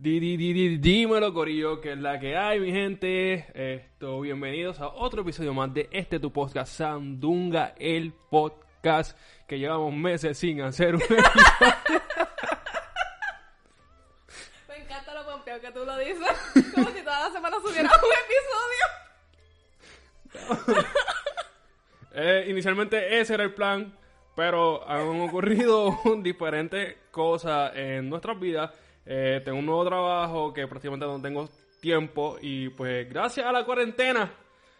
Di, 0.00 0.20
di, 0.20 0.36
di, 0.36 0.78
dímelo, 0.78 1.34
Corillo, 1.34 1.80
que 1.80 1.94
es 1.94 1.98
la 1.98 2.20
que 2.20 2.36
hay, 2.36 2.60
mi 2.60 2.70
gente. 2.70 3.46
Esto, 3.52 4.20
bienvenidos 4.20 4.78
a 4.78 4.86
otro 4.86 5.22
episodio 5.22 5.52
más 5.52 5.74
de 5.74 5.88
este 5.90 6.20
tu 6.20 6.32
podcast, 6.32 6.72
Sandunga, 6.72 7.74
el 7.80 8.12
podcast, 8.12 9.18
que 9.48 9.58
llevamos 9.58 9.92
meses 9.92 10.38
sin 10.38 10.60
hacer 10.60 10.94
un 10.94 11.02
episodio. 11.02 11.24
Me 14.68 14.76
encanta 14.76 15.14
lo 15.14 15.24
pompeo 15.32 15.60
que 15.60 15.72
tú 15.72 15.84
lo 15.84 15.98
dices. 15.98 16.72
Como 16.72 16.90
si 16.90 17.02
toda 17.02 17.28
la 17.28 17.32
semana 17.32 17.56
subiera 17.60 17.90
un 17.90 18.10
episodio. 20.54 20.86
Eh, 22.20 22.46
inicialmente 22.48 23.20
ese 23.20 23.34
era 23.34 23.44
el 23.44 23.54
plan, 23.54 23.96
pero 24.34 24.88
han 24.88 25.20
ocurrido 25.20 26.00
diferentes 26.22 26.96
cosas 27.12 27.72
en 27.76 28.08
nuestras 28.08 28.40
vidas. 28.40 28.72
Eh, 29.10 29.40
tengo 29.42 29.58
un 29.58 29.64
nuevo 29.64 29.86
trabajo 29.86 30.52
que 30.52 30.66
prácticamente 30.68 31.06
no 31.06 31.20
tengo 31.22 31.48
tiempo 31.80 32.36
y 32.42 32.68
pues 32.68 33.08
gracias 33.08 33.46
a 33.46 33.52
la 33.52 33.64
cuarentena 33.64 34.30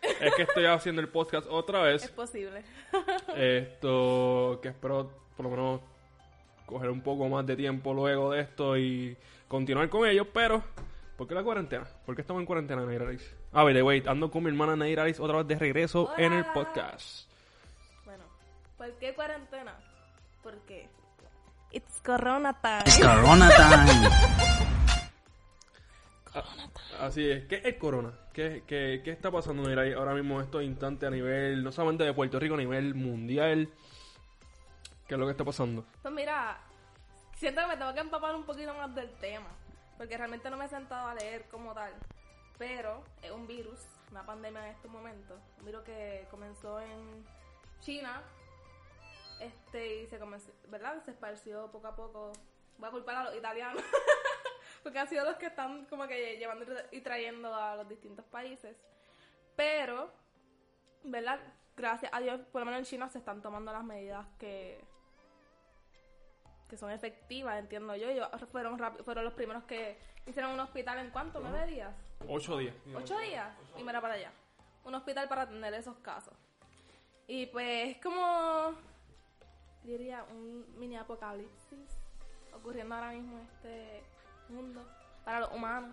es 0.02 0.34
que 0.34 0.42
estoy 0.42 0.66
haciendo 0.66 1.00
el 1.00 1.08
podcast 1.08 1.46
otra 1.50 1.90
Es 1.90 2.02
vez. 2.02 2.10
posible. 2.10 2.62
Esto 3.34 4.58
que 4.62 4.68
espero 4.68 5.10
por 5.34 5.44
lo 5.46 5.50
menos 5.50 5.80
coger 6.66 6.90
un 6.90 7.00
poco 7.00 7.26
más 7.28 7.46
de 7.46 7.56
tiempo 7.56 7.94
luego 7.94 8.32
de 8.32 8.42
esto 8.42 8.76
y 8.76 9.16
continuar 9.48 9.88
con 9.88 10.06
ellos, 10.06 10.26
pero 10.34 10.62
¿por 11.16 11.26
qué 11.26 11.34
la 11.34 11.42
cuarentena? 11.42 11.86
¿Por 12.04 12.14
qué 12.14 12.20
estamos 12.20 12.40
en 12.40 12.46
cuarentena, 12.46 12.84
Nairalis? 12.84 13.34
Ah, 13.52 13.64
the 13.72 13.82
way, 13.82 14.02
ando 14.06 14.30
con 14.30 14.42
mi 14.42 14.50
hermana 14.50 14.76
Nairalis 14.76 15.18
otra 15.20 15.38
vez 15.38 15.46
de 15.46 15.58
regreso 15.58 16.10
en 16.18 16.34
el 16.34 16.44
podcast. 16.52 17.30
Bueno, 18.04 18.24
¿por 18.76 18.92
qué 18.98 19.14
cuarentena? 19.14 19.74
Porque 20.42 20.86
it's 21.72 22.00
corona 22.02 22.52
time. 22.60 22.84
Corona 23.00 23.48
time. 23.50 24.08
Así 27.00 27.30
es. 27.30 27.44
¿Qué 27.46 27.62
es 27.64 27.76
corona? 27.76 28.12
¿Qué, 28.32 28.64
qué, 28.66 29.02
qué 29.04 29.10
está 29.10 29.30
pasando 29.30 29.62
Nairalis 29.62 29.96
ahora 29.96 30.14
mismo 30.14 30.38
en 30.38 30.44
estos 30.44 30.62
instantes 30.62 31.06
a 31.06 31.10
nivel, 31.10 31.62
no 31.62 31.72
solamente 31.72 32.04
de 32.04 32.12
Puerto 32.12 32.38
Rico, 32.38 32.54
a 32.54 32.58
nivel 32.58 32.94
mundial? 32.94 33.68
¿Qué 35.06 35.14
es 35.14 35.18
lo 35.18 35.26
que 35.26 35.32
está 35.32 35.44
pasando? 35.44 35.84
Pues 36.02 36.12
mira, 36.12 36.58
siento 37.36 37.60
que 37.62 37.66
me 37.68 37.76
tengo 37.76 37.94
que 37.94 38.00
empapar 38.00 38.34
un 38.34 38.44
poquito 38.44 38.74
más 38.74 38.94
del 38.94 39.10
tema. 39.14 39.48
Porque 39.96 40.16
realmente 40.16 40.50
no 40.50 40.56
me 40.56 40.66
he 40.66 40.68
sentado 40.68 41.08
a 41.08 41.14
leer 41.14 41.46
como 41.50 41.72
tal. 41.72 41.92
Pero 42.58 43.02
es 43.22 43.30
un 43.30 43.46
virus, 43.46 43.78
una 44.10 44.24
pandemia 44.24 44.66
en 44.66 44.74
estos 44.74 44.90
momentos. 44.90 45.38
Un 45.58 45.66
virus 45.66 45.82
que 45.82 46.26
comenzó 46.30 46.80
en 46.80 47.24
China. 47.80 48.22
Este, 49.40 50.02
y 50.02 50.06
se 50.06 50.18
comenzó, 50.18 50.50
¿verdad? 50.68 51.02
Se 51.04 51.12
esparció 51.12 51.70
poco 51.70 51.86
a 51.86 51.96
poco. 51.96 52.32
Voy 52.78 52.88
a 52.88 52.92
culpar 52.92 53.16
a 53.16 53.24
los 53.24 53.36
italianos. 53.36 53.82
porque 54.82 54.98
han 54.98 55.08
sido 55.08 55.24
los 55.24 55.36
que 55.36 55.46
están 55.46 55.84
como 55.86 56.06
que 56.06 56.36
llevando 56.38 56.64
y 56.90 57.00
trayendo 57.00 57.54
a 57.54 57.76
los 57.76 57.88
distintos 57.88 58.24
países. 58.26 58.76
Pero, 59.56 60.10
¿verdad? 61.04 61.40
Gracias 61.76 62.12
a 62.12 62.20
Dios, 62.20 62.40
por 62.52 62.62
lo 62.62 62.66
menos 62.66 62.80
en 62.80 62.84
China 62.86 63.08
se 63.08 63.18
están 63.18 63.40
tomando 63.40 63.72
las 63.72 63.84
medidas 63.84 64.26
que 64.38 64.80
que 66.68 66.76
son 66.76 66.90
efectivas, 66.90 67.58
entiendo 67.58 67.96
yo. 67.96 68.08
Ellos 68.10 68.28
fueron 68.52 68.78
fueron 69.04 69.24
los 69.24 69.32
primeros 69.34 69.64
que 69.64 69.96
hicieron 70.26 70.52
un 70.52 70.60
hospital 70.60 70.98
en 70.98 71.10
cuánto, 71.10 71.40
nueve 71.40 71.66
días, 71.66 71.94
Ocho 72.28 72.58
días. 72.58 72.74
ocho 72.94 73.18
días 73.18 73.48
y 73.76 73.82
mira 73.82 74.00
para 74.00 74.14
allá, 74.14 74.32
un 74.84 74.94
hospital 74.94 75.28
para 75.28 75.42
atender 75.42 75.72
esos 75.74 75.96
casos. 75.98 76.34
Y 77.26 77.46
pues 77.46 77.96
es 77.96 78.02
como 78.02 78.74
diría 79.84 80.24
un 80.30 80.64
mini 80.78 80.96
apocalipsis 80.96 81.98
ocurriendo 82.52 82.94
ahora 82.94 83.12
mismo 83.12 83.38
en 83.38 83.46
este 83.46 84.02
mundo 84.48 84.82
para 85.24 85.40
los 85.40 85.52
humanos. 85.52 85.90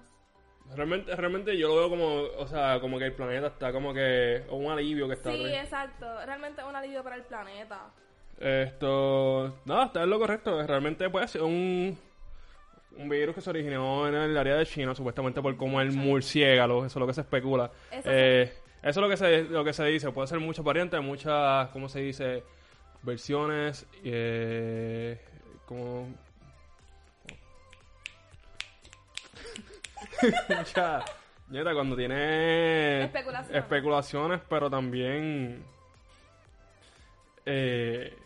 Realmente, 0.76 1.16
realmente 1.16 1.58
yo 1.58 1.68
lo 1.68 1.76
veo 1.76 1.90
como, 1.90 2.16
o 2.42 2.48
sea, 2.48 2.80
como 2.80 2.98
que 2.98 3.06
el 3.06 3.14
planeta 3.14 3.48
está 3.48 3.72
como 3.72 3.94
que, 3.94 4.44
un 4.50 4.72
alivio 4.72 5.08
que 5.08 5.14
está. 5.14 5.32
Sí, 5.32 5.44
re- 5.44 5.60
exacto. 5.60 6.08
Realmente 6.26 6.62
es 6.62 6.68
un 6.68 6.76
alivio 6.76 7.04
para 7.04 7.18
el 7.18 7.24
planeta. 7.24 7.92
Esto, 8.40 9.60
nada, 9.66 9.86
está 9.86 10.04
en 10.04 10.10
lo 10.10 10.20
correcto. 10.20 10.66
Realmente, 10.66 11.10
pues, 11.10 11.36
es 11.36 11.42
un, 11.42 11.98
un 12.98 13.10
virus 13.10 13.36
que 13.36 13.42
se 13.42 13.50
originó 13.50 14.08
en 14.08 14.16
el 14.16 14.36
área 14.38 14.56
de 14.56 14.66
China, 14.66 14.96
supuestamente 14.96 15.42
por 15.42 15.56
como 15.56 15.80
el 15.82 15.92
murciélago, 15.92 16.80
eso 16.86 16.98
es 16.98 17.02
lo 17.02 17.08
que 17.08 17.14
se 17.14 17.22
especula. 17.22 17.70
Eso 17.92 18.10
Eh, 18.12 18.52
eso 18.82 18.90
es 18.90 18.98
lo 18.98 19.10
que 19.10 19.18
se, 19.18 19.44
lo 19.44 19.64
que 19.64 19.74
se 19.74 19.86
dice. 19.86 20.12
Puede 20.12 20.28
ser 20.28 20.40
muchas 20.40 20.66
variantes, 20.66 21.00
muchas, 21.02 21.70
¿cómo 21.70 21.90
se 21.90 22.00
dice? 22.02 22.44
Versiones, 23.06 23.86
eh, 24.04 25.20
como... 25.66 26.14
ya, 30.76 31.06
neta, 31.50 31.74
cuando 31.74 31.96
tiene 31.96 33.04
Especulaciones. 33.06 33.64
especulaciones, 33.64 34.42
pero 34.50 34.70
también 34.70 35.64
eh, 37.46 38.18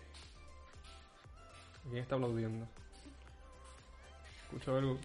¿Quién 1.89 2.03
está 2.03 2.15
aplaudiendo? 2.15 2.67
Escucho 4.43 4.77
algo. 4.77 4.97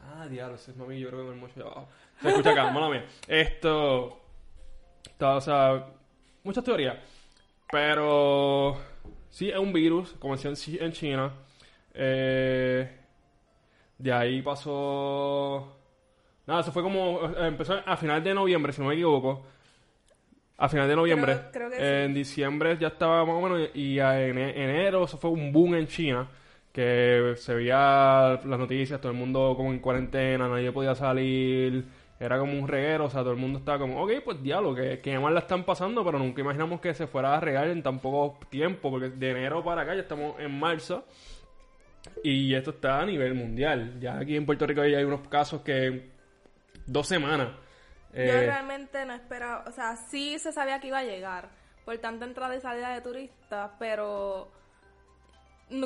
Ah, 0.00 0.26
diablo, 0.26 0.54
ese 0.56 0.70
es 0.70 0.76
mami, 0.76 1.00
yo 1.00 1.08
creo 1.08 1.24
que 1.24 1.30
me 1.30 1.36
mucho 1.36 1.60
abajo. 1.60 1.88
Se 2.20 2.28
escucha 2.28 2.50
acá, 2.52 2.70
mala 2.70 2.88
mía. 2.88 3.06
Esto. 3.26 4.20
Está, 5.04 5.36
o 5.36 5.40
sea, 5.40 5.86
muchas 6.44 6.62
teorías. 6.62 6.96
Pero. 7.74 8.76
Sí, 9.30 9.50
es 9.50 9.58
un 9.58 9.72
virus, 9.72 10.12
comenzó 10.20 10.48
en, 10.48 10.54
Chi- 10.54 10.78
en 10.80 10.92
China. 10.92 11.32
Eh, 11.92 12.88
de 13.98 14.12
ahí 14.12 14.42
pasó. 14.42 15.76
Nada, 16.46 16.60
eso 16.60 16.70
fue 16.70 16.84
como. 16.84 17.20
Empezó 17.36 17.74
a 17.84 17.96
final 17.96 18.22
de 18.22 18.32
noviembre, 18.32 18.72
si 18.72 18.80
no 18.80 18.86
me 18.86 18.94
equivoco. 18.94 19.44
A 20.56 20.68
final 20.68 20.86
de 20.88 20.94
noviembre. 20.94 21.32
Creo- 21.50 21.50
creo 21.50 21.70
que 21.70 21.76
Eh, 21.78 22.04
En 22.04 22.14
diciembre 22.14 22.76
ya 22.78 22.88
estaba 22.88 23.24
más 23.26 23.34
o 23.34 23.40
menos. 23.40 23.68
Y 23.74 23.98
a 23.98 24.20
ene- 24.24 24.52
enero, 24.56 25.04
eso 25.04 25.18
fue 25.18 25.30
un 25.30 25.52
boom 25.52 25.74
en 25.74 25.88
China. 25.88 26.28
Que 26.72 27.34
se 27.36 27.54
veía 27.56 28.40
las 28.44 28.58
noticias, 28.58 29.00
todo 29.00 29.10
el 29.10 29.18
mundo 29.18 29.54
como 29.56 29.72
en 29.72 29.80
cuarentena, 29.80 30.48
nadie 30.48 30.70
podía 30.70 30.94
salir. 30.94 31.84
Era 32.20 32.38
como 32.38 32.52
un 32.52 32.68
reguero, 32.68 33.06
o 33.06 33.10
sea, 33.10 33.20
todo 33.22 33.32
el 33.32 33.38
mundo 33.38 33.58
estaba 33.58 33.78
como, 33.78 34.02
ok, 34.02 34.12
pues 34.24 34.42
diablo, 34.42 34.74
que, 34.74 35.00
que 35.00 35.18
mal 35.18 35.34
la 35.34 35.40
están 35.40 35.64
pasando, 35.64 36.04
pero 36.04 36.18
nunca 36.18 36.40
imaginamos 36.42 36.80
que 36.80 36.94
se 36.94 37.06
fuera 37.08 37.36
a 37.36 37.40
regar 37.40 37.68
en 37.68 37.82
tan 37.82 37.98
poco 37.98 38.38
tiempo, 38.48 38.90
porque 38.90 39.10
de 39.10 39.30
enero 39.30 39.64
para 39.64 39.82
acá 39.82 39.94
ya 39.94 40.02
estamos 40.02 40.38
en 40.38 40.58
marzo. 40.58 41.04
Y 42.22 42.54
esto 42.54 42.70
está 42.70 43.00
a 43.00 43.06
nivel 43.06 43.34
mundial. 43.34 43.98
Ya 43.98 44.18
aquí 44.18 44.36
en 44.36 44.46
Puerto 44.46 44.66
Rico 44.66 44.84
ya 44.84 44.98
hay 44.98 45.04
unos 45.04 45.26
casos 45.28 45.62
que 45.62 46.10
dos 46.86 47.08
semanas. 47.08 47.48
Yo 48.12 48.20
Eh, 48.20 48.46
realmente 48.46 49.04
no 49.06 49.14
esperaba, 49.14 49.64
o 49.66 49.72
sea, 49.72 49.96
sí 49.96 50.38
se 50.38 50.52
sabía 50.52 50.78
que 50.80 50.88
iba 50.88 50.98
a 50.98 51.04
llegar 51.04 51.48
por 51.84 51.98
tanta 51.98 52.24
entrada 52.26 52.54
y 52.54 52.60
salida 52.60 52.90
de 52.90 53.00
turistas, 53.00 53.72
pero 53.78 54.52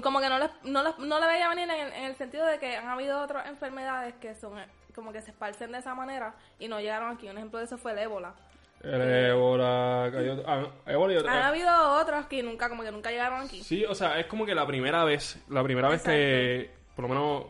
como 0.03 0.21
que 0.21 0.29
no 0.29 0.39
le, 0.39 0.51
no 0.65 0.83
le, 0.83 0.91
no 0.99 1.21
le 1.21 1.27
veía 1.27 1.49
venir 1.49 1.65
en 1.65 1.87
el, 1.87 1.93
en 1.93 2.05
el 2.05 2.17
sentido 2.17 2.45
de 2.47 2.59
que 2.59 2.77
han 2.77 2.89
habido 2.89 3.23
otras 3.23 3.49
enfermedades 3.49 4.15
que 4.17 4.35
son 4.35 4.59
como 4.95 5.13
que 5.13 5.23
se 5.23 5.31
esparcen 5.31 5.73
de 5.73 5.79
esa 5.79 5.95
manera 5.95 6.35
y 6.59 6.69
no 6.69 6.81
llegaron 6.81 7.11
aquí. 7.15 7.29
Un 7.29 7.37
ejemplo 7.37 7.59
de 7.59 7.65
eso 7.67 7.79
fue 7.79 7.93
el 7.93 7.99
ébola. 7.99 8.35
el 8.83 9.01
ébola, 9.03 10.05
otro- 10.09 10.45
ah, 10.47 10.67
ébola 10.87 11.15
y 11.15 11.17
Han 11.17 11.29
habido 11.43 11.93
otros 12.01 12.27
que 12.27 12.43
nunca, 12.43 12.69
como 12.69 12.83
que 12.83 12.93
nunca 12.93 13.11
llegaron 13.11 13.41
aquí. 13.43 13.63
Sí, 13.63 13.85
o 13.85 13.95
sea, 13.95 14.19
es 14.21 14.27
como 14.27 14.47
que 14.47 14.55
la 14.55 14.67
primera 14.67 15.05
vez, 15.05 15.43
la 15.49 15.63
primera 15.63 15.89
vez 15.89 16.03
que, 16.03 16.71
por 16.95 17.05
lo 17.05 17.09
menos 17.09 17.45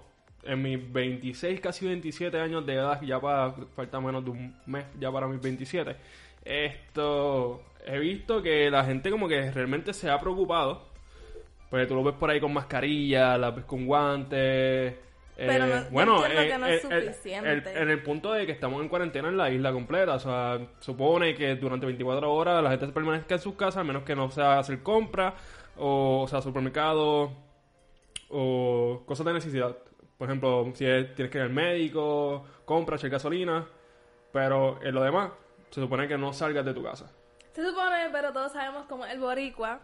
en 0.44 0.62
mis 0.62 0.92
26, 0.92 1.60
casi 1.60 1.86
27 1.86 2.40
años 2.40 2.64
de 2.64 2.74
edad, 2.74 3.02
ya 3.02 3.20
para, 3.20 3.52
falta 3.76 4.00
menos 4.00 4.24
de 4.24 4.30
un 4.30 4.56
mes 4.66 4.86
ya 4.98 5.12
para 5.12 5.26
mis 5.26 5.40
27, 5.42 5.96
esto, 6.44 7.62
he 7.86 7.98
visto 7.98 8.42
que 8.42 8.70
la 8.70 8.84
gente 8.84 9.10
como 9.10 9.28
que 9.28 9.50
realmente 9.50 9.92
se 9.92 10.10
ha 10.10 10.18
preocupado, 10.18 10.86
pues 11.70 11.86
tú 11.86 11.94
lo 11.94 12.02
ves 12.02 12.14
por 12.14 12.30
ahí 12.30 12.40
con 12.40 12.52
mascarilla, 12.54 13.36
la 13.36 13.50
ves 13.50 13.64
con 13.66 13.84
guantes, 13.86 14.94
Pero 15.46 15.66
no- 15.66 15.74
yo 15.84 15.90
bueno, 15.90 16.26
eh, 16.26 16.48
que 16.48 16.58
no 16.58 16.66
es 16.66 16.84
eh, 16.84 16.88
el- 16.90 17.04
suficiente. 17.04 17.52
el- 17.52 17.66
en 17.82 17.90
el 17.90 18.02
punto 18.02 18.32
de 18.32 18.44
que 18.44 18.52
estamos 18.52 18.82
en 18.82 18.88
cuarentena 18.88 19.28
en 19.28 19.36
la 19.36 19.48
isla 19.50 19.72
completa, 19.72 20.14
o 20.14 20.18
sea, 20.18 20.58
supone 20.80 21.34
que 21.34 21.54
durante 21.54 21.86
24 21.86 22.32
horas 22.32 22.62
la 22.62 22.70
gente 22.70 22.86
se 22.86 22.92
permanezca 22.92 23.36
en 23.36 23.40
sus 23.40 23.54
casas, 23.54 23.78
a 23.78 23.84
menos 23.84 24.02
que 24.02 24.16
no 24.16 24.30
sea 24.30 24.58
hacer 24.58 24.82
compras, 24.82 25.34
o, 25.76 26.22
o 26.22 26.28
sea, 26.28 26.42
supermercado, 26.42 27.30
o 28.30 29.02
cosas 29.06 29.26
de 29.26 29.32
necesidad. 29.32 29.76
Por 30.16 30.28
ejemplo, 30.28 30.70
si 30.74 30.84
es- 30.84 31.14
tienes 31.14 31.30
que 31.30 31.38
ir 31.38 31.44
al 31.44 31.50
médico, 31.50 32.44
compras, 32.64 33.00
echar 33.00 33.10
gasolina, 33.10 33.66
pero 34.32 34.80
en 34.82 34.94
lo 34.94 35.02
demás, 35.02 35.30
se 35.70 35.80
supone 35.80 36.08
que 36.08 36.18
no 36.18 36.32
salgas 36.32 36.64
de 36.64 36.74
tu 36.74 36.82
casa. 36.82 37.10
Se 37.52 37.64
supone, 37.64 38.08
pero 38.12 38.32
todos 38.32 38.52
sabemos 38.52 38.86
como 38.86 39.06
el 39.06 39.18
boricua 39.20 39.80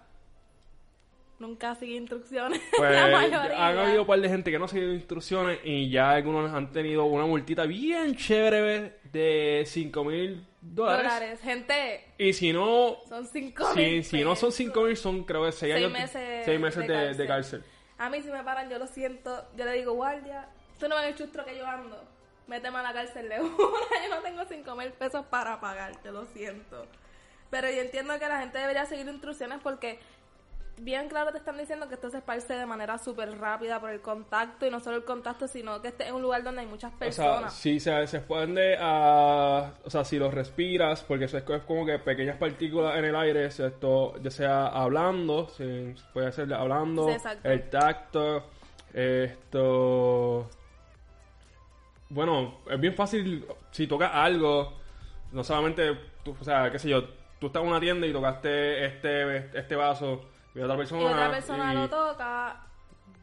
nunca 1.39 1.75
sigue 1.75 1.97
instrucciones. 1.97 2.61
Pues 2.77 2.97
han 2.97 3.79
habido 3.79 4.03
un 4.03 4.07
par 4.07 4.21
de 4.21 4.29
gente 4.29 4.51
que 4.51 4.59
no 4.59 4.65
ha 4.67 4.69
seguido 4.69 4.93
instrucciones 4.95 5.59
y 5.65 5.91
ya 5.91 6.11
algunos 6.11 6.53
han 6.53 6.71
tenido 6.73 7.05
una 7.05 7.27
multita 7.27 7.65
bien 7.67 8.17
chévere 8.17 8.99
de 9.05 9.65
5 9.67 10.05
mil 10.05 10.47
dólares. 10.61 11.05
dólares. 11.05 11.41
Gente, 11.41 12.05
Y 12.19 12.33
si 12.33 12.53
no, 12.53 12.97
son 13.09 13.27
cinco 13.27 13.73
si, 13.75 13.81
mil 13.81 14.05
si 14.05 14.25
no 14.25 14.35
son 14.37 14.49
pesos. 14.49 14.55
5 14.57 14.81
mil, 14.83 14.97
son 14.97 15.25
creo 15.25 15.45
que 15.45 15.53
6 15.53 15.61
Seis 15.61 15.75
años. 15.77 15.93
meses 15.93 16.45
seis 16.45 16.61
meses 16.61 16.87
de 16.87 16.89
de, 16.89 16.95
cárcel. 16.95 17.17
de 17.19 17.27
cárcel. 17.27 17.65
A 17.99 18.11
mí 18.11 18.21
si 18.23 18.29
me 18.31 18.43
paran, 18.43 18.69
yo 18.71 18.79
lo 18.79 18.87
siento. 18.87 19.45
Yo 19.57 19.65
le 19.65 19.73
digo, 19.75 19.93
guardia, 19.93 20.49
tú 20.81 20.89
no 20.89 20.97
ves 20.97 21.07
el 21.07 21.15
chustro 21.15 21.45
que 21.45 21.57
yo 21.57 21.67
ando. 21.67 22.03
Méteme 22.49 22.79
a 22.79 22.83
la 22.83 22.93
cárcel 22.93 23.29
de 23.29 23.41
una. 23.41 23.53
Yo 23.53 24.15
no 24.17 24.23
tengo 24.23 24.43
cinco 24.49 24.75
mil 24.75 24.91
pesos 24.93 25.25
para 25.27 25.61
pagar, 25.61 25.97
te 26.03 26.11
lo 26.11 26.25
siento. 26.27 26.87
Pero 27.51 27.71
yo 27.71 27.81
entiendo 27.83 28.19
que 28.19 28.27
la 28.27 28.41
gente 28.41 28.59
debería 28.59 28.85
seguir 28.85 29.07
instrucciones 29.07 29.61
porque 29.63 30.01
bien 30.79 31.09
claro 31.09 31.33
te 31.33 31.39
están 31.39 31.59
diciendo 31.59 31.89
que 31.89 31.95
esto 31.95 32.11
se 32.11 32.19
esparce 32.19 32.55
de 32.55 32.67
manera 32.67 32.99
súper 32.99 33.39
rápida 33.39 33.81
por 33.81 33.91
el 33.91 34.01
contacto 34.01 34.67
y 34.67 34.71
no 34.71 34.81
solo 34.81 34.97
el 34.97 35.05
contacto, 35.05 35.49
sino 35.49 35.81
que 35.83 35.89
este 35.89 36.05
es 36.07 36.13
un 36.13 36.23
lugar 36.23 36.43
donde 36.43 36.63
hay 36.63 36.67
muchas 36.67 36.93
O 37.03 37.13
sea, 37.13 37.43
personas. 37.43 37.53
si 37.53 37.81
se, 37.81 38.07
se 38.07 38.17
expande 38.17 38.77
a. 38.81 39.75
O 39.85 39.91
sea, 39.91 40.05
si 40.05 40.19
lo 40.19 40.31
respiras, 40.31 41.03
porque 41.03 41.27
eso 41.27 41.37
es 41.37 41.45
co- 41.45 41.55
es 41.55 41.63
como 41.65 41.85
que 41.85 41.99
pequeñas 41.99 42.39
partículas 42.39 42.97
en 42.99 43.05
el 43.05 43.15
aire, 43.17 43.45
esto, 43.47 44.15
ya 44.23 44.31
sea 44.31 44.67
hablando, 44.69 45.49
si, 45.51 45.95
puede 46.15 46.33
ser 46.33 46.53
hablando, 46.55 47.07
Sí, 47.07 47.17
el 47.43 47.69
tacto, 47.69 48.45
esto. 48.95 50.49
Bueno, 52.09 52.59
es 52.71 52.81
bien 52.81 52.95
fácil 52.95 53.47
si 53.71 53.87
tocas 53.87 54.11
algo, 54.15 54.75
no 55.33 55.43
solamente, 55.43 55.99
tú, 56.23 56.37
o 56.39 56.45
sea, 56.45 56.71
qué 56.71 56.79
sé 56.79 56.89
yo, 56.91 57.05
tú 57.41 57.49
estás 57.49 57.63
en 57.63 57.69
una 57.69 57.81
tienda 57.81 58.07
y 58.07 58.13
tocaste 58.13 58.85
este, 58.87 59.59
este 59.59 59.75
vaso 59.77 60.23
y 60.55 60.61
otra 60.61 60.77
persona. 60.77 61.03
y 61.03 61.05
otra 61.07 61.31
persona 61.31 61.73
y- 61.73 61.77
lo 61.77 61.89
toca 61.89 62.67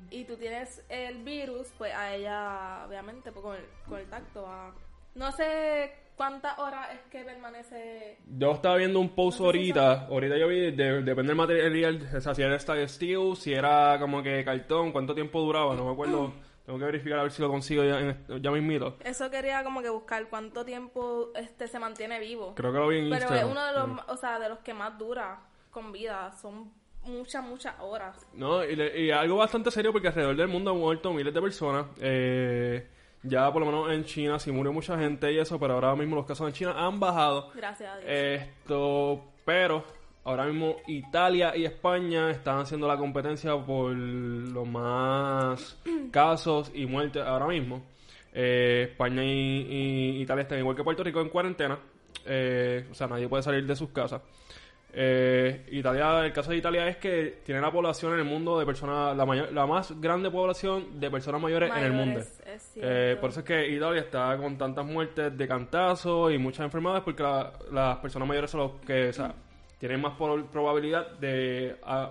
y 0.10 0.25
tú 0.25 0.36
tienes 0.36 0.83
el 0.89 1.24
virus, 1.24 1.72
pues 1.78 1.94
a 1.94 2.13
ella, 2.13 2.86
obviamente, 2.88 3.31
pues 3.31 3.44
con 3.44 3.56
el, 3.56 3.66
con 3.88 4.00
el 4.00 4.10
tacto 4.10 4.44
va. 4.44 4.74
No 5.16 5.31
sé 5.31 5.94
cuántas 6.18 6.57
horas 6.60 6.89
es 6.94 7.00
que 7.10 7.24
permanece. 7.24 8.18
Yo 8.38 8.51
estaba 8.51 8.75
viendo 8.75 9.00
un 9.00 9.10
post 9.10 9.39
No 9.39 9.45
sé 9.51 9.51
si 9.54 9.57
ahorita, 9.72 10.07
ahorita 10.07 10.38
yo 10.38 10.48
vi, 10.48 10.72
de- 10.72 11.01
depende 11.01 11.30
del 11.30 11.36
material, 11.36 12.10
o 12.16 12.22
sea, 12.22 12.36
si 12.36 12.42
era 12.42 12.60
steel, 12.60 13.36
si 13.38 13.54
era 13.54 13.98
como 14.00 14.22
que 14.22 14.44
cartón, 14.44 14.92
cuánto 14.92 15.13
tiempo 15.16 15.39
duraba, 15.42 15.75
no 15.75 15.86
me 15.86 15.92
acuerdo, 15.94 16.33
tengo 16.66 16.78
que 16.78 16.86
verificar 16.86 17.19
a 17.19 17.24
ver 17.24 17.31
si 17.31 17.42
lo 17.42 17.50
consigo 17.50 17.83
ya, 17.83 18.00
en, 18.00 18.25
ya 18.42 18.51
mismito. 18.51 18.98
Eso 19.04 19.30
quería 19.31 19.63
como 19.63 19.81
que 19.81 19.89
buscar 19.89 20.28
cuánto 20.30 20.63
tiempo 20.66 21.31
este 21.36 21.68
se 21.68 21.80
mantiene 21.80 22.19
vivo. 22.19 22.54
Creo 22.56 22.72
que 22.74 22.80
lo 22.80 22.88
vi 22.89 23.00
en 23.00 23.04
Pero 23.10 23.16
es 23.16 23.22
Instagram. 23.24 23.51
uno 23.51 23.66
de 23.66 23.74
los, 23.74 23.88
ma- 23.88 24.06
o 24.10 24.18
sea, 24.18 24.39
de 24.39 24.50
los 24.50 24.60
que 24.60 24.74
más 24.74 24.98
dura 24.98 25.39
con 25.72 25.92
vida. 25.92 26.31
Son 26.33 26.72
muchas, 27.03 27.44
muchas 27.44 27.75
horas. 27.80 28.25
No, 28.33 28.63
y, 28.63 28.75
le- 28.75 29.01
y 29.06 29.12
algo 29.12 29.38
bastante 29.38 29.71
serio 29.71 29.92
porque 29.92 30.07
alrededor 30.09 30.36
del 30.36 30.48
mundo 30.48 30.71
han 30.71 30.77
muerto 30.77 31.12
miles 31.13 31.33
de 31.33 31.42
personas. 31.42 31.86
Eh, 32.00 32.88
ya 33.24 33.51
por 33.51 33.62
lo 33.62 33.65
menos 33.68 33.92
en 33.92 34.03
China 34.06 34.39
sí 34.39 34.51
murió 34.51 34.74
mucha 34.74 34.98
gente 34.98 35.31
y 35.31 35.38
eso, 35.38 35.59
pero 35.59 35.75
ahora 35.75 35.95
mismo 35.95 36.15
los 36.15 36.25
casos 36.25 36.48
en 36.48 36.53
China 36.53 36.74
han 36.77 37.00
bajado. 37.00 37.51
Gracias 37.56 37.89
a 37.94 37.98
Dios. 37.98 38.09
Esto, 38.12 39.24
pero 39.45 39.83
ahora 40.24 40.45
mismo 40.45 40.77
Italia 40.88 41.56
y 41.56 41.65
España 41.65 42.30
están 42.31 42.59
haciendo 42.59 42.88
la 42.88 42.98
competencia 42.98 43.56
por 43.57 43.92
los 43.94 44.68
más 44.68 45.77
casos 46.12 46.71
y 46.74 46.86
muertes 46.86 47.24
ahora 47.24 47.47
mismo. 47.47 47.83
Eh, 48.33 48.88
España 48.92 49.24
y, 49.24 49.27
y 50.18 50.21
Italia 50.21 50.44
están 50.44 50.59
igual 50.59 50.75
que 50.75 50.83
Puerto 50.83 51.04
Rico 51.04 51.21
en 51.21 51.30
cuarentena. 51.30 51.77
Eh, 52.25 52.88
o 52.89 52.94
sea, 52.94 53.07
nadie 53.07 53.27
puede 53.27 53.44
salir 53.44 53.65
de 53.65 53.75
sus 53.75 53.89
casas. 53.89 54.21
Eh, 54.93 55.65
Italia, 55.71 56.25
el 56.25 56.33
caso 56.33 56.51
de 56.51 56.57
Italia 56.57 56.88
es 56.88 56.97
que 56.97 57.39
tiene 57.45 57.61
la 57.61 57.71
población 57.71 58.13
en 58.13 58.19
el 58.19 58.25
mundo 58.25 58.59
de 58.59 58.65
personas, 58.65 59.15
la, 59.15 59.25
mayor, 59.25 59.51
la 59.53 59.65
más 59.65 59.99
grande 60.01 60.29
población 60.29 60.99
de 60.99 61.09
personas 61.09 61.41
mayores, 61.41 61.71
en 61.75 61.83
el 61.83 61.91
mundo. 61.93 62.19
Es. 62.19 62.71
Eh, 62.75 63.17
por 63.21 63.29
eso 63.29 63.39
es 63.39 63.45
que 63.45 63.69
Italia 63.69 64.01
está 64.01 64.35
con 64.38 64.57
tantas 64.57 64.85
muertes 64.85 65.38
de 65.38 65.47
cantazo 65.47 66.29
y 66.29 66.38
muchas 66.38 66.65
enfermedades 66.65 67.03
porque 67.03 67.23
la- 67.23 67.53
las 67.71 67.97
personas 67.99 68.27
mayores 68.27 68.51
son 68.51 68.59
los 68.61 68.71
que 68.85 69.09
o 69.09 69.13
sea, 69.13 69.33
tienen 69.77 70.01
más 70.01 70.13
probabilidad 70.51 71.11
de 71.19 71.75
o 71.85 72.09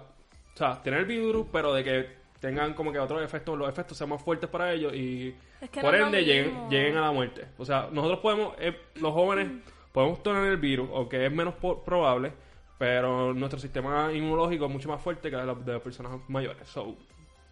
sea, 0.55 0.83
tener 0.83 1.01
el 1.01 1.07
virus, 1.07 1.47
pero 1.53 1.73
de 1.75 1.85
que 1.85 2.07
tengan 2.41 2.73
como 2.75 2.91
que 2.93 2.99
otros 2.99 3.23
efectos, 3.23 3.59
los 3.59 3.69
efectos 3.69 3.99
sean 3.99 4.09
más 4.11 4.23
fuertes 4.23 4.49
para 4.49 4.73
ellos 4.73 4.95
y 4.95 5.35
Es 5.61 5.69
que 5.69 5.81
por 5.83 5.95
ende 5.95 6.25
lleguen, 6.25 6.97
a 6.97 7.03
la 7.03 7.13
muerte. 7.13 7.45
O 7.59 7.65
sea, 7.67 7.89
nosotros 7.93 8.21
podemos, 8.21 8.55
eh, 8.59 8.75
los 8.97 9.13
jóvenes, 9.13 9.49
podemos 9.93 10.23
tener 10.23 10.45
el 10.47 10.57
virus, 10.57 10.89
o 10.93 11.09
que 11.09 11.27
es 11.27 11.33
menos 11.33 11.55
probable, 11.85 12.33
pero 12.81 13.35
nuestro 13.35 13.61
sistema 13.61 14.11
inmunológico 14.11 14.65
es 14.65 14.71
mucho 14.71 14.89
más 14.89 15.03
fuerte 15.03 15.29
que 15.29 15.37
el 15.37 15.43
de 15.43 15.47
las 15.49 15.67
de 15.67 15.73
las 15.75 15.83
personas 15.83 16.13
mayores. 16.29 16.67
So, 16.67 16.97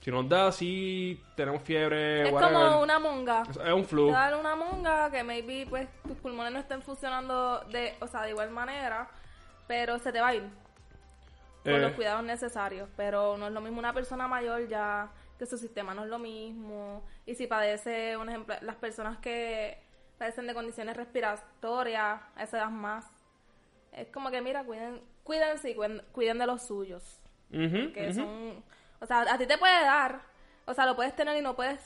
si 0.01 0.11
nos 0.11 0.27
da, 0.27 0.51
si 0.51 1.23
tenemos 1.37 1.61
fiebre, 1.63 2.29
es 2.29 2.33
whatever, 2.33 2.55
como 2.55 2.81
una 2.81 2.99
monga. 2.99 3.43
es 3.51 3.59
es 3.59 3.73
un 3.75 3.85
flu. 3.85 4.11
Dan 4.11 4.37
una 4.41 4.57
monga 4.57 5.11
que 5.11 5.23
maybe 5.23 5.67
pues 5.69 5.87
tus 6.03 6.17
pulmones 6.17 6.51
no 6.55 6.59
estén 6.61 6.81
funcionando 6.81 7.61
de, 7.71 7.95
o 8.01 8.07
sea, 8.07 8.23
de 8.23 8.31
igual 8.31 8.49
manera, 8.51 9.07
pero 9.67 9.99
se 9.99 10.13
te 10.13 10.21
va 10.23 10.29
a 10.29 10.35
ir 10.35 10.49
con 11.63 11.75
Eh. 11.75 11.79
los 11.79 11.93
cuidados 11.93 12.25
necesarios. 12.25 12.89
Pero 12.97 13.37
no 13.37 13.49
es 13.49 13.53
lo 13.53 13.61
mismo 13.61 13.79
una 13.81 13.93
persona 13.93 14.27
mayor 14.29 14.67
ya 14.67 15.11
que 15.39 15.45
su 15.45 15.59
sistema 15.59 15.93
no 15.93 16.05
es 16.05 16.09
lo 16.09 16.19
mismo. 16.19 17.05
Y 17.27 17.35
si 17.35 17.47
padece, 17.47 18.17
un 18.17 18.31
ejemplo, 18.31 18.55
las 18.63 18.77
personas 18.77 19.19
que 19.19 19.79
padecen 20.17 20.47
de 20.47 20.55
condiciones 20.55 20.97
respiratorias, 20.97 22.23
a 22.35 22.43
esa 22.43 22.57
edad 22.57 22.71
más, 22.71 23.05
es 23.93 24.09
como 24.09 24.31
que 24.31 24.41
mira, 24.41 24.65
cuiden, 24.65 25.01
cuídense 25.29 25.71
y 25.71 25.75
cuiden, 25.75 26.03
cuiden 26.11 26.39
de 26.39 26.47
los 26.47 26.63
suyos. 26.63 27.21
Ujú, 27.53 27.93
Que 27.93 28.09
ujú. 28.09 28.15
son, 28.15 28.65
o 28.99 29.07
sea, 29.07 29.21
a 29.21 29.37
ti 29.37 29.47
te 29.47 29.59
puede 29.59 29.83
dar, 29.83 30.23
o 30.65 30.73
sea, 30.73 30.87
lo 30.87 30.97
puedes 30.97 31.15
tener 31.15 31.37
y 31.37 31.43
no 31.43 31.55
puedes 31.55 31.81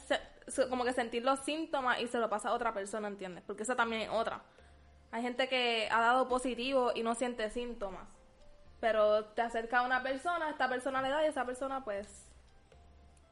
como 0.71 0.85
que 0.85 0.93
sentir 0.93 1.25
los 1.25 1.41
síntomas 1.41 2.01
y 2.01 2.07
se 2.07 2.19
lo 2.19 2.31
pasa 2.31 2.51
a 2.51 2.53
otra 2.53 2.73
persona, 2.73 3.09
¿entiendes? 3.09 3.43
Porque 3.45 3.65
esa 3.65 3.75
también 3.75 4.03
es 4.03 4.11
otra. 4.11 4.43
Hay 5.11 5.23
gente 5.23 5.49
que 5.49 5.89
ha 5.91 6.01
dado 6.01 6.29
positivo 6.29 6.93
y 6.95 7.03
no 7.03 7.17
siente 7.17 7.51
síntomas, 7.51 8.07
pero 8.81 9.25
te 9.25 9.43
acerca 9.43 9.81
a 9.81 9.83
una 9.83 10.03
persona, 10.05 10.49
esta 10.49 10.69
persona 10.69 11.03
le 11.03 11.09
da 11.11 11.25
y 11.25 11.29
esa 11.29 11.45
persona 11.45 11.85
pues 11.85 12.29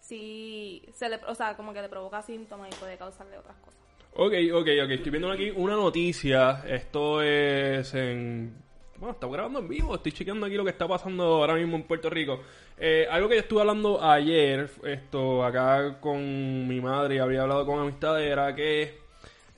sí 0.00 0.85
se 0.92 1.08
le, 1.08 1.20
o 1.28 1.35
sea, 1.37 1.56
como 1.56 1.73
que 1.73 1.82
le 1.82 1.88
provoca 1.88 2.20
síntomas 2.23 2.68
y 2.68 2.75
puede 2.75 2.99
causarle 2.99 3.38
otras 3.38 3.56
cosas. 3.58 3.80
Ok, 4.14 4.35
ok, 4.52 4.68
ok. 4.85 4.90
Estoy 4.90 5.11
viendo 5.11 5.30
aquí 5.30 5.50
una 5.50 5.76
noticia. 5.76 6.64
Esto 6.66 7.23
es 7.23 7.94
en... 7.94 8.69
Bueno, 9.00 9.14
estamos 9.14 9.33
grabando 9.35 9.61
en 9.61 9.69
vivo. 9.69 9.95
Estoy 9.95 10.12
chequeando 10.12 10.45
aquí 10.45 10.57
lo 10.57 10.64
que 10.64 10.71
está 10.71 10.87
pasando 10.87 11.25
ahora 11.25 11.54
mismo 11.54 11.75
en 11.75 11.85
Puerto 11.85 12.11
Rico. 12.11 12.40
Eh, 12.76 13.07
algo 13.11 13.30
que 13.30 13.37
yo 13.37 13.40
estuve 13.40 13.62
hablando 13.62 14.02
ayer, 14.04 14.71
esto 14.85 15.42
acá 15.42 15.99
con 16.00 16.69
mi 16.69 16.83
madre 16.83 17.14
y 17.14 17.19
había 17.19 17.40
hablado 17.40 17.64
con 17.64 17.80
amistades, 17.80 18.30
era 18.30 18.54
que 18.54 18.99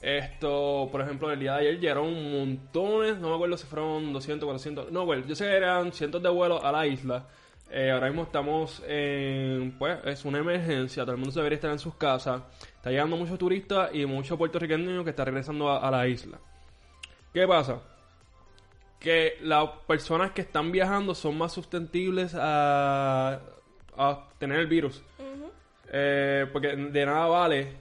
esto, 0.00 0.88
por 0.92 1.00
ejemplo, 1.00 1.32
el 1.32 1.40
día 1.40 1.54
de 1.54 1.58
ayer 1.58 1.80
llegaron 1.80 2.30
montones, 2.30 3.18
no 3.18 3.30
me 3.30 3.34
acuerdo 3.34 3.56
si 3.56 3.66
fueron 3.66 4.12
200, 4.12 4.46
400, 4.46 4.92
no, 4.92 5.06
bueno, 5.06 5.26
yo 5.26 5.34
sé 5.34 5.46
que 5.46 5.56
eran 5.56 5.92
cientos 5.92 6.22
de 6.22 6.28
vuelos 6.28 6.62
a 6.62 6.70
la 6.70 6.86
isla. 6.86 7.26
Eh, 7.68 7.90
ahora 7.90 8.06
mismo 8.06 8.22
estamos 8.22 8.80
en, 8.86 9.76
pues, 9.76 9.98
es 10.04 10.24
una 10.24 10.38
emergencia, 10.38 11.02
todo 11.02 11.16
el 11.16 11.18
mundo 11.18 11.34
debería 11.34 11.56
estar 11.56 11.72
en 11.72 11.80
sus 11.80 11.96
casas. 11.96 12.42
Está 12.76 12.90
llegando 12.90 13.16
muchos 13.16 13.38
turistas 13.40 13.90
y 13.92 14.06
muchos 14.06 14.38
puertorriqueños 14.38 15.02
que 15.02 15.10
están 15.10 15.26
regresando 15.26 15.68
a, 15.68 15.78
a 15.78 15.90
la 15.90 16.06
isla. 16.06 16.38
¿Qué 17.34 17.48
pasa? 17.48 17.80
Que 19.02 19.36
las 19.42 19.68
personas 19.86 20.30
que 20.30 20.42
están 20.42 20.70
viajando 20.70 21.14
son 21.14 21.36
más 21.36 21.52
susceptibles 21.52 22.36
a, 22.38 23.40
a 23.96 24.28
tener 24.38 24.60
el 24.60 24.68
virus. 24.68 25.02
Eh, 25.92 26.46
porque 26.52 26.68
de 26.76 27.06
nada 27.06 27.26
vale 27.26 27.72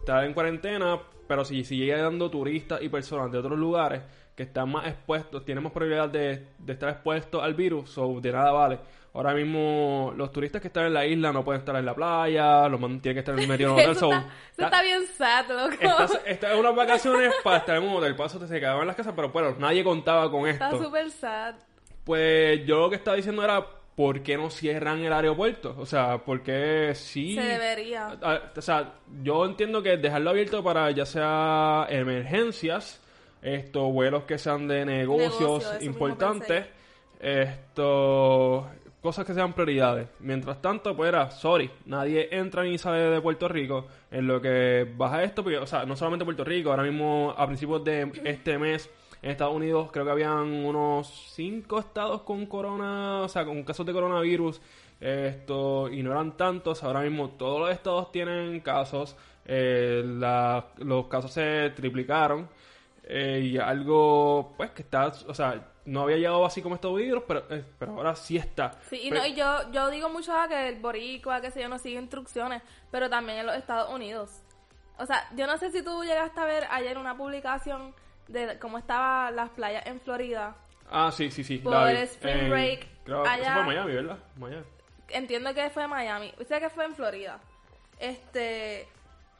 estar 0.00 0.24
en 0.24 0.34
cuarentena, 0.34 0.98
pero 1.28 1.44
si 1.44 1.64
sigue 1.64 1.96
dando 1.96 2.28
turistas 2.28 2.82
y 2.82 2.88
personas 2.88 3.30
de 3.30 3.38
otros 3.38 3.58
lugares 3.58 4.02
que 4.34 4.42
están 4.44 4.70
más 4.70 4.86
expuestos, 4.86 5.44
tienen 5.44 5.62
más 5.62 5.72
probabilidad 5.72 6.08
de, 6.08 6.48
de 6.58 6.72
estar 6.72 6.88
expuestos 6.90 7.42
al 7.42 7.54
virus, 7.54 7.90
so 7.90 8.20
de 8.20 8.32
nada 8.32 8.52
vale. 8.52 8.78
Ahora 9.14 9.32
mismo 9.32 10.12
los 10.16 10.32
turistas 10.32 10.60
que 10.60 10.66
están 10.66 10.86
en 10.86 10.94
la 10.94 11.06
isla 11.06 11.32
no 11.32 11.44
pueden 11.44 11.60
estar 11.60 11.76
en 11.76 11.86
la 11.86 11.94
playa, 11.94 12.68
los 12.68 12.80
tienen 12.80 13.00
que 13.00 13.18
estar 13.20 13.38
en 13.38 13.44
un 13.44 13.50
hotel. 13.78 13.90
Eso 13.90 14.00
so, 14.00 14.12
está, 14.12 14.26
eso 14.52 14.64
está 14.64 14.82
bien 14.82 15.06
sad, 15.06 15.48
loco. 15.48 16.18
estas 16.26 16.50
son 16.50 16.60
unas 16.60 16.74
vacaciones 16.74 17.32
para 17.44 17.58
estar 17.58 17.76
en 17.76 17.84
un 17.84 17.96
hotel. 17.96 18.16
Paso 18.16 18.44
se 18.44 18.58
quedaban 18.58 18.80
en 18.80 18.86
las 18.88 18.96
casas, 18.96 19.12
pero 19.14 19.28
bueno, 19.30 19.54
nadie 19.56 19.84
contaba 19.84 20.28
con 20.28 20.48
Está 20.48 20.70
esto. 20.70 20.82
súper 20.82 21.10
sad. 21.12 21.54
Pues 22.02 22.66
yo 22.66 22.80
lo 22.80 22.90
que 22.90 22.96
estaba 22.96 23.16
diciendo 23.16 23.44
era, 23.44 23.64
¿por 23.94 24.20
qué 24.20 24.36
no 24.36 24.50
cierran 24.50 25.04
el 25.04 25.12
aeropuerto? 25.12 25.76
O 25.78 25.86
sea, 25.86 26.18
¿por 26.18 26.42
qué 26.42 26.90
sí? 26.96 27.36
Se 27.36 27.40
debería. 27.40 28.18
Ah, 28.20 28.40
O 28.56 28.60
sea, 28.62 28.94
yo 29.22 29.44
entiendo 29.44 29.80
que 29.80 29.96
dejarlo 29.96 30.30
abierto 30.30 30.62
para 30.64 30.90
ya 30.90 31.06
sea 31.06 31.86
emergencias, 31.88 33.00
estos 33.44 33.92
vuelos 33.92 34.24
que 34.24 34.38
sean 34.38 34.66
de 34.66 34.84
negocios 34.84 35.62
Negocio, 35.62 35.86
importantes, 35.86 36.66
esto 37.20 38.66
cosas 39.00 39.26
que 39.26 39.34
sean 39.34 39.52
prioridades. 39.52 40.08
Mientras 40.20 40.62
tanto, 40.62 40.96
pues 40.96 41.08
era, 41.08 41.30
sorry, 41.30 41.70
nadie 41.84 42.28
entra 42.32 42.62
ni 42.62 42.78
sale 42.78 43.00
de 43.00 43.20
Puerto 43.20 43.48
Rico 43.48 43.86
en 44.10 44.26
lo 44.26 44.40
que 44.40 44.90
baja 44.96 45.22
esto, 45.22 45.42
porque, 45.42 45.58
o 45.58 45.66
sea, 45.66 45.84
no 45.84 45.94
solamente 45.94 46.24
Puerto 46.24 46.42
Rico, 46.42 46.70
ahora 46.70 46.84
mismo 46.84 47.34
a 47.36 47.46
principios 47.46 47.84
de 47.84 48.10
este 48.24 48.56
mes 48.56 48.88
en 49.20 49.30
Estados 49.30 49.54
Unidos 49.54 49.90
creo 49.92 50.06
que 50.06 50.10
habían 50.10 50.64
unos 50.64 51.06
cinco 51.34 51.78
estados 51.78 52.22
con 52.22 52.46
corona, 52.46 53.20
o 53.20 53.28
sea, 53.28 53.44
con 53.44 53.62
casos 53.62 53.84
de 53.84 53.92
coronavirus, 53.92 54.62
esto, 55.00 55.90
y 55.90 56.02
no 56.02 56.12
eran 56.12 56.38
tantos, 56.38 56.82
ahora 56.82 57.02
mismo 57.02 57.28
todos 57.30 57.60
los 57.60 57.70
estados 57.70 58.10
tienen 58.10 58.60
casos, 58.60 59.16
eh, 59.44 60.02
la- 60.02 60.68
los 60.78 61.08
casos 61.08 61.30
se 61.32 61.70
triplicaron, 61.76 62.48
eh, 63.06 63.40
y 63.42 63.58
algo, 63.58 64.54
pues, 64.56 64.70
que 64.70 64.82
está, 64.82 65.06
o 65.08 65.34
sea, 65.34 65.72
no 65.84 66.02
había 66.02 66.16
llegado 66.16 66.44
así 66.46 66.62
como 66.62 66.74
estos 66.76 66.96
virus, 66.96 67.24
pero, 67.28 67.44
eh, 67.50 67.64
pero 67.78 67.92
ahora 67.96 68.14
sí 68.16 68.36
está. 68.38 68.72
Sí, 68.88 68.98
y, 69.02 69.10
Pero- 69.10 69.20
no, 69.22 69.26
y 69.26 69.34
yo, 69.34 69.70
yo 69.72 69.90
digo 69.90 70.08
mucho 70.08 70.34
a 70.36 70.48
que 70.48 70.68
el 70.68 70.80
boricua, 70.80 71.40
que 71.40 71.50
sé 71.50 71.60
yo, 71.62 71.68
no 71.68 71.78
sigue 71.78 72.00
instrucciones, 72.00 72.62
pero 72.90 73.10
también 73.10 73.38
en 73.40 73.46
los 73.46 73.56
Estados 73.56 73.92
Unidos. 73.92 74.40
O 74.98 75.04
sea, 75.06 75.28
yo 75.36 75.46
no 75.46 75.58
sé 75.58 75.70
si 75.70 75.82
tú 75.82 76.02
llegaste 76.04 76.40
a 76.40 76.44
ver 76.46 76.66
ayer 76.70 76.96
una 76.96 77.16
publicación 77.16 77.94
de 78.28 78.58
cómo 78.58 78.78
estaban 78.78 79.36
las 79.36 79.50
playas 79.50 79.84
en 79.86 80.00
Florida. 80.00 80.56
Ah, 80.90 81.10
sí, 81.12 81.30
sí, 81.30 81.44
sí. 81.44 81.58
Por 81.58 81.74
el 81.88 81.96
Spring 81.98 82.48
Break, 82.48 82.86
creo 83.04 83.22
que 83.22 83.28
eso 83.28 83.40
allá- 83.42 83.52
fue 83.52 83.60
en 83.62 83.66
Miami, 83.66 83.94
¿verdad? 83.94 84.18
Miami. 84.36 84.64
Entiendo 85.08 85.52
que 85.52 85.68
fue 85.70 85.86
Miami, 85.86 86.32
sé 86.48 86.60
que 86.60 86.70
fue 86.70 86.84
en 86.86 86.94
Florida. 86.94 87.38
Este, 87.98 88.88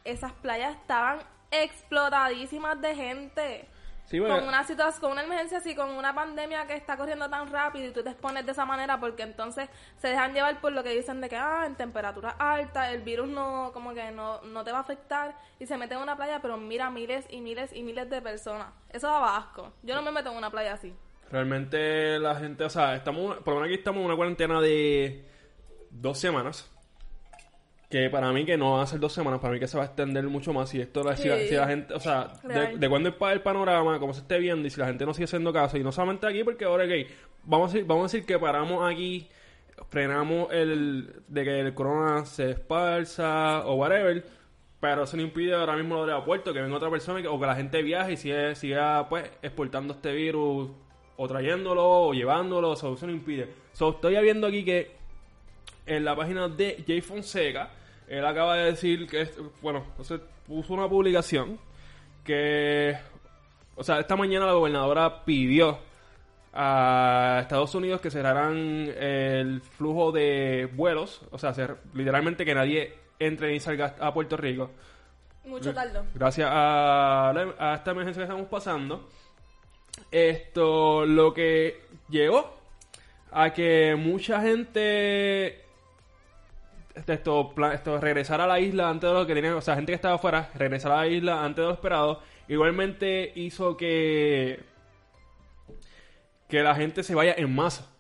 esas 0.05 0.33
playas 0.35 0.77
estaban 0.77 1.19
explotadísimas 1.63 2.81
de 2.81 2.95
gente. 2.95 3.69
Sí, 4.07 4.21
porque- 4.21 4.35
con 4.35 4.47
una 4.47 4.65
situación, 4.65 5.01
con 5.01 5.13
una 5.13 5.23
emergencia 5.23 5.59
así, 5.59 5.75
con 5.75 5.89
una 5.89 6.15
pandemia 6.15 6.67
que 6.67 6.75
está 6.75 6.97
corriendo 6.99 7.31
tan 7.31 7.51
rápido 7.51 7.87
y 7.87 7.91
tú 7.91 8.03
te 8.03 8.11
expones 8.11 8.45
de 8.45 8.53
esa 8.53 8.67
manera 8.67 9.01
porque 9.01 9.23
entonces 9.23 9.71
se 9.97 10.09
dejan 10.09 10.35
llevar 10.35 10.61
por 10.61 10.73
lo 10.73 10.83
que 10.83 10.91
dicen 10.91 11.23
de 11.23 11.31
que 11.31 11.37
ah, 11.37 11.65
en 11.67 11.75
temperaturas 11.75 12.35
altas 12.39 12.91
el 12.93 13.01
virus 13.01 13.29
no 13.29 13.71
como 13.73 13.95
que 13.95 14.11
no, 14.11 14.43
no 14.43 14.63
te 14.63 14.73
va 14.73 14.79
a 14.79 14.81
afectar 14.83 15.35
y 15.59 15.65
se 15.65 15.79
mete 15.79 15.95
en 15.95 16.01
una 16.01 16.17
playa 16.17 16.41
pero 16.43 16.59
mira 16.59 16.91
miles 16.91 17.25
y 17.31 17.41
miles 17.41 17.73
y 17.73 17.83
miles 17.83 18.11
de 18.11 18.21
personas. 18.21 18.69
Eso 18.91 19.07
daba 19.07 19.39
asco. 19.39 19.73
Yo 19.83 19.95
no 19.95 20.03
me 20.03 20.11
meto 20.13 20.31
en 20.31 20.37
una 20.37 20.51
playa 20.51 20.75
así. 20.75 20.95
Realmente 21.31 22.19
la 22.19 22.35
gente, 22.37 22.63
o 22.65 22.71
sea, 22.71 22.95
estamos, 22.97 23.39
por 23.39 23.55
lo 23.55 23.61
menos 23.61 23.69
aquí 23.69 23.79
estamos 23.79 24.01
en 24.01 24.07
una 24.07 24.17
cuarentena 24.17 24.61
de 24.61 25.27
dos 25.91 26.19
semanas. 26.19 26.71
Que 27.95 28.11
para 28.11 28.33
mí 28.33 28.45
que 28.45 28.57
no 28.57 28.73
van 28.73 28.81
a 28.81 28.87
ser 28.89 28.99
dos 28.99 29.13
semanas, 29.13 29.39
para 29.39 29.53
mí 29.55 29.61
que 29.61 29.69
se 29.69 29.77
va 29.77 29.85
a 29.85 29.87
extender 29.87 30.25
mucho 30.25 30.53
más. 30.53 30.75
Y 30.75 30.81
esto, 30.81 31.03
si, 31.15 31.29
la, 31.29 31.37
Sí. 31.39 31.47
si 31.49 31.55
la 31.55 31.69
gente, 31.69 31.95
o 31.95 32.01
sea, 32.01 32.33
de, 32.43 32.77
de 32.77 32.89
cuándo 32.89 33.09
es 33.11 33.15
para 33.15 33.33
el 33.35 33.41
panorama, 33.41 34.01
cómo 34.01 34.13
se 34.13 34.23
esté 34.23 34.39
viendo, 34.41 34.67
y 34.67 34.71
si 34.71 34.81
la 34.81 34.87
gente 34.87 35.07
no 35.07 35.15
sigue 35.15 35.27
haciendo 35.27 35.53
caso, 35.53 35.77
y 35.79 35.85
no 35.85 35.93
solamente 35.93 36.27
aquí, 36.27 36.43
porque 36.43 36.65
ahora 36.65 36.89
que 36.89 37.07
vamos 37.45 37.71
a 37.71 37.73
decir, 37.75 37.87
vamos 37.87 38.03
a 38.03 38.17
decir 38.17 38.27
que 38.27 38.37
paramos 38.37 38.93
aquí, 38.93 39.29
frenamos 39.91 40.53
el 40.53 41.23
de 41.29 41.45
que 41.45 41.61
el 41.61 41.73
corona 41.75 42.25
se 42.25 42.51
esparza 42.51 43.65
o 43.65 43.75
whatever, 43.77 44.25
pero 44.81 45.05
eso 45.05 45.17
no 45.17 45.23
impide 45.23 45.55
ahora 45.55 45.77
mismo 45.77 45.95
lo 45.95 46.01
del 46.01 46.15
aeropuerto, 46.15 46.53
que 46.53 46.61
venga 46.63 46.75
otra 46.77 46.91
persona 46.91 47.23
que- 47.23 47.29
o 47.29 47.39
que 47.39 47.47
la 47.47 47.55
gente 47.55 47.81
viaje 47.85 48.15
y 48.15 48.17
siga, 48.17 48.57
siga 48.57 49.09
pues 49.09 49.31
exportando 49.41 49.95
este 49.95 50.13
virus 50.13 50.69
o 51.17 51.29
trayéndolo 51.29 51.85
o 52.09 52.13
llevándolo, 52.13 52.71
o 52.71 52.77
sea, 52.77 52.91
eso 52.91 53.07
no 53.07 53.13
impide. 53.13 53.51
So, 53.73 53.91
estoy 53.91 54.21
viendo 54.21 54.49
aquí 54.49 54.65
que 54.65 54.91
en 55.87 56.05
la 56.05 56.17
página 56.17 56.49
de 56.49 56.83
Jay 56.87 57.01
Fonseca, 57.01 57.71
él 58.09 58.25
acaba 58.25 58.57
de 58.57 58.65
decir 58.73 59.07
que, 59.09 59.29
bueno, 59.63 59.85
entonces 59.91 60.21
puso 60.47 60.75
una 60.75 60.89
publicación 60.89 61.59
que, 62.25 62.97
o 63.77 63.83
sea, 63.85 64.01
esta 64.01 64.17
mañana 64.17 64.47
la 64.47 64.53
gobernadora 64.53 65.25
pidió 65.25 65.79
a 66.53 67.39
Estados 67.43 67.75
Unidos 67.75 68.01
que 68.01 68.11
cerraran 68.11 68.57
el 68.97 69.61
flujo 69.61 70.13
de 70.13 70.69
vuelos, 70.73 71.23
o 71.31 71.39
sea, 71.39 71.53
cer- 71.53 71.77
literalmente 71.95 72.45
que 72.45 72.55
nadie 72.55 72.95
entre 73.19 73.51
ni 73.53 73.61
salga 73.61 73.97
a 73.99 74.13
Puerto 74.15 74.37
Rico. 74.37 74.71
Mucho 75.45 75.75
tardo. 75.75 76.05
Gracias 76.15 76.49
a, 76.51 77.33
la- 77.35 77.55
a 77.59 77.75
esta 77.75 77.91
emergencia 77.91 78.21
que 78.21 78.25
estamos 78.31 78.49
pasando, 78.49 79.09
esto 80.11 81.05
lo 81.07 81.35
que 81.35 81.83
llegó 82.09 82.57
a 83.33 83.53
que 83.53 83.97
mucha 83.99 84.41
gente 84.41 85.64
esto, 86.95 87.53
pla- 87.55 87.75
esto 87.75 88.01
regresar 88.01 88.41
a 88.41 88.47
la 88.47 88.61
isla 88.61 88.89
antes 88.89 89.09
de 89.11 89.15
lo 89.15 89.27
que 89.27 89.35
tenían, 89.35 89.55
o 89.55 89.61
sea, 89.61 89.75
gente 89.75 89.93
que 89.93 89.97
estaba 89.97 90.15
afuera, 90.15 90.51
regresar 90.55 90.93
a 90.93 90.97
la 90.99 91.07
isla 91.07 91.45
antes 91.45 91.57
de 91.63 91.69
lo 91.69 91.73
esperado, 91.73 92.23
igualmente 92.49 93.33
hizo 93.35 93.77
que 93.77 94.61
que 96.49 96.63
la 96.63 96.75
gente 96.75 97.03
se 97.03 97.15
vaya 97.15 97.35
en 97.37 97.53
masa. 97.55 97.91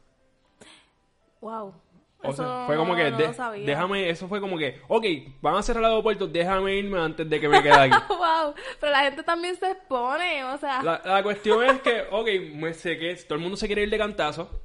Wow. 1.41 1.75
O 2.23 2.31
Eso 2.31 2.43
sea, 2.43 2.65
fue 2.67 2.77
como 2.77 2.95
que, 2.95 3.11
no 3.11 3.19
de- 3.19 3.65
déjame, 3.67 4.09
eso 4.09 4.29
fue 4.29 4.41
como 4.41 4.57
que, 4.57 4.81
ok, 4.89 5.05
van 5.43 5.57
a 5.57 5.63
cerrar 5.63 5.83
el 5.83 5.91
aeropuerto, 5.91 6.27
déjame 6.27 6.75
irme 6.77 6.99
antes 6.99 7.29
de 7.29 7.39
que 7.41 7.49
me 7.49 7.63
quede 7.63 7.73
aquí. 7.75 7.97
wow, 8.09 8.55
pero 8.81 8.93
la 8.93 9.01
gente 9.01 9.23
también 9.23 9.57
se 9.57 9.71
expone, 9.73 10.43
o 10.45 10.57
sea, 10.57 10.83
La, 10.83 11.03
la 11.05 11.23
cuestión 11.23 11.65
es 11.65 11.81
que, 11.83 12.05
ok, 12.11 12.29
me 12.55 12.73
sé 12.73 12.97
que 12.99 13.15
todo 13.17 13.35
el 13.35 13.41
mundo 13.41 13.57
se 13.59 13.67
quiere 13.67 13.83
ir 13.83 13.91
de 13.91 13.99
cantazo, 13.99 14.63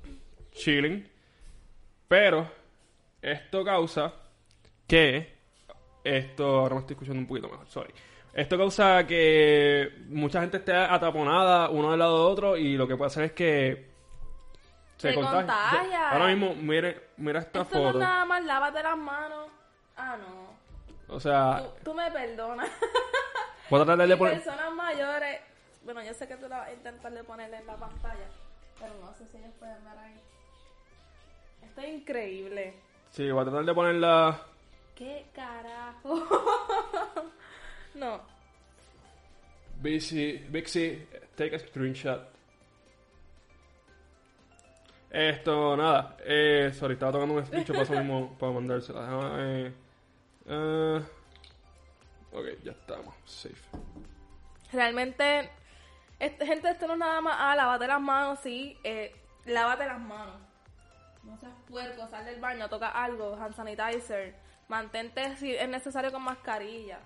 chilling, 0.53 1.09
pero 2.07 2.50
esto 3.22 3.64
causa 3.64 4.14
que, 4.88 5.36
esto, 6.04 6.60
ahora 6.60 6.76
me 6.76 6.82
estoy 6.82 6.94
escuchando 6.96 7.20
un 7.20 7.28
poquito 7.28 7.50
mejor, 7.50 7.68
sorry. 7.68 7.94
Esto 8.34 8.58
causa 8.58 9.06
que 9.08 9.92
mucha 10.08 10.42
gente 10.42 10.58
esté 10.58 10.74
ataponada 10.76 11.70
uno 11.70 11.90
del 11.92 12.00
lado 12.00 12.26
de 12.26 12.32
otro 12.32 12.58
y 12.58 12.78
lo 12.78 12.88
que 12.88 12.96
puede 12.96 13.08
hacer 13.08 13.24
es 13.26 13.32
que 13.34 13.90
se 14.98 15.10
Se 15.10 15.16
contagia. 15.16 16.10
Ahora 16.12 16.28
mismo, 16.28 16.56
mire, 16.56 17.10
mira 17.18 17.40
esta 17.40 17.62
esto 17.62 17.80
no 17.80 17.86
foto. 17.88 18.00
nada 18.00 18.26
más 18.26 18.44
lávate 18.46 18.84
las 18.84 18.98
manos. 18.98 19.48
Ah, 19.98 20.18
no. 20.18 21.14
O 21.14 21.20
sea, 21.20 21.64
Tú, 21.80 21.86
tú 21.86 21.94
me 21.96 22.10
perdonas. 22.12 22.70
voy 23.70 23.82
a 23.82 23.86
tratar 23.86 24.08
de 24.08 24.18
poner... 24.18 24.34
personas 24.36 24.74
mayores. 24.74 25.42
Bueno, 25.84 26.04
yo 26.04 26.14
sé 26.14 26.28
que 26.28 26.36
tú 26.38 26.48
la 26.48 26.60
vas 26.60 26.68
a 26.68 26.74
intentar 26.74 27.12
de 27.12 27.24
ponerle 27.24 27.58
en 27.58 27.66
la 27.68 27.76
pantalla. 27.78 28.28
Pero 28.80 28.94
no 29.02 29.14
sé 29.16 29.26
si 29.28 29.38
ellos 29.38 29.52
pueden 29.58 29.84
ver 29.84 29.98
ahí. 29.98 30.22
Esto 31.64 31.82
es 31.82 31.90
increíble. 31.90 32.74
Sí, 33.12 33.30
voy 33.32 33.42
a 33.42 33.46
tratar 33.46 33.66
de 33.66 33.74
ponerla... 33.74 34.42
¿Qué 34.96 35.25
carajo? 35.34 36.28
no. 37.96 38.22
Bixi, 39.82 40.46
Bixi, 40.50 41.08
take 41.36 41.56
a 41.56 41.60
screenshot. 41.60 42.22
Esto, 45.10 45.75
nada. 45.78 46.18
Eh, 46.24 46.72
sorry, 46.74 46.94
estaba 46.94 47.13
tocando 47.13 47.36
un 47.36 47.46
screenshot 47.46 47.75
para 47.75 47.84
eso 47.84 47.94
mismo, 47.94 48.36
para 48.39 48.51
mandársela. 48.51 49.01
Déjame, 49.01 49.66
eh, 49.68 49.74
eh, 50.48 51.01
ok, 52.34 52.46
ya 52.63 52.72
estamos. 52.74 53.16
Safe. 53.25 53.56
Realmente, 54.74 55.50
este- 56.20 56.46
gente, 56.46 56.70
esto 56.70 56.88
no 56.88 56.94
es 56.94 57.00
nada 57.00 57.22
más, 57.22 57.36
ah, 57.39 57.56
lávate 57.56 57.88
las 57.88 58.01
manos, 58.01 58.39
sí, 58.44 58.78
eh, 58.84 59.16
lávate 59.46 59.86
las 59.88 60.00
manos. 60.00 60.36
No 61.24 61.38
seas 61.38 61.54
puerco, 61.70 62.08
sal 62.08 62.26
del 62.26 62.40
baño, 62.40 62.70
toca 62.70 62.90
algo, 62.90 63.36
hand 63.36 63.54
sanitizer, 63.56 64.36
mantente 64.68 65.36
si 65.38 65.56
es 65.56 65.68
necesario 65.70 66.12
con 66.12 66.24
mascarilla. 66.24 67.00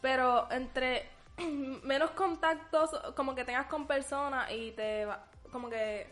Pero 0.00 0.50
entre 0.50 1.08
menos 1.82 2.10
contactos 2.12 2.90
como 3.14 3.34
que 3.34 3.44
tengas 3.44 3.66
con 3.66 3.86
personas 3.86 4.50
y 4.52 4.72
te 4.72 5.04
va- 5.04 5.24
como 5.52 5.68
que 5.68 6.06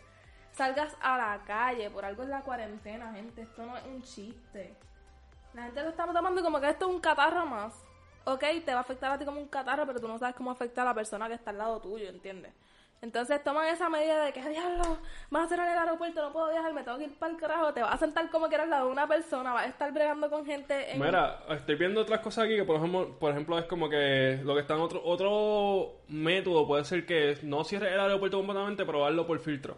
salgas 0.51 0.95
a 1.01 1.17
la 1.17 1.43
calle, 1.45 1.89
por 1.89 2.05
algo 2.05 2.23
es 2.23 2.29
la 2.29 2.41
cuarentena, 2.41 3.11
gente, 3.13 3.41
esto 3.41 3.65
no 3.65 3.77
es 3.77 3.83
un 3.85 4.01
chiste. 4.03 4.75
La 5.53 5.63
gente 5.63 5.81
lo 5.83 5.89
está 5.89 6.05
tomando 6.11 6.43
como 6.43 6.59
que 6.59 6.69
esto 6.69 6.87
es 6.87 6.95
un 6.95 6.99
catarro 7.01 7.45
más. 7.45 7.73
Ok, 8.25 8.43
te 8.65 8.73
va 8.73 8.79
a 8.79 8.81
afectar 8.81 9.11
a 9.11 9.17
ti 9.19 9.23
como 9.25 9.39
un 9.39 9.47
catarro, 9.47 9.85
pero 9.85 9.99
tú 9.99 10.07
no 10.07 10.17
sabes 10.17 10.35
cómo 10.35 10.51
afecta 10.51 10.81
a 10.81 10.85
la 10.85 10.93
persona 10.93 11.27
que 11.27 11.35
está 11.35 11.51
al 11.51 11.59
lado 11.59 11.79
tuyo, 11.79 12.09
¿entiendes? 12.09 12.53
Entonces 13.05 13.43
toman 13.43 13.67
esa 13.67 13.87
medida 13.87 14.25
de 14.25 14.33
que, 14.33 14.41
diablo, 14.49 14.97
van 15.29 15.43
a 15.43 15.47
cerrar 15.47 15.71
el 15.71 15.77
aeropuerto, 15.77 16.23
no 16.23 16.33
puedo 16.33 16.49
viajar, 16.49 16.73
me 16.73 16.81
tengo 16.81 16.97
que 16.97 17.03
ir 17.03 17.13
para 17.19 17.31
el 17.31 17.37
carajo, 17.37 17.71
te 17.71 17.83
vas 17.83 17.93
a 17.93 17.97
sentar 17.99 18.31
como 18.31 18.49
que 18.49 18.55
eres 18.55 18.67
lado 18.67 18.87
de 18.87 18.91
una 18.93 19.07
persona, 19.07 19.53
vas 19.53 19.67
a 19.67 19.69
estar 19.69 19.93
bregando 19.93 20.27
con 20.27 20.43
gente 20.43 20.91
en... 20.91 20.99
Mira, 20.99 21.43
estoy 21.51 21.75
viendo 21.75 22.01
otras 22.01 22.21
cosas 22.21 22.45
aquí 22.45 22.55
que, 22.55 22.63
por 22.63 22.77
ejemplo, 22.77 23.15
por 23.19 23.29
ejemplo 23.29 23.59
es 23.59 23.65
como 23.65 23.89
que 23.89 24.41
lo 24.43 24.55
que 24.55 24.61
está 24.61 24.73
en 24.73 24.81
otro, 24.81 25.03
otro 25.05 26.01
método 26.07 26.65
puede 26.65 26.83
ser 26.83 27.05
que 27.05 27.37
no 27.43 27.63
cierre 27.63 27.93
el 27.93 27.99
aeropuerto 27.99 28.37
completamente, 28.37 28.87
pero 28.87 29.01
darlo 29.01 29.27
por 29.27 29.37
filtro. 29.39 29.77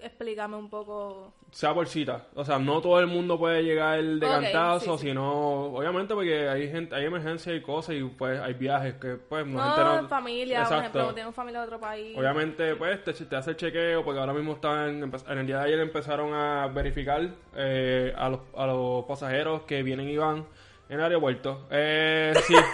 Explícame 0.00 0.56
un 0.56 0.68
poco. 0.68 1.32
sea 1.50 1.72
por 1.74 1.86
cita. 1.88 2.26
O 2.34 2.44
sea, 2.44 2.58
no 2.58 2.80
todo 2.80 3.00
el 3.00 3.06
mundo 3.06 3.38
puede 3.38 3.62
llegar 3.62 4.02
de 4.02 4.26
Ok, 4.26 4.32
cantazo, 4.32 4.96
sí, 4.98 5.02
sí. 5.02 5.08
sino, 5.08 5.66
obviamente 5.74 6.14
porque 6.14 6.48
hay 6.48 6.70
gente, 6.70 6.94
hay 6.94 7.04
emergencias 7.06 7.56
y 7.56 7.60
cosas 7.62 7.94
y 7.96 8.02
pues 8.04 8.40
hay 8.40 8.54
viajes 8.54 8.94
que 8.94 9.16
pues 9.16 9.46
No, 9.46 9.62
gente 9.62 10.02
no... 10.02 10.08
familia, 10.08 10.64
por 10.64 10.78
ejemplo, 10.78 11.14
tengo 11.14 11.32
familia 11.32 11.60
de 11.60 11.66
otro 11.66 11.80
país. 11.80 12.16
Obviamente, 12.18 12.76
pues, 12.76 13.02
te, 13.04 13.12
te 13.12 13.36
hace 13.36 13.50
el 13.50 13.56
chequeo 13.56 14.04
porque 14.04 14.20
ahora 14.20 14.32
mismo 14.32 14.52
están, 14.52 15.02
en 15.28 15.38
el 15.38 15.46
día 15.46 15.58
de 15.60 15.64
ayer 15.64 15.80
empezaron 15.80 16.34
a 16.34 16.66
verificar 16.68 17.28
eh, 17.54 18.12
a, 18.16 18.28
los, 18.28 18.40
a 18.56 18.66
los 18.66 19.04
pasajeros 19.06 19.62
que 19.62 19.82
vienen 19.82 20.08
y 20.08 20.16
van 20.16 20.46
en 20.88 20.98
el 20.98 21.04
aeropuerto. 21.04 21.66
Eh, 21.70 22.32
sí. 22.46 22.54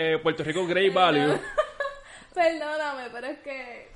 Eh, 0.00 0.16
Puerto 0.22 0.44
Rico 0.44 0.64
Great 0.64 0.94
Value. 0.94 1.40
Perdóname, 2.34 3.08
pero 3.12 3.26
es 3.26 3.38
que. 3.40 3.88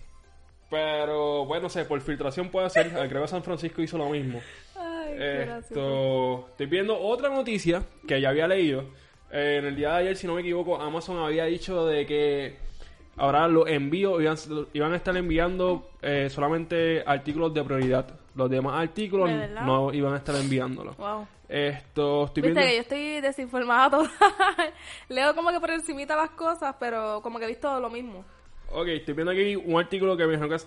Pero, 0.73 1.45
bueno, 1.45 1.65
no 1.65 1.69
sé, 1.69 1.85
por 1.85 2.01
filtración 2.01 2.49
puede 2.49 2.71
ser. 2.71 2.91
Creo 3.11 3.21
que 3.21 3.29
San 3.29 3.43
Francisco 3.43 3.83
hizo 3.83 3.99
lo 3.99 4.09
mismo. 4.09 4.41
Ay. 4.75 5.17
Esto, 5.19 6.47
estoy 6.49 6.65
viendo 6.65 6.99
otra 6.99 7.29
noticia 7.29 7.83
que 8.09 8.19
ya 8.19 8.31
había 8.31 8.49
leído. 8.49 8.85
Eh, 9.31 9.59
en 9.59 9.67
el 9.67 9.77
día 9.77 9.91
de 9.91 9.97
ayer, 9.97 10.17
si 10.17 10.27
no 10.27 10.35
me 10.35 10.41
equivoco, 10.41 10.81
Amazon 10.81 11.19
había 11.19 11.45
dicho 11.45 11.85
de 11.85 12.07
que 12.07 12.57
ahora 13.19 13.49
los 13.49 13.69
envíos 13.69 14.23
iban, 14.23 14.39
iban 14.73 14.95
a 14.95 14.97
estar 14.97 15.15
enviando 15.15 15.91
eh, 16.01 16.31
solamente 16.31 17.03
artículos 17.05 17.53
de 17.53 17.65
prioridad. 17.65 18.07
Los 18.35 18.49
demás 18.49 18.81
artículos 18.81 19.29
no 19.51 19.93
iban 19.93 20.15
a 20.15 20.17
estar 20.17 20.35
enviándolos. 20.37 20.97
Wow. 20.97 21.27
Esto, 21.51 22.25
estoy 22.25 22.45
Viste 22.45 22.61
viendo... 22.61 22.61
que 22.63 22.77
yo 22.77 22.81
estoy 22.81 23.21
desinformada 23.21 23.91
toda. 23.99 24.11
Leo 25.11 25.35
como 25.35 25.51
que 25.51 25.61
por 25.61 25.71
encimita 25.71 26.17
las 26.17 26.31
cosas, 26.31 26.77
pero 26.81 27.21
como 27.21 27.39
que 27.39 27.45
he 27.45 27.49
visto 27.49 27.79
lo 27.79 27.91
mismo. 27.91 28.25
Ok, 28.75 28.89
estoy 28.89 29.13
viendo 29.13 29.33
aquí 29.33 29.55
un 29.55 29.79
artículo 29.79 30.17
que 30.17 30.27
me 30.27 30.35
imagino 30.35 30.49
que 30.49 30.55
es... 30.55 30.67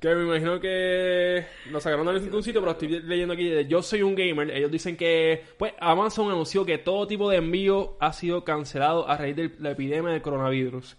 Que 0.00 0.14
me 0.14 0.22
imagino 0.22 0.60
que 0.60 1.44
lo 1.70 1.80
sacaron 1.80 2.06
de 2.06 2.12
algún 2.12 2.44
sitio, 2.44 2.60
pero 2.60 2.70
estoy 2.70 3.00
leyendo 3.00 3.34
aquí 3.34 3.48
de 3.48 3.66
Yo 3.66 3.82
Soy 3.82 4.02
Un 4.02 4.14
Gamer. 4.14 4.52
Ellos 4.52 4.70
dicen 4.70 4.96
que, 4.96 5.44
pues, 5.58 5.72
Amazon 5.80 6.30
anunció 6.30 6.64
que 6.64 6.78
todo 6.78 7.08
tipo 7.08 7.28
de 7.28 7.38
envío 7.38 7.96
ha 7.98 8.12
sido 8.12 8.44
cancelado 8.44 9.08
a 9.08 9.16
raíz 9.16 9.34
de 9.34 9.52
la 9.58 9.72
epidemia 9.72 10.12
del 10.12 10.22
coronavirus. 10.22 10.96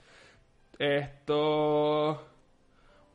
Esto... 0.78 2.28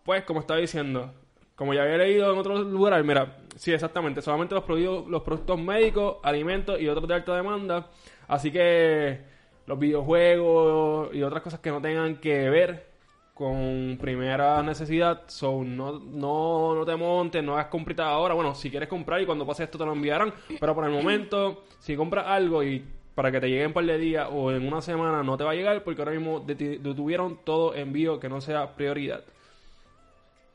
Pues, 0.02 0.24
como 0.24 0.40
estaba 0.40 0.60
diciendo, 0.60 1.12
como 1.56 1.74
ya 1.74 1.82
había 1.82 1.98
leído 1.98 2.32
en 2.32 2.38
otros 2.38 2.66
lugares, 2.66 3.04
mira, 3.04 3.36
sí, 3.56 3.70
exactamente, 3.72 4.22
solamente 4.22 4.54
los 4.54 4.64
productos, 4.64 5.10
los 5.10 5.22
productos 5.22 5.60
médicos, 5.60 6.16
alimentos 6.22 6.80
y 6.80 6.88
otros 6.88 7.06
de 7.06 7.14
alta 7.14 7.36
demanda. 7.36 7.90
Así 8.28 8.50
que 8.50 9.33
los 9.66 9.78
videojuegos 9.78 11.14
y 11.14 11.22
otras 11.22 11.42
cosas 11.42 11.60
que 11.60 11.70
no 11.70 11.80
tengan 11.80 12.16
que 12.16 12.50
ver 12.50 12.94
con 13.34 13.98
primera 14.00 14.62
necesidad, 14.62 15.22
so 15.26 15.64
no, 15.64 15.98
no, 15.98 16.74
no 16.74 16.84
te 16.84 16.94
montes, 16.94 17.42
no 17.42 17.54
hagas 17.54 17.66
compritas 17.66 18.06
ahora. 18.06 18.34
Bueno, 18.34 18.54
si 18.54 18.70
quieres 18.70 18.88
comprar 18.88 19.20
y 19.20 19.26
cuando 19.26 19.46
pase 19.46 19.64
esto 19.64 19.76
te 19.76 19.84
lo 19.84 19.92
enviarán, 19.92 20.32
pero 20.60 20.74
por 20.74 20.84
el 20.84 20.92
momento, 20.92 21.64
si 21.80 21.96
compras 21.96 22.26
algo 22.28 22.62
y 22.62 22.84
para 23.14 23.30
que 23.32 23.40
te 23.40 23.48
llegue 23.48 23.62
en 23.62 23.68
un 23.68 23.72
par 23.72 23.84
de 23.84 23.98
días 23.98 24.28
o 24.30 24.52
en 24.52 24.66
una 24.66 24.80
semana 24.82 25.22
no 25.22 25.36
te 25.36 25.44
va 25.44 25.52
a 25.52 25.54
llegar 25.54 25.82
porque 25.82 26.02
ahora 26.02 26.12
mismo 26.12 26.40
detuvieron 26.40 27.38
todo 27.44 27.74
envío 27.74 28.20
que 28.20 28.28
no 28.28 28.40
sea 28.40 28.74
prioridad. 28.74 29.24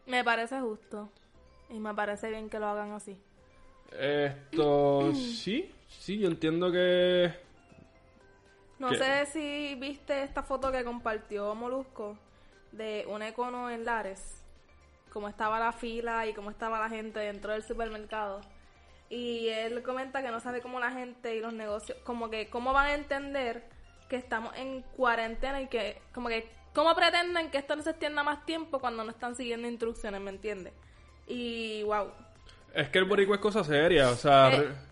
Me 0.06 0.24
parece 0.24 0.60
justo. 0.60 1.10
Y 1.70 1.80
me 1.80 1.94
parece 1.94 2.30
bien 2.30 2.50
que 2.50 2.60
lo 2.60 2.68
hagan 2.68 2.92
así. 2.92 3.18
Esto, 3.98 5.14
sí, 5.14 5.72
sí, 5.88 6.18
yo 6.18 6.28
entiendo 6.28 6.72
que... 6.72 7.32
No 8.80 8.90
¿Qué? 8.90 8.98
sé 8.98 9.26
si 9.28 9.76
viste 9.76 10.24
esta 10.24 10.42
foto 10.42 10.72
que 10.72 10.84
compartió 10.84 11.54
Molusco 11.54 12.18
de 12.72 13.06
un 13.08 13.22
econo 13.22 13.70
en 13.70 13.86
Lares. 13.86 14.42
Cómo 15.12 15.28
estaba 15.28 15.60
la 15.60 15.74
fila 15.74 16.26
y 16.28 16.34
cómo 16.34 16.50
estaba 16.50 16.80
la 16.80 16.90
gente 16.90 17.20
dentro 17.20 17.52
del 17.52 17.64
supermercado. 17.64 18.42
Y 19.10 19.48
él 19.50 19.82
comenta 19.84 20.22
que 20.22 20.30
no 20.30 20.40
sabe 20.40 20.62
cómo 20.62 20.80
la 20.80 20.92
gente 20.92 21.36
y 21.36 21.42
los 21.42 21.52
negocios, 21.52 21.98
como 22.04 22.30
que 22.30 22.50
cómo 22.50 22.74
van 22.74 22.88
a 22.88 22.94
entender 22.94 23.64
que 24.08 24.16
estamos 24.16 24.56
en 24.56 24.82
cuarentena 24.82 25.62
y 25.62 25.68
que, 25.68 26.02
como 26.14 26.30
que, 26.30 26.50
cómo 26.74 26.96
pretenden 26.96 27.50
que 27.50 27.58
esto 27.58 27.76
no 27.76 27.82
se 27.84 27.90
extienda 27.92 28.24
más 28.24 28.46
tiempo 28.46 28.80
cuando 28.80 29.04
no 29.04 29.12
están 29.12 29.36
siguiendo 29.36 29.68
instrucciones, 29.68 30.22
¿me 30.22 30.30
entiendes? 30.30 30.74
Y 31.28 31.84
wow, 31.84 32.12
Es 32.74 32.90
que 32.90 33.00
el 33.00 33.06
boricua 33.06 33.36
es 33.36 33.42
cosa 33.42 33.64
seria, 33.64 34.10
o 34.10 34.16
sea... 34.16 34.54
Eh, 34.54 34.89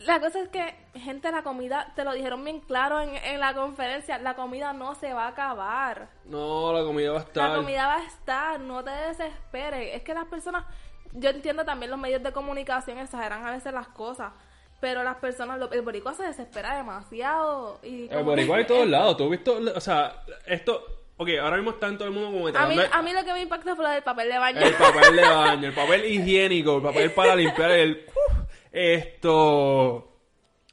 La 0.00 0.18
cosa 0.20 0.40
es 0.40 0.48
que, 0.48 0.74
gente, 0.94 1.30
la 1.30 1.42
comida, 1.42 1.92
te 1.94 2.04
lo 2.04 2.12
dijeron 2.12 2.42
bien 2.44 2.60
claro 2.60 3.00
en, 3.00 3.14
en 3.16 3.38
la 3.40 3.54
conferencia, 3.54 4.18
la 4.18 4.34
comida 4.34 4.72
no 4.72 4.94
se 4.94 5.12
va 5.12 5.24
a 5.26 5.28
acabar. 5.28 6.08
No, 6.24 6.72
la 6.72 6.82
comida 6.84 7.12
va 7.12 7.18
a 7.18 7.22
estar... 7.22 7.50
La 7.50 7.56
comida 7.56 7.86
va 7.86 7.96
a 7.96 8.04
estar, 8.06 8.60
no 8.60 8.82
te 8.82 8.90
desesperes. 8.90 9.94
Es 9.96 10.02
que 10.02 10.14
las 10.14 10.24
personas, 10.26 10.64
yo 11.12 11.28
entiendo 11.30 11.64
también 11.64 11.90
los 11.90 12.00
medios 12.00 12.22
de 12.22 12.32
comunicación 12.32 12.98
exageran 12.98 13.46
a 13.46 13.50
veces 13.50 13.74
las 13.74 13.88
cosas, 13.88 14.32
pero 14.80 15.02
las 15.02 15.16
personas, 15.16 15.58
lo- 15.58 15.70
el 15.70 15.82
boricua 15.82 16.14
se 16.14 16.22
desespera 16.22 16.76
demasiado. 16.76 17.78
Y 17.82 18.08
El 18.10 18.24
boricua 18.24 18.56
hay 18.56 18.66
todos 18.66 18.86
lados. 18.88 19.16
¿Tú 19.18 19.24
has 19.24 19.30
visto? 19.30 19.58
O 19.74 19.80
sea, 19.80 20.22
esto... 20.46 20.82
Ok, 21.18 21.28
ahora 21.42 21.56
mismo 21.56 21.72
está 21.72 21.88
en 21.88 21.98
todo 21.98 22.08
el 22.08 22.14
mundo 22.14 22.30
como 22.30 22.48
A 22.58 22.66
mí, 22.66 22.76
de- 22.78 22.88
a 22.90 23.02
mí 23.02 23.12
lo 23.12 23.22
que 23.22 23.32
me 23.34 23.42
impactó 23.42 23.76
fue 23.76 23.84
lo 23.84 23.90
del 23.90 24.02
papel 24.02 24.30
de 24.30 24.38
baño. 24.38 24.60
El 24.60 24.72
papel 24.72 25.16
de 25.16 25.22
baño, 25.28 25.68
el 25.68 25.74
papel 25.74 26.04
higiénico, 26.06 26.76
el 26.78 26.82
papel 26.82 27.10
para 27.12 27.36
limpiar 27.36 27.70
el... 27.72 28.06
Esto... 28.72 30.06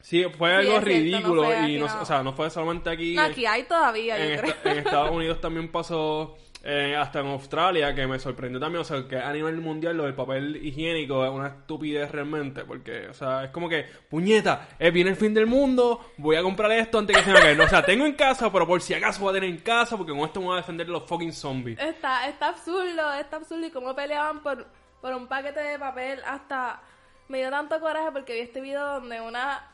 Sí, 0.02 0.24
fue 0.38 0.54
algo 0.56 0.74
no 0.76 0.80
ridículo 0.80 1.44
fue 1.44 1.70
y 1.70 1.78
no, 1.80 1.86
no. 1.88 2.02
o 2.02 2.06
sea, 2.06 2.24
no 2.24 2.32
fue 2.32 2.50
solamente 2.50 2.90
aquí. 2.90 3.14
No, 3.14 3.24
aquí 3.24 3.46
hay 3.46 3.64
todavía, 3.64 4.18
en, 4.18 4.28
yo 4.30 4.34
esta- 4.46 4.62
creo. 4.62 4.72
en 4.74 4.78
Estados 4.80 5.12
Unidos 5.16 5.42
también 5.42 5.70
pasó, 5.70 6.38
eh, 6.64 6.96
hasta 6.96 7.20
en 7.20 7.28
Australia, 7.28 7.94
que 7.94 8.08
me 8.08 8.18
sorprendió 8.18 8.58
también, 8.58 8.84
o 8.84 8.86
sea, 8.86 9.06
que 9.06 9.18
a 9.18 9.34
nivel 9.34 9.58
mundial 9.60 9.98
lo 9.98 10.06
del 10.06 10.14
papel 10.14 10.66
higiénico 10.66 11.26
es 11.26 11.32
una 11.32 11.48
estupidez 11.48 12.10
realmente, 12.10 12.64
porque, 12.64 13.10
o 13.10 13.14
sea, 13.14 13.44
es 13.44 13.50
como 13.52 13.68
que, 13.68 13.86
puñeta, 14.10 14.70
eh, 14.80 14.92
viene 14.92 15.10
el 15.10 15.18
fin 15.18 15.34
del 15.34 15.46
mundo, 15.46 16.12
voy 16.16 16.38
a 16.38 16.42
comprar 16.42 16.72
esto 16.72 17.00
antes 17.00 17.18
que 17.18 17.24
se 17.24 17.32
me 17.34 17.40
acabe. 17.40 17.60
O 17.62 17.68
sea, 17.68 17.84
tengo 17.84 18.06
en 18.06 18.14
casa, 18.14 18.50
pero 18.50 18.66
por 18.66 18.82
si 18.82 18.94
acaso 18.94 19.20
voy 19.20 19.32
a 19.32 19.42
tener 19.42 19.50
en 19.50 19.58
casa, 19.58 19.98
porque 19.98 20.14
con 20.14 20.22
esto 20.22 20.40
me 20.40 20.46
voy 20.46 20.54
a 20.54 20.62
defender 20.62 20.88
de 20.88 20.94
los 20.94 21.04
fucking 21.04 21.34
zombies. 21.34 21.80
Está, 21.80 22.30
está 22.30 22.48
absurdo, 22.48 23.12
está 23.20 23.36
absurdo. 23.36 23.68
Y 23.68 23.72
cómo 23.72 23.94
peleaban 23.94 24.42
por, 24.42 24.66
por 25.02 25.14
un 25.14 25.28
paquete 25.28 25.60
de 25.60 25.78
papel 25.78 26.22
hasta... 26.26 26.82
Me 27.28 27.40
dio 27.40 27.50
tanto 27.50 27.80
coraje 27.80 28.12
porque 28.12 28.34
vi 28.34 28.40
este 28.40 28.62
video 28.62 28.86
donde 28.86 29.22
una... 29.22 29.72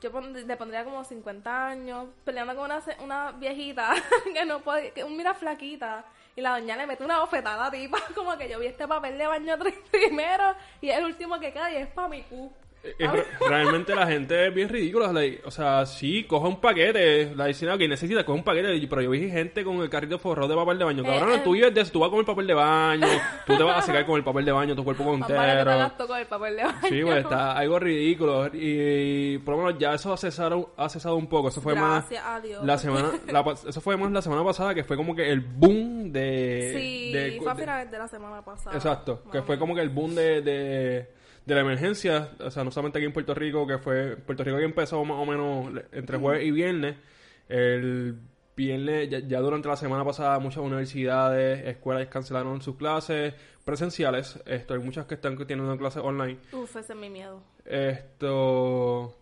Yo 0.00 0.12
le 0.20 0.56
pondría 0.56 0.84
como 0.84 1.02
50 1.02 1.66
años 1.66 2.06
peleando 2.24 2.54
con 2.54 2.66
una, 2.66 2.80
una 3.02 3.32
viejita 3.32 3.94
que 4.32 4.44
no 4.44 4.60
puede... 4.60 4.92
Que, 4.92 5.04
mira 5.04 5.34
flaquita. 5.34 6.04
Y 6.36 6.40
la 6.40 6.50
doña 6.50 6.76
le 6.76 6.86
mete 6.86 7.04
una 7.04 7.20
bofetada 7.20 7.66
a 7.66 7.70
tipa. 7.70 7.98
Como 8.14 8.36
que 8.36 8.48
yo 8.48 8.60
vi 8.60 8.66
este 8.66 8.86
papel 8.86 9.18
de 9.18 9.26
baño 9.26 9.56
primero 9.90 10.54
y 10.80 10.90
es 10.90 10.98
el 10.98 11.04
último 11.04 11.40
que 11.40 11.52
queda 11.52 11.70
y 11.72 11.76
es 11.76 11.88
para 11.88 12.08
mi 12.08 12.22
cu. 12.22 12.52
Eh, 12.84 12.94
re- 13.06 13.24
realmente 13.48 13.94
la 13.94 14.06
gente 14.06 14.46
es 14.46 14.54
bien 14.54 14.68
ridícula. 14.68 15.12
like, 15.12 15.42
o 15.44 15.50
sea, 15.50 15.84
sí, 15.84 16.24
coja 16.24 16.48
un 16.48 16.60
paquete. 16.60 17.34
La 17.34 17.46
dicen, 17.46 17.68
ok, 17.70 17.80
necesita, 17.80 18.24
coge 18.24 18.38
un 18.38 18.44
paquete. 18.44 18.86
Pero 18.88 19.02
yo 19.02 19.10
vi 19.10 19.28
gente 19.30 19.64
con 19.64 19.80
el 19.82 19.90
carrito 19.90 20.18
forrado 20.18 20.48
de 20.48 20.54
papel 20.56 20.78
de 20.78 20.84
baño. 20.84 21.02
Cabrón, 21.02 21.32
eh. 21.34 21.40
tú 21.44 21.52
vives 21.52 21.74
de 21.74 21.80
eso, 21.82 21.92
tú 21.92 22.00
vas 22.00 22.10
con 22.10 22.20
el 22.20 22.24
papel 22.24 22.46
de 22.46 22.54
baño. 22.54 23.06
Tú 23.46 23.56
te 23.56 23.62
vas 23.62 23.78
a 23.78 23.82
secar 23.82 24.06
con 24.06 24.16
el 24.16 24.24
papel 24.24 24.44
de 24.44 24.52
baño, 24.52 24.74
tu 24.76 24.84
cuerpo 24.84 25.14
entero. 25.14 25.90
todo 25.96 26.08
con 26.08 26.18
el 26.18 26.26
papel 26.26 26.56
de 26.56 26.64
baño. 26.64 26.78
Sí, 26.88 27.02
pues 27.02 27.18
está 27.18 27.52
algo 27.58 27.78
ridículo. 27.78 28.48
Y, 28.52 29.38
por 29.38 29.56
lo 29.56 29.64
menos 29.64 29.78
ya 29.78 29.94
eso 29.94 30.12
ha 30.12 30.16
cesado, 30.16 30.72
ha 30.76 30.88
cesado 30.88 31.16
un 31.16 31.26
poco. 31.28 31.48
Eso 31.48 31.60
fue 31.60 31.74
Gracias 31.74 32.22
más. 32.24 32.36
a 32.36 32.40
Dios. 32.40 32.64
La 32.64 32.78
semana, 32.78 33.10
la 33.26 33.44
eso 33.68 33.80
fue 33.80 33.96
más 33.96 34.10
la 34.12 34.22
semana 34.22 34.44
pasada, 34.44 34.74
que 34.74 34.84
fue 34.84 34.96
como 34.96 35.14
que 35.14 35.30
el 35.30 35.40
boom 35.40 36.12
de. 36.12 36.74
Sí, 36.76 37.12
de- 37.12 37.38
fue 37.42 37.52
a 37.52 37.54
finales 37.54 37.90
de 37.90 37.98
la 37.98 38.08
semana 38.08 38.44
pasada. 38.44 38.76
Exacto, 38.76 39.22
que 39.30 39.42
fue 39.42 39.58
como 39.58 39.74
que 39.74 39.80
el 39.80 39.88
boom 39.90 40.14
de, 40.14 40.42
de, 40.42 41.10
de 41.48 41.54
la 41.54 41.62
emergencia, 41.62 42.28
o 42.40 42.50
sea, 42.50 42.62
no 42.62 42.70
solamente 42.70 42.98
aquí 42.98 43.06
en 43.06 43.12
Puerto 43.14 43.34
Rico, 43.34 43.66
que 43.66 43.78
fue, 43.78 44.16
Puerto 44.16 44.44
Rico 44.44 44.58
que 44.58 44.64
empezó 44.64 45.02
más 45.02 45.16
o 45.16 45.24
menos 45.24 45.82
entre 45.92 46.18
jueves 46.18 46.46
y 46.46 46.50
viernes, 46.50 46.96
el 47.48 48.18
viernes, 48.54 49.08
ya, 49.08 49.20
ya 49.20 49.40
durante 49.40 49.66
la 49.66 49.76
semana 49.76 50.04
pasada 50.04 50.38
muchas 50.40 50.58
universidades, 50.58 51.66
escuelas 51.66 52.06
cancelaron 52.08 52.60
sus 52.60 52.76
clases 52.76 53.32
presenciales, 53.64 54.38
esto, 54.44 54.74
hay 54.74 54.80
muchas 54.80 55.06
que 55.06 55.14
están 55.14 55.38
teniendo 55.46 55.74
clases 55.78 56.02
online, 56.02 56.38
Uf, 56.52 56.76
ese 56.76 56.92
es 56.92 56.98
mi 56.98 57.08
miedo. 57.08 57.42
esto, 57.64 59.16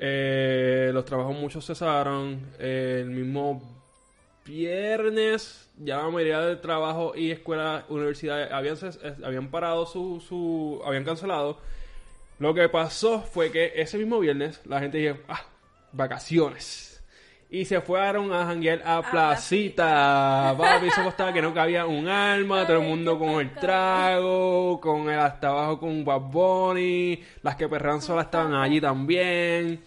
eh, 0.00 0.90
los 0.92 1.04
trabajos 1.04 1.36
muchos 1.36 1.64
cesaron, 1.64 2.50
el 2.58 3.10
mismo 3.10 3.75
viernes 4.46 5.66
ya 5.78 5.98
la 5.98 6.08
mayoría 6.08 6.40
de 6.40 6.56
trabajo 6.56 7.12
y 7.14 7.30
escuelas, 7.30 7.84
universidades 7.88 8.50
habían, 8.50 8.76
habían 9.24 9.50
parado 9.50 9.86
su, 9.86 10.20
su, 10.26 10.80
habían 10.84 11.04
cancelado. 11.04 11.58
Lo 12.38 12.54
que 12.54 12.68
pasó 12.68 13.20
fue 13.20 13.50
que 13.50 13.72
ese 13.76 13.98
mismo 13.98 14.18
viernes 14.18 14.60
la 14.64 14.80
gente 14.80 14.98
dijo, 14.98 15.16
ah, 15.28 15.42
vacaciones. 15.92 17.02
Y 17.48 17.64
se 17.64 17.80
fueron 17.80 18.32
a 18.32 18.44
janguear 18.44 18.82
a 18.84 19.02
Placita. 19.08 20.54
Papi, 20.58 20.88
eso 20.88 21.04
costaba 21.04 21.32
que 21.32 21.40
no 21.40 21.54
cabía 21.54 21.86
un 21.86 22.08
alma, 22.08 22.66
todo 22.66 22.78
el 22.78 22.88
mundo 22.88 23.18
con 23.18 23.40
el 23.40 23.54
trago, 23.54 24.80
con 24.80 25.08
el 25.08 25.18
hasta 25.18 25.48
abajo 25.48 25.78
con 25.78 26.04
Bad 26.04 26.20
Bunny, 26.22 27.22
las 27.42 27.54
que 27.54 27.68
perran 27.68 28.02
solas 28.02 28.26
estaban 28.26 28.52
allí 28.54 28.80
también. 28.80 29.80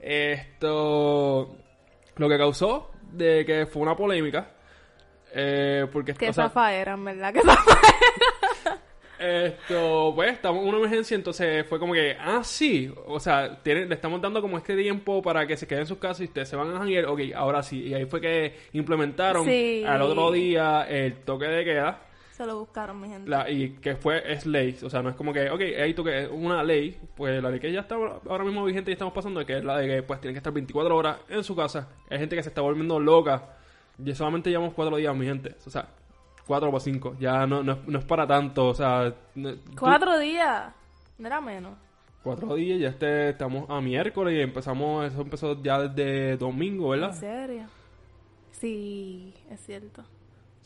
Esto, 0.00 1.56
lo 2.16 2.28
que 2.28 2.38
causó 2.38 2.95
de 3.12 3.44
que 3.44 3.66
fue 3.66 3.82
una 3.82 3.96
polémica 3.96 4.50
Eh, 5.34 5.86
porque, 5.92 6.14
Que 6.14 6.30
o 6.30 6.32
sea, 6.32 6.44
zafa 6.48 6.70
¿verdad? 6.96 7.32
Que 7.34 7.40
zafa 7.42 7.78
Esto, 9.18 10.12
pues, 10.14 10.32
estamos 10.34 10.62
en 10.62 10.68
una 10.68 10.78
emergencia, 10.78 11.14
entonces 11.14 11.66
fue 11.66 11.78
como 11.78 11.94
que, 11.94 12.14
ah, 12.20 12.42
sí, 12.44 12.92
o 13.06 13.18
sea, 13.18 13.62
tiene- 13.62 13.86
le 13.86 13.94
estamos 13.94 14.20
dando 14.20 14.42
como 14.42 14.58
este 14.58 14.76
tiempo 14.76 15.22
para 15.22 15.46
que 15.46 15.56
se 15.56 15.66
queden 15.66 15.82
en 15.82 15.86
sus 15.86 15.96
casas 15.96 16.20
y 16.20 16.24
ustedes 16.24 16.50
se 16.50 16.56
van 16.56 16.74
a 16.74 16.78
janguear, 16.78 17.06
ok, 17.06 17.20
ahora 17.34 17.62
sí, 17.62 17.82
y 17.82 17.94
ahí 17.94 18.04
fue 18.04 18.20
que 18.20 18.54
implementaron 18.74 19.46
Sí. 19.46 19.82
al 19.86 20.02
otro 20.02 20.30
día 20.32 20.86
el 20.88 21.14
toque 21.20 21.46
de 21.46 21.64
queda, 21.64 21.98
Se 22.36 22.44
lo 22.44 22.58
buscaron, 22.58 23.00
mi 23.00 23.08
gente. 23.08 23.30
la, 23.30 23.48
y 23.50 23.70
que 23.76 23.96
fue, 23.96 24.30
es 24.30 24.44
ley, 24.44 24.76
o 24.84 24.90
sea, 24.90 25.00
no 25.02 25.08
es 25.08 25.16
como 25.16 25.32
que, 25.32 25.48
ok, 25.50 25.60
hay 25.82 25.94
toque, 25.94 26.24
es 26.24 26.28
una 26.30 26.62
ley, 26.62 26.98
pues 27.14 27.42
la 27.42 27.50
ley 27.50 27.58
que 27.58 27.72
ya 27.72 27.80
está 27.80 27.94
ahora 27.94 28.44
mismo 28.44 28.62
vigente 28.64 28.90
y 28.90 28.92
estamos 28.92 29.14
pasando, 29.14 29.44
que 29.46 29.56
es 29.56 29.64
la 29.64 29.78
de 29.78 29.86
que, 29.88 30.02
pues, 30.02 30.20
tienen 30.20 30.34
que 30.34 30.38
estar 30.38 30.52
24 30.52 30.94
horas 30.94 31.16
en 31.30 31.42
su 31.42 31.56
casa, 31.56 31.88
hay 32.10 32.18
gente 32.18 32.36
que 32.36 32.42
se 32.42 32.50
está 32.50 32.60
volviendo 32.60 33.00
loca, 33.00 33.56
y 34.04 34.14
solamente 34.14 34.50
llevamos 34.50 34.74
cuatro 34.74 34.96
días, 34.98 35.16
mi 35.16 35.24
gente, 35.24 35.54
o 35.66 35.70
sea, 35.70 35.88
cuatro 36.46 36.70
o 36.70 36.78
cinco, 36.78 37.16
ya 37.18 37.46
no, 37.46 37.62
no, 37.62 37.72
es- 37.72 37.86
no 37.88 37.98
es 37.98 38.04
para 38.04 38.26
tanto, 38.26 38.66
o 38.68 38.74
sea... 38.74 39.14
tú- 39.34 39.58
Cuatro 39.78 40.18
días. 40.18 40.74
No 41.18 41.26
era 41.28 41.40
menos. 41.40 41.72
Cuatro 42.22 42.54
días, 42.56 42.78
ya 42.78 42.88
este, 42.88 43.30
estamos 43.30 43.70
a 43.70 43.80
miércoles 43.80 44.34
y 44.34 44.40
empezamos, 44.42 45.06
eso 45.10 45.22
empezó 45.22 45.62
ya 45.62 45.80
desde 45.88 46.36
domingo, 46.36 46.92
¿En 46.94 47.00
¿verdad? 47.00 47.16
serio? 47.18 47.62
Sí, 48.50 49.32
es 49.50 49.60
cierto. 49.60 50.04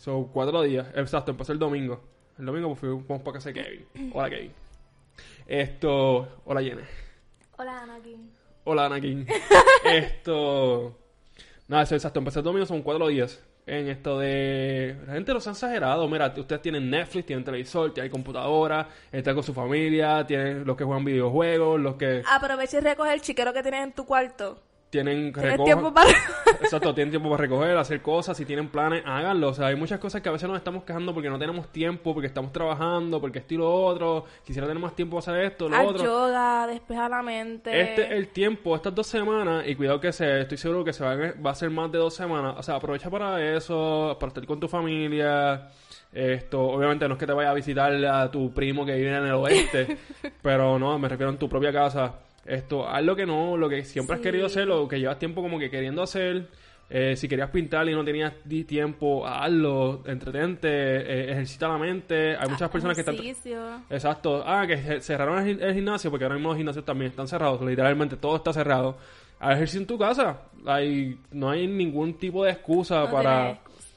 Son 0.01 0.29
cuatro 0.29 0.63
días, 0.63 0.87
exacto, 0.95 1.31
empezó 1.31 1.53
el 1.53 1.59
domingo. 1.59 2.01
El 2.39 2.47
domingo 2.47 2.69
pues 2.69 2.81
fuimos 2.81 3.21
para 3.21 3.35
casa 3.35 3.51
de 3.51 3.63
Kevin. 3.63 4.11
Hola 4.15 4.31
Kevin. 4.31 4.51
Esto, 5.47 6.41
hola 6.47 6.63
Jenny. 6.63 6.81
Hola, 7.59 7.83
Anakin. 7.83 8.31
Hola 8.65 8.87
Anakin. 8.87 9.27
esto, 9.85 10.97
nada, 11.69 11.83
eso 11.83 11.97
exacto, 11.97 12.19
empezó 12.19 12.39
el 12.39 12.47
domingo, 12.47 12.65
son 12.65 12.81
cuatro 12.81 13.09
días. 13.09 13.45
En 13.67 13.89
esto 13.89 14.19
de... 14.19 14.97
La 15.07 15.13
gente 15.13 15.35
los 15.35 15.47
ha 15.47 15.51
exagerado. 15.51 16.09
Mira, 16.09 16.33
ustedes 16.35 16.63
tienen 16.63 16.89
Netflix, 16.89 17.27
tienen 17.27 17.45
televisor, 17.45 17.93
tienen 17.93 18.11
computadora, 18.11 18.89
están 19.13 19.35
con 19.35 19.45
su 19.45 19.53
familia, 19.53 20.27
tienen 20.27 20.65
los 20.65 20.79
que 20.79 20.85
juegan 20.85 21.05
videojuegos, 21.05 21.79
los 21.79 21.97
que 21.97 22.23
Aprovecha 22.27 22.79
y 22.79 22.81
recoge 22.81 23.13
el 23.13 23.21
chiquero 23.21 23.53
que 23.53 23.61
tienes 23.63 23.85
en 23.85 23.93
tu 23.93 24.07
cuarto. 24.07 24.63
Tienen... 24.91 25.33
Recogen- 25.33 25.65
tiempo 25.65 25.95
para... 25.95 26.11
Exacto, 26.61 26.93
tienen 26.95 27.11
tiempo 27.11 27.31
para 27.31 27.41
recoger, 27.43 27.77
hacer 27.79 28.03
cosas, 28.03 28.37
si 28.37 28.45
tienen 28.45 28.69
planes, 28.69 29.03
háganlo. 29.07 29.49
O 29.49 29.55
sea, 29.55 29.69
hay 29.69 29.77
muchas 29.77 29.99
cosas 29.99 30.21
que 30.21 30.29
a 30.29 30.33
veces 30.33 30.47
nos 30.49 30.59
estamos 30.59 30.85
quejando 30.85 31.15
porque 31.15 31.31
no 31.31 31.39
tenemos 31.39 31.69
tiempo, 31.69 32.13
porque 32.13 32.27
estamos 32.27 32.53
trabajando, 32.53 33.21
porque 33.21 33.39
esto 33.39 33.55
y 33.55 33.57
lo 33.57 33.73
otro. 33.73 34.25
Quisiera 34.45 34.67
tener 34.69 34.83
más 34.83 34.95
tiempo 34.95 35.17
para 35.19 35.33
hacer 35.33 35.45
esto, 35.53 35.69
lo 35.69 35.77
otro. 35.89 36.05
yoga, 36.05 36.67
despeja 36.67 37.09
la 37.09 37.23
mente. 37.23 37.81
Este 37.81 38.03
es 38.05 38.11
el 38.11 38.29
tiempo, 38.29 38.77
estas 38.77 38.95
dos 38.95 39.07
semanas, 39.07 39.65
y 39.67 39.75
cuidado 39.75 40.01
que 40.01 40.13
se, 40.13 40.43
estoy 40.43 40.59
seguro 40.59 40.85
que 40.85 40.93
se 40.93 41.03
va, 41.03 41.13
a- 41.13 41.33
va 41.45 41.51
a 41.53 41.55
ser 41.55 41.71
más 41.71 41.91
de 41.91 41.99
dos 41.99 42.13
semanas. 42.15 42.55
O 42.59 42.63
sea, 42.63 42.75
aprovecha 42.77 43.09
para 43.09 43.41
eso, 43.57 44.17
para 44.21 44.29
estar 44.29 44.45
con 44.47 44.61
tu 44.61 44.69
familia. 44.69 45.69
Esto, 46.13 46.61
obviamente 46.63 47.07
no 47.07 47.15
es 47.15 47.21
que 47.21 47.27
te 47.27 47.33
vayas 47.33 47.53
a 47.53 47.55
visitar 47.55 47.93
a 48.05 48.29
tu 48.31 48.53
primo 48.53 48.85
que 48.85 48.95
vive 48.97 49.17
en 49.17 49.25
el 49.27 49.33
oeste, 49.35 49.97
pero 50.43 50.77
no, 50.79 50.99
me 50.99 51.09
refiero 51.09 51.31
en 51.31 51.39
tu 51.39 51.49
propia 51.49 51.73
casa. 51.73 52.15
Esto, 52.45 52.89
haz 52.89 53.03
lo 53.05 53.15
que 53.15 53.27
no, 53.27 53.57
lo 53.57 53.69
que 53.69 53.85
siempre 53.85 54.17
has 54.17 54.23
querido 54.23 54.47
hacer, 54.47 54.67
lo 54.67 54.89
que 54.89 54.99
llevas 54.99 55.19
tiempo 55.19 55.43
como 55.43 55.59
que 55.59 55.71
queriendo 55.71 56.03
hacer. 56.03 56.47
Eh, 56.93 57.15
si 57.15 57.29
querías 57.29 57.51
pintar 57.51 57.89
y 57.89 57.93
no 57.95 58.05
tenías 58.05 58.33
tiempo, 58.67 59.25
hazlo, 59.25 60.03
entretente, 60.07 60.69
eh, 60.69 61.31
ejercita 61.33 61.69
la 61.69 61.79
mente. 61.79 62.37
Hay 62.37 62.49
muchas 62.49 62.69
personas 62.69 62.97
que 62.97 63.03
están... 63.03 63.15
Exacto. 63.91 64.43
Ah, 64.45 64.67
que 64.67 64.77
ce- 64.77 65.01
cerraron 65.01 65.47
el, 65.47 65.57
gi- 65.57 65.63
el 65.63 65.75
gimnasio 65.75 66.11
porque 66.11 66.25
ahora 66.25 66.35
mismo 66.35 66.49
los 66.49 66.57
gimnasios 66.59 66.85
también 66.85 67.11
están 67.13 67.29
cerrados. 67.29 67.61
Literalmente 67.63 68.17
todo 68.17 68.35
está 68.37 68.53
cerrado. 68.53 68.97
Haz 69.39 69.53
ejercicio 69.55 69.81
en 69.83 69.87
tu 69.87 69.97
casa. 69.99 70.43
Hay, 70.67 71.17
no 71.31 71.51
hay 71.51 71.69
ningún 71.69 72.15
tipo 72.15 72.45
de 72.45 72.51
excusa 72.51 73.05
No 73.05 73.11
para, 73.13 73.51
excusa. 73.53 73.89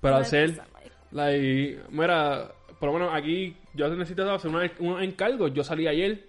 para 0.00 0.16
No 0.16 0.20
hacer. 0.22 0.50
excusa. 0.50 0.66
Like, 1.12 1.78
mira, 1.90 2.52
por 2.78 2.92
lo 2.92 2.98
menos 2.98 3.14
aquí 3.14 3.56
yo 3.72 3.88
necesito 3.88 4.30
hacer 4.30 4.50
unos 4.78 5.02
encargos. 5.02 5.54
Yo 5.54 5.64
salí 5.64 5.86
ayer, 5.86 6.26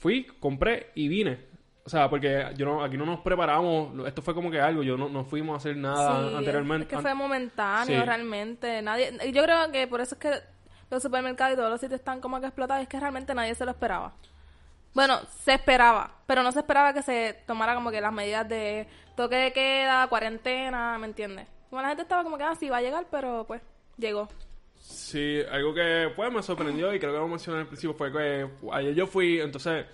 fui, 0.00 0.24
compré 0.40 0.90
y 0.96 1.06
vine. 1.06 1.48
O 1.84 1.88
sea, 1.88 2.10
porque 2.10 2.46
yo 2.56 2.66
no, 2.66 2.82
aquí 2.84 2.96
no 2.96 3.06
nos 3.06 3.20
preparamos. 3.20 4.06
Esto 4.06 4.22
fue 4.22 4.34
como 4.34 4.50
que 4.50 4.60
algo. 4.60 4.82
Yo 4.82 4.96
no, 4.96 5.08
no 5.08 5.24
fuimos 5.24 5.54
a 5.54 5.56
hacer 5.58 5.76
nada 5.76 6.28
Sí, 6.28 6.36
anteriormente. 6.36 6.84
Es 6.84 6.88
que 6.90 6.98
fue 6.98 7.14
momentáneo, 7.14 8.00
Sí. 8.00 8.04
realmente. 8.06 8.82
Nadie, 8.82 9.12
yo 9.32 9.42
creo 9.42 9.70
que 9.72 9.86
por 9.86 10.00
eso 10.00 10.14
es 10.14 10.20
que 10.20 10.30
los 10.90 11.02
supermercados 11.02 11.54
y 11.54 11.56
todos 11.56 11.70
los 11.70 11.80
sitios 11.80 12.00
están 12.00 12.20
como 12.20 12.40
que 12.40 12.46
explotados. 12.46 12.82
Es 12.82 12.88
que 12.88 12.98
realmente 13.00 13.34
nadie 13.34 13.54
se 13.54 13.64
lo 13.64 13.70
esperaba. 13.70 14.12
Bueno, 14.92 15.20
se 15.44 15.54
esperaba, 15.54 16.10
pero 16.26 16.42
no 16.42 16.50
se 16.50 16.58
esperaba 16.60 16.92
que 16.92 17.02
se 17.02 17.42
tomara 17.46 17.74
como 17.76 17.90
que 17.92 18.00
las 18.00 18.12
medidas 18.12 18.48
de 18.48 18.88
toque 19.16 19.36
de 19.36 19.52
queda, 19.52 20.06
cuarentena, 20.08 20.98
¿me 20.98 21.06
entiendes? 21.06 21.46
Como 21.70 21.80
la 21.80 21.88
gente 21.88 22.02
estaba 22.02 22.24
como 22.24 22.36
que, 22.36 22.42
ah, 22.44 22.56
sí, 22.58 22.68
va 22.68 22.78
a 22.78 22.82
llegar, 22.82 23.06
pero 23.10 23.44
pues, 23.46 23.62
llegó. 23.96 24.28
Sí, 24.80 25.40
algo 25.50 25.74
que 25.74 26.10
pues 26.16 26.32
me 26.32 26.42
sorprendió 26.42 26.94
y 26.94 26.98
creo 26.98 27.12
que 27.12 27.18
lo 27.18 27.28
mencioné 27.28 27.60
al 27.60 27.66
principio 27.66 27.94
fue 27.94 28.10
que 28.10 28.48
ayer 28.72 28.94
yo 28.94 29.06
fui, 29.06 29.40
entonces, 29.40 29.86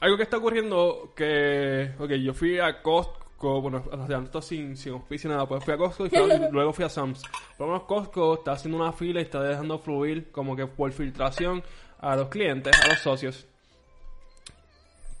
algo 0.00 0.16
que 0.16 0.22
está 0.24 0.38
ocurriendo 0.38 1.12
que, 1.14 1.92
ok, 1.98 2.10
yo 2.12 2.34
fui 2.34 2.58
a 2.58 2.82
Costco, 2.82 3.60
bueno, 3.60 3.84
esto 4.24 4.42
sin, 4.42 4.76
sin 4.76 4.94
auspicio 4.94 5.30
nada, 5.30 5.46
pues 5.46 5.64
fui 5.64 5.74
a 5.74 5.76
Costco 5.76 6.06
y 6.06 6.10
luego 6.52 6.72
fui 6.72 6.84
a 6.84 6.88
Sam's. 6.88 7.22
Por 7.56 7.66
lo 7.66 7.72
menos 7.74 7.86
Costco 7.86 8.34
está 8.34 8.52
haciendo 8.52 8.78
una 8.78 8.92
fila 8.92 9.20
y 9.20 9.24
está 9.24 9.42
dejando 9.42 9.78
fluir 9.78 10.30
como 10.32 10.56
que 10.56 10.66
por 10.66 10.90
filtración 10.92 11.62
a 12.00 12.16
los 12.16 12.28
clientes, 12.28 12.76
a 12.84 12.88
los 12.88 12.98
socios. 12.98 13.46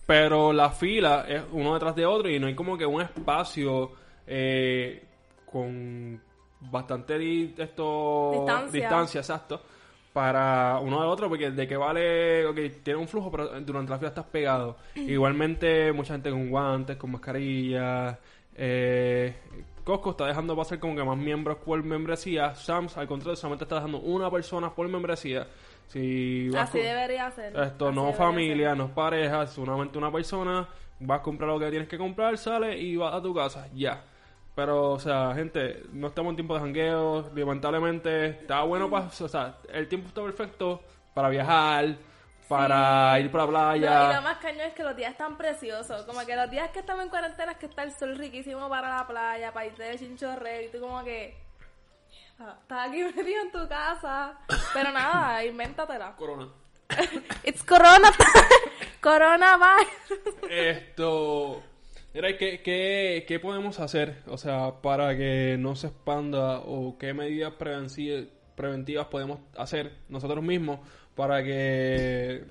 Pero 0.06 0.54
la 0.54 0.70
fila 0.70 1.26
es 1.28 1.42
uno 1.52 1.74
detrás 1.74 1.94
de 1.94 2.06
otro 2.06 2.30
y 2.30 2.38
no 2.38 2.46
hay 2.46 2.54
como 2.54 2.78
que 2.78 2.86
un 2.86 3.02
espacio 3.02 3.92
eh, 4.26 5.04
con 5.44 6.20
bastante 6.60 7.18
di- 7.18 7.54
esto, 7.56 8.30
Distancia. 8.34 8.80
distancia, 8.80 9.20
exacto, 9.20 9.60
para 10.12 10.78
uno 10.82 11.00
del 11.00 11.08
otro, 11.08 11.28
porque 11.28 11.50
de 11.50 11.68
que 11.68 11.76
vale, 11.76 12.44
ok, 12.46 12.56
tiene 12.82 12.98
un 12.98 13.08
flujo, 13.08 13.30
pero 13.30 13.60
durante 13.60 13.90
la 13.90 13.98
fila 13.98 14.08
estás 14.08 14.24
pegado. 14.26 14.76
Igualmente, 14.94 15.92
mucha 15.92 16.14
gente 16.14 16.30
con 16.30 16.48
guantes, 16.50 16.96
con 16.96 17.12
mascarillas. 17.12 18.18
Eh, 18.56 19.34
Costco 19.84 20.10
está 20.10 20.26
dejando 20.26 20.54
pasar 20.56 20.78
como 20.80 20.94
que 20.96 21.02
más 21.04 21.16
miembros 21.16 21.58
por 21.64 21.82
membresía. 21.82 22.54
Sam's, 22.54 22.96
al 22.98 23.06
contrario, 23.06 23.36
solamente 23.36 23.64
está 23.64 23.76
dejando 23.76 23.98
una 24.00 24.30
persona 24.30 24.70
por 24.74 24.86
membresía. 24.88 25.46
Si 25.86 26.50
vas 26.50 26.64
Así 26.68 26.78
con- 26.78 26.86
debería 26.86 27.30
ser. 27.30 27.56
esto 27.58 27.88
Así 27.88 27.96
no 27.96 28.12
familia, 28.12 28.74
no 28.74 28.86
es 28.86 28.90
pareja, 28.90 29.46
solamente 29.46 29.96
una 29.96 30.12
persona. 30.12 30.68
Vas 31.00 31.20
a 31.20 31.22
comprar 31.22 31.48
lo 31.50 31.58
que 31.58 31.70
tienes 31.70 31.88
que 31.88 31.96
comprar, 31.96 32.36
sale 32.36 32.76
y 32.78 32.96
vas 32.96 33.14
a 33.14 33.22
tu 33.22 33.32
casa, 33.32 33.68
ya. 33.74 34.02
Pero, 34.58 34.90
o 34.90 34.98
sea, 34.98 35.34
gente, 35.36 35.84
no 35.92 36.08
estamos 36.08 36.30
en 36.30 36.36
tiempo 36.36 36.54
de 36.54 36.60
jangueo, 36.60 37.30
lamentablemente. 37.32 38.26
Está 38.30 38.62
bueno 38.62 38.90
para. 38.90 39.04
O 39.06 39.28
sea, 39.28 39.54
el 39.72 39.86
tiempo 39.86 40.08
está 40.08 40.20
perfecto 40.20 40.82
para 41.14 41.28
viajar, 41.28 41.94
para 42.48 43.20
ir 43.20 43.30
para 43.30 43.46
la 43.46 43.60
No, 43.68 43.76
y 43.76 43.80
lo 43.82 43.86
playa. 43.86 44.20
más 44.20 44.38
cañón 44.38 44.62
es 44.62 44.74
que 44.74 44.82
los 44.82 44.96
días 44.96 45.12
están 45.12 45.36
preciosos. 45.38 46.02
Como 46.06 46.26
que 46.26 46.34
los 46.34 46.50
días 46.50 46.70
que 46.70 46.80
estamos 46.80 47.04
en 47.04 47.08
cuarentena 47.08 47.52
es 47.52 47.58
que 47.58 47.66
está 47.66 47.84
el 47.84 47.92
sol 47.92 48.18
riquísimo 48.18 48.68
para 48.68 48.96
la 48.96 49.06
playa, 49.06 49.52
para 49.52 49.66
irte 49.66 49.84
de 49.84 49.96
chinchorreo 49.96 50.62
y 50.62 50.68
tú 50.72 50.80
como 50.80 51.04
que... 51.04 51.36
"Ah, 52.40 52.56
Estás 52.60 52.88
aquí 52.88 53.00
metido 53.16 53.42
en 53.42 53.52
tu 53.52 53.68
casa. 53.68 54.32
Pero 54.74 54.90
nada, 54.90 55.44
invéntatela. 55.44 56.16
Corona. 56.16 56.48
It's 57.44 57.62
corona. 57.62 58.10
Coronavirus. 59.00 60.50
Esto. 60.50 61.62
Mira, 62.20 62.36
¿qué, 62.36 63.40
podemos 63.40 63.78
hacer? 63.78 64.24
O 64.26 64.36
sea, 64.36 64.82
para 64.82 65.16
que 65.16 65.54
no 65.56 65.76
se 65.76 65.86
expanda 65.86 66.58
o 66.58 66.98
qué 66.98 67.14
medidas 67.14 67.52
preventivas 67.52 69.06
podemos 69.06 69.38
hacer 69.56 69.92
nosotros 70.08 70.42
mismos 70.42 70.80
para 71.14 71.44
que. 71.44 72.44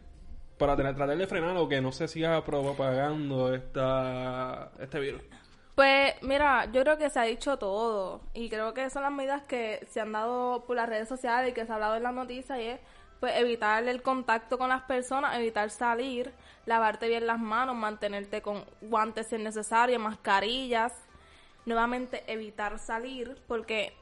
para 0.58 0.78
tratar 0.78 1.18
de 1.18 1.28
frenar 1.28 1.58
o 1.58 1.68
que 1.68 1.82
no 1.82 1.92
se 1.92 2.08
siga 2.08 2.46
propagando 2.46 3.54
esta, 3.54 4.72
este 4.80 5.02
virus. 5.02 5.22
Pues 5.76 6.14
mira, 6.22 6.72
yo 6.72 6.84
creo 6.84 6.98
que 6.98 7.10
se 7.10 7.20
ha 7.20 7.24
dicho 7.24 7.58
todo 7.58 8.22
y 8.34 8.48
creo 8.48 8.74
que 8.74 8.90
son 8.90 9.04
las 9.04 9.12
medidas 9.12 9.44
que 9.44 9.86
se 9.90 10.00
han 10.00 10.14
dado 10.14 10.64
por 10.66 10.78
las 10.78 10.88
redes 10.88 11.10
sociales 11.10 11.52
y 11.52 11.54
que 11.54 11.66
se 11.66 11.74
ha 11.74 11.76
hablado 11.76 11.98
en 11.98 12.04
las 12.04 12.14
noticias 12.14 12.58
y 12.58 12.68
es 12.68 12.80
pues 13.20 13.36
evitar 13.38 13.88
el 13.88 14.02
contacto 14.02 14.58
con 14.58 14.70
las 14.70 14.84
personas, 14.84 15.36
evitar 15.36 15.70
salir, 15.70 16.32
lavarte 16.66 17.08
bien 17.08 17.26
las 17.26 17.40
manos, 17.40 17.76
mantenerte 17.76 18.42
con 18.42 18.64
guantes 18.82 19.28
si 19.28 19.36
es 19.36 19.42
necesario, 19.42 20.00
mascarillas, 20.00 20.94
nuevamente 21.66 22.24
evitar 22.32 22.78
salir 22.80 23.38
porque 23.48 23.94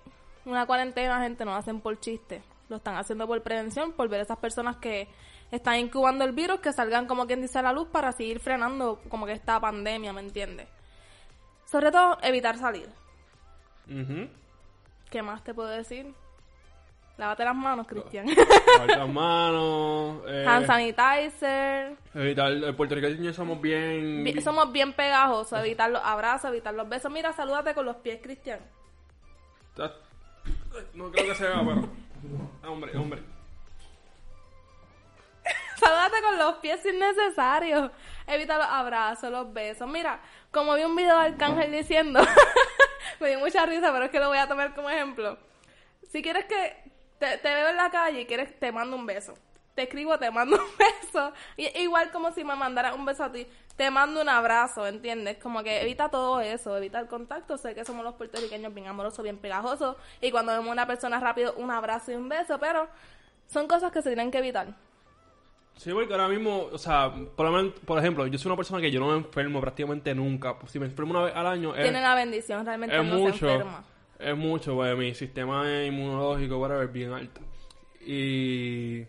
una 0.46 0.66
cuarentena 0.66 1.22
gente 1.22 1.46
no 1.46 1.52
lo 1.52 1.58
hacen 1.58 1.82
por 1.82 2.00
chiste, 2.00 2.44
lo 2.70 2.78
están 2.78 2.96
haciendo 2.98 3.28
por 3.28 3.42
prevención, 3.42 3.94
por 3.94 4.10
ver 4.10 4.22
esas 4.22 4.38
personas 4.38 4.78
que 4.78 5.08
están 5.52 5.80
incubando 5.80 6.24
el 6.26 6.32
virus, 6.32 6.60
que 6.60 6.74
salgan 6.74 7.08
como 7.08 7.26
quien 7.26 7.42
dice 7.42 7.60
a 7.60 7.62
la 7.62 7.74
luz 7.74 7.88
para 7.88 8.12
seguir 8.12 8.40
frenando 8.40 9.02
como 9.10 9.26
que 9.26 9.32
esta 9.32 9.60
pandemia, 9.60 10.14
¿me 10.14 10.22
entiendes? 10.22 10.68
Sobre 11.66 11.92
todo, 11.92 12.18
evitar 12.22 12.58
salir. 12.58 12.90
¿Qué 15.10 15.22
más 15.22 15.44
te 15.44 15.54
puedo 15.54 15.70
decir? 15.70 16.14
Lávate 17.18 17.46
las 17.46 17.56
manos, 17.56 17.88
Cristian. 17.88 18.26
Lavarte 18.28 18.98
las 18.98 19.10
manos. 19.14 20.22
eh, 20.28 20.46
Hand 20.48 20.66
sanitizer. 20.66 21.96
evitar, 22.14 22.52
el 22.52 22.76
puertorriqueño 22.76 23.32
somos 23.32 23.62
bien. 23.62 24.24
Bi- 24.24 24.42
somos 24.42 24.72
bien 24.72 24.92
pegajosos. 24.94 25.58
Evitar 25.60 25.90
los 25.92 26.02
abrazos, 26.04 26.50
evitar 26.52 26.74
los 26.74 26.90
besos. 26.90 27.10
Mira, 27.12 27.32
salúdate 27.32 27.74
con 27.74 27.86
los 27.86 27.96
pies, 27.98 28.20
Cristian. 28.22 28.60
No 30.94 31.10
creo 31.12 31.26
que 31.28 31.36
se 31.36 31.48
vea, 31.48 31.62
pero. 31.66 31.88
Ah, 32.64 32.70
hombre, 32.70 32.98
hombre. 32.98 33.22
Salúdate 35.80 36.22
con 36.22 36.38
los 36.38 36.56
pies 36.56 36.82
si 36.82 36.90
es 36.90 36.96
necesario. 36.96 37.92
Evita 38.28 38.58
los 38.58 38.68
abrazos, 38.68 39.32
los 39.32 39.54
besos. 39.54 39.88
Mira, 39.90 40.20
como 40.52 40.74
vi 40.76 40.84
un 40.84 40.96
video 40.96 41.18
de 41.20 41.26
Arcángel 41.28 41.72
diciendo, 41.72 42.22
me 43.20 43.30
dio 43.30 43.40
mucha 43.40 43.66
risa, 43.66 43.92
pero 43.94 44.06
es 44.06 44.12
que 44.12 44.20
lo 44.20 44.30
voy 44.30 44.38
a 44.38 44.48
tomar 44.48 44.74
como 44.74 44.90
ejemplo. 44.90 45.38
Si 46.12 46.22
quieres 46.22 46.46
que 46.46 46.85
te, 47.26 47.38
te 47.38 47.54
veo 47.54 47.70
en 47.70 47.78
la 47.78 47.90
calle 47.90 48.22
y 48.22 48.26
quieres, 48.26 48.60
te 48.60 48.72
mando 48.72 48.96
un 48.96 49.06
beso. 49.06 49.34
Te 49.74 49.84
escribo, 49.84 50.18
te 50.18 50.32
mando 50.32 50.56
un 50.62 50.78
beso. 50.78 51.34
Y, 51.58 51.68
igual 51.82 52.12
como 52.12 52.32
si 52.32 52.44
me 52.44 52.56
mandaras 52.56 52.96
un 52.96 53.06
beso 53.06 53.24
a 53.24 53.32
ti, 53.32 53.48
te 53.76 53.92
mando 53.92 54.22
un 54.22 54.30
abrazo, 54.30 54.88
¿entiendes? 54.88 55.38
Como 55.38 55.64
que 55.64 55.82
evita 55.82 56.10
todo 56.10 56.40
eso, 56.40 56.78
evita 56.78 57.00
el 57.00 57.08
contacto. 57.08 57.58
Sé 57.58 57.76
que 57.76 57.84
somos 57.84 58.04
los 58.04 58.16
puertorriqueños 58.16 58.74
bien 58.74 58.88
amorosos, 58.88 59.24
bien 59.24 59.38
pegajosos. 59.38 59.98
Y 60.22 60.32
cuando 60.32 60.54
vemos 60.54 60.70
a 60.70 60.72
una 60.72 60.88
persona 60.88 61.20
rápido, 61.20 61.54
un 61.58 61.72
abrazo 61.72 62.12
y 62.12 62.16
un 62.16 62.30
beso, 62.30 62.58
pero 62.60 62.88
son 63.48 63.68
cosas 63.68 63.92
que 63.92 64.02
se 64.02 64.10
tienen 64.10 64.32
que 64.32 64.38
evitar. 64.38 64.68
Sí, 65.78 65.92
porque 65.92 66.14
ahora 66.14 66.30
mismo, 66.30 66.70
o 66.72 66.78
sea, 66.78 67.14
por, 67.36 68.00
ejemplo, 68.00 68.26
yo 68.28 68.38
soy 68.38 68.50
una 68.50 68.56
persona 68.56 68.80
que 68.80 68.90
yo 68.92 69.02
no 69.02 69.08
me 69.08 69.18
enfermo 69.18 69.60
prácticamente 69.60 70.16
nunca. 70.16 70.58
Pues, 70.58 70.72
si 70.72 70.80
me 70.80 70.86
enfermo 70.86 71.12
una 71.12 71.24
vez 71.24 71.36
al 71.36 71.48
año, 71.48 71.76
es, 71.76 71.82
Tiene 71.84 72.02
la 72.02 72.16
bendición, 72.16 72.66
realmente 72.66 72.96
es 72.96 73.04
no 73.04 73.16
se 73.16 73.18
mucho. 73.18 73.50
enferma. 73.50 73.84
Es 74.20 74.36
mucho, 74.38 74.76
pues 74.76 74.98
mi 74.98 75.14
sistema 75.14 75.84
inmunológico, 75.84 76.58
whatever, 76.58 76.86
es 76.86 76.94
bien 76.94 77.12
alto. 77.12 77.42
Y. 78.06 79.04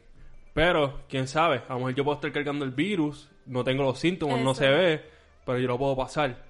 Pero, 0.54 1.00
quién 1.08 1.28
sabe, 1.28 1.62
a 1.68 1.74
lo 1.74 1.78
mejor 1.80 1.94
yo 1.94 2.04
puedo 2.04 2.16
estar 2.16 2.32
cargando 2.32 2.64
el 2.64 2.70
virus, 2.70 3.28
no 3.44 3.62
tengo 3.62 3.82
los 3.82 3.98
síntomas, 3.98 4.40
no 4.40 4.54
se 4.54 4.68
ve, 4.68 5.02
pero 5.44 5.58
yo 5.58 5.68
lo 5.68 5.76
puedo 5.78 5.94
pasar. 5.94 6.44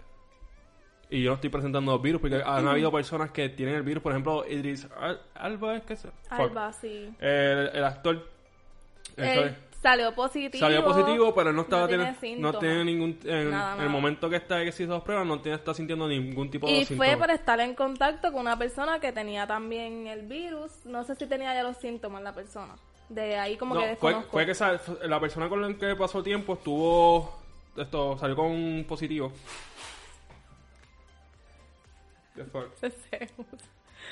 Y 1.11 1.23
yo 1.23 1.31
no 1.31 1.35
estoy 1.35 1.51
presentando 1.51 1.93
los 1.93 2.03
virus, 2.03 2.21
porque 2.21 2.37
han 2.45 2.67
habido 2.69 2.91
personas 2.93 3.31
que 3.33 3.49
tienen 3.49 3.75
el 3.77 3.83
virus, 3.83 4.03
por 4.03 4.13
ejemplo, 4.13 4.45
Idris 4.49 4.87
Al- 4.99 5.21
Alba, 5.35 5.77
es 5.77 5.83
que 5.85 5.97
se. 5.97 6.09
Alba, 6.31 6.73
sí. 6.73 7.13
El, 7.21 7.71
el 7.75 7.85
actor. 7.85 8.29
Él 9.17 9.25
Estoy- 9.25 9.55
salió 9.81 10.15
positivo. 10.15 10.61
Salió 10.65 10.85
positivo, 10.85 11.35
pero 11.35 11.53
no 11.53 11.63
estaba 11.63 11.83
no 11.83 11.89
tiene 11.89 12.15
teniendo, 12.21 12.53
no 12.53 12.59
tiene 12.59 12.85
ningún 12.85 13.19
en, 13.25 13.51
Nada, 13.51 13.75
en 13.75 13.81
el 13.81 13.87
nada. 13.87 13.89
momento 13.89 14.29
que 14.31 14.37
está 14.37 14.63
que 14.65 14.73
se 14.73 14.85
hizo 14.85 14.93
las 14.95 15.03
pruebas 15.03 15.27
no 15.27 15.41
tiene 15.41 15.57
está 15.57 15.75
sintiendo 15.75 16.09
ningún 16.09 16.51
tipo 16.51 16.67
de 16.67 16.73
Y 16.73 16.85
síntomas. 16.85 17.09
fue 17.11 17.17
por 17.19 17.31
estar 17.31 17.61
en 17.61 17.75
contacto 17.75 18.33
con 18.33 18.43
una 18.43 18.59
persona 18.59 19.01
que 19.01 19.13
tenía 19.13 19.47
también 19.47 20.07
el 20.07 20.27
virus. 20.27 20.85
No 20.85 21.05
sé 21.05 21.15
si 21.17 21.27
tenía 21.27 21.55
ya 21.55 21.63
los 21.63 21.77
síntomas 21.77 22.23
la 22.23 22.33
persona. 22.35 22.75
De 23.09 23.37
ahí 23.39 23.57
como 23.57 23.75
No, 23.75 23.83
que 23.83 23.97
fue, 23.97 24.21
fue 24.23 24.47
que 24.47 24.55
la 25.07 25.21
persona 25.21 25.49
con 25.49 25.63
la 25.63 25.73
que 25.79 25.95
pasó 25.95 26.23
tiempo 26.23 26.55
estuvo 26.55 27.47
esto 27.77 28.17
salió 28.19 28.37
con 28.37 28.47
un 28.47 28.85
positivo. 28.89 29.33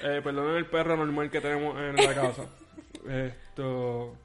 Eh, 0.03 0.21
perdonen 0.25 0.57
el 0.57 0.67
perro 0.67 0.97
normal 0.97 1.31
que 1.31 1.41
tenemos 1.41 1.79
en 1.79 1.95
la 1.95 2.15
casa. 2.15 2.47
Esto. 3.09 4.17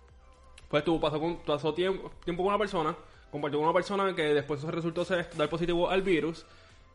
Pues 0.69 0.84
tú 0.84 0.99
pasó, 0.99 1.19
con, 1.19 1.38
pasó 1.39 1.73
tiempo, 1.73 2.12
tiempo 2.23 2.43
con 2.43 2.49
una 2.53 2.60
persona, 2.60 2.95
compartió 3.32 3.60
con 3.60 3.65
una 3.67 3.73
persona 3.73 4.15
que 4.15 4.34
después 4.34 4.62
se 4.62 4.69
resultó 4.71 5.03
ser, 5.03 5.29
dar 5.36 5.49
positivo 5.49 5.89
al 5.89 6.01
virus. 6.01 6.45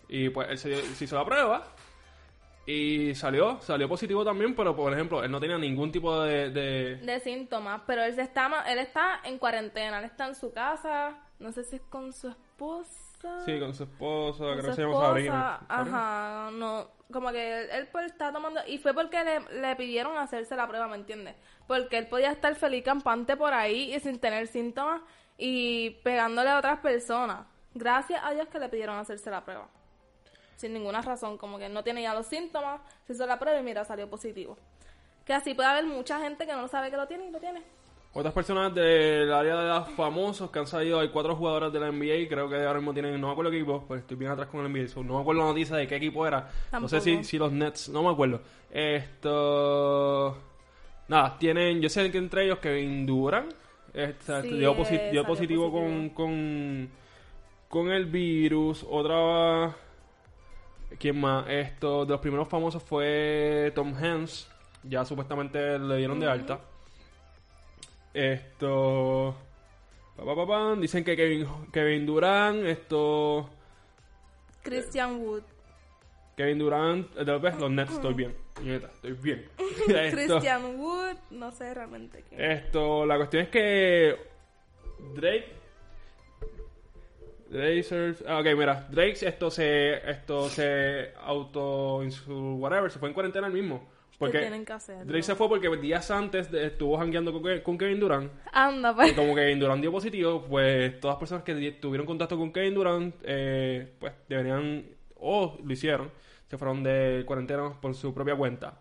Y 0.09 0.29
pues 0.29 0.49
él 0.51 0.59
se, 0.59 0.83
se 0.95 1.05
hizo 1.05 1.17
la 1.17 1.25
prueba. 1.25 1.65
Y 2.67 3.15
salió, 3.15 3.59
salió 3.61 3.87
positivo 3.89 4.25
también, 4.25 4.55
pero 4.55 4.75
por 4.75 4.91
ejemplo, 4.93 5.23
él 5.23 5.31
no 5.31 5.39
tenía 5.39 5.59
ningún 5.59 5.93
tipo 5.93 6.23
de. 6.23 6.49
de- 6.51 6.97
de 6.97 7.21
síntomas, 7.21 7.83
pero 7.87 8.03
él 8.03 8.15
se 8.15 8.23
está 8.23 8.65
él 8.67 8.79
está 8.79 9.21
en 9.25 9.39
cuarentena, 9.39 9.99
él 9.99 10.07
está 10.07 10.27
en 10.29 10.35
su 10.35 10.51
casa, 10.53 11.15
no 11.41 11.53
sé 11.53 11.63
si 11.65 11.77
es 11.77 11.83
con 11.91 12.13
su 12.15 12.29
esposa. 12.29 13.43
sí, 13.45 13.59
con 13.59 13.75
su 13.75 13.83
esposa, 13.83 14.45
creo 14.53 14.65
que 14.65 14.73
se 14.73 14.81
llama 14.83 14.95
Sabrina. 15.01 15.61
Ajá, 15.69 16.51
no, 16.55 16.89
como 17.15 17.31
que 17.31 17.61
él, 17.61 17.71
él, 17.71 17.89
pues 17.93 18.07
está 18.07 18.33
tomando 18.33 18.61
y 18.67 18.79
fue 18.79 18.93
porque 18.93 19.23
le, 19.23 19.41
le 19.61 19.77
pidieron 19.77 20.19
hacerse 20.19 20.57
la 20.57 20.67
prueba, 20.67 20.89
¿me 20.89 20.97
entiendes? 20.97 21.37
Porque 21.69 21.97
él 21.97 22.09
podía 22.09 22.33
estar 22.33 22.53
feliz 22.57 22.83
campante 22.83 23.37
por 23.37 23.55
ahí 23.55 23.95
y 23.95 24.01
sin 24.01 24.19
tener 24.19 24.49
síntomas 24.49 25.01
y 25.39 25.91
pegándole 26.03 26.51
a 26.51 26.59
otras 26.59 26.81
personas. 26.81 27.47
Gracias 27.73 28.21
a 28.25 28.33
Dios 28.33 28.49
que 28.49 28.59
le 28.59 28.69
pidieron 28.69 28.99
hacerse 28.99 29.31
la 29.31 29.45
prueba. 29.45 29.69
Sin 30.57 30.75
ninguna 30.75 31.03
razón, 31.03 31.39
como 31.39 31.57
que 31.57 31.69
no 31.69 31.85
tiene 31.85 32.03
ya 32.03 32.15
los 32.15 32.27
síntomas, 32.27 32.81
se 33.07 33.13
hizo 33.13 33.27
la 33.27 33.39
prueba 33.39 33.61
y 33.61 33.63
mira, 33.63 33.85
salió 33.85 34.11
positivo. 34.11 34.59
Que 35.25 35.35
así 35.35 35.55
puede 35.55 35.69
haber 35.69 35.85
mucha 35.85 36.19
gente 36.19 36.47
que 36.47 36.53
no 36.53 36.67
sabe 36.67 36.91
que 36.91 36.97
lo 36.97 37.07
tiene 37.07 37.27
y 37.27 37.31
lo 37.31 37.39
tiene. 37.39 37.63
Otras 38.17 38.33
personas 38.33 38.73
del 38.73 39.33
área 39.33 39.57
de 39.57 39.69
los 39.69 39.89
famosos 39.91 40.49
que 40.51 40.61
han 40.61 40.69
salido, 40.69 41.01
hay 41.01 41.09
cuatro 41.09 41.35
jugadoras 41.35 41.73
de 41.73 41.81
la 41.81 41.89
NBA, 41.91 42.29
creo 42.29 42.49
que 42.49 42.57
ahora 42.65 42.75
mismo 42.79 42.93
tienen, 42.95 43.21
no 43.21 43.27
me 43.27 43.33
acuerdo 43.33 43.51
qué 43.51 43.57
equipo, 43.57 43.85
pues 43.89 44.03
estoy 44.03 44.17
bien 44.17 44.31
atrás 44.31 44.47
con 44.49 44.65
el 44.65 44.71
NBA, 44.73 44.87
so, 44.89 45.03
no 45.03 45.15
me 45.17 45.21
acuerdo 45.21 45.41
la 45.43 45.49
noticia 45.49 45.75
de 45.77 45.89
qué 45.89 45.97
equipo 45.97 46.25
era, 46.25 46.49
no 46.73 46.89
sé 46.89 47.01
si, 47.01 47.25
si 47.25 47.39
los 47.39 47.51
Nets, 47.51 47.89
no 47.89 48.05
me 48.05 48.11
acuerdo. 48.11 48.41
Esto, 48.71 50.37
nada, 51.09 51.37
tienen, 51.39 51.81
yo 51.81 51.89
sé 51.89 52.09
que 52.13 52.19
entre 52.19 52.45
ellos 52.45 52.59
Kevin 52.61 53.05
Durant, 53.05 53.53
este, 53.93 54.43
Sí, 54.43 54.49
dio, 54.59 54.77
posi- 54.77 54.95
eh, 55.01 55.09
dio 55.11 55.25
positivo, 55.25 55.73
Con, 55.73 56.09
con, 56.11 56.89
con 57.69 57.91
el 57.91 58.07
virus, 58.07 58.87
otra, 58.89 59.75
¿quién 61.01 61.21
más? 61.21 61.47
Esto, 61.49 62.05
de 62.05 62.13
los 62.13 62.21
primeros 62.21 62.47
famosos 62.49 62.81
fue 62.83 63.73
Tom 63.75 63.93
Hanks, 63.95 64.49
ya 64.85 65.05
supuestamente 65.05 65.79
le 65.81 65.97
dieron 65.97 66.21
de 66.21 66.29
alta. 66.29 66.61
Esto. 68.15 69.37
Dicen 70.79 71.03
que 71.03 71.17
Kevin, 71.17 71.47
Kevin 71.73 72.07
Durant, 72.07 72.65
esto. 72.65 73.51
Christian 74.63 75.17
Wood. 75.21 75.43
Kevin 76.37 76.59
Durant, 76.59 77.17
eh, 77.19 77.39
¿ves? 77.39 77.59
Los 77.59 77.71
Nets, 77.71 77.93
estoy 77.93 78.15
bien. 78.15 78.35
Estoy 78.65 79.13
bien. 79.13 79.49
esto, 79.89 80.17
Christian 80.17 80.77
Wood, 80.79 81.17
no 81.31 81.51
sé 81.51 81.75
realmente 81.75 82.25
qué. 82.31 82.53
esto, 82.53 83.05
la 83.05 83.17
cuestión 83.17 83.43
es 83.43 83.49
que. 83.49 84.17
Drake. 85.15 85.65
Drake 87.51 88.15
ah, 88.27 88.39
ok, 88.41 88.47
mira, 88.57 88.89
Drake 88.91 89.29
esto 89.29 89.51
se 89.51 90.11
esto 90.11 90.49
se 90.49 91.13
auto 91.21 92.03
whatever, 92.59 92.91
se 92.91 92.99
fue 92.99 93.09
en 93.09 93.15
cuarentena 93.15 93.47
el 93.47 93.53
mismo. 93.53 93.94
Porque 94.19 94.39
tienen 94.39 94.65
que 94.65 94.73
hacerlo? 94.73 95.05
Drake 95.07 95.23
se 95.25 95.35
fue 95.35 95.49
porque 95.49 95.69
días 95.77 96.11
antes 96.11 96.51
de- 96.51 96.67
estuvo 96.67 96.97
jangueando 96.99 97.33
con, 97.33 97.43
Ke- 97.43 97.63
con 97.63 97.77
Kevin 97.77 97.99
Durant 98.01 98.33
Anda, 98.53 98.93
Y 98.93 98.95
pues. 98.95 99.13
como 99.15 99.35
Kevin 99.35 99.59
Durant 99.59 99.81
dio 99.81 99.91
positivo, 99.93 100.45
pues 100.49 101.01
todas 101.01 101.15
las 101.15 101.19
personas 101.21 101.45
que 101.45 101.73
tuvieron 101.81 102.07
contacto 102.07 102.37
con 102.39 102.53
Kevin 102.53 102.75
Durant, 102.75 103.15
eh, 103.25 103.93
pues 103.99 104.13
deberían, 104.29 104.85
o 105.17 105.59
lo 105.65 105.73
hicieron, 105.73 106.11
se 106.49 106.57
fueron 106.57 106.83
de 106.85 107.25
cuarentena 107.27 107.73
por 107.81 107.95
su 107.95 108.15
propia 108.15 108.37
cuenta. 108.37 108.79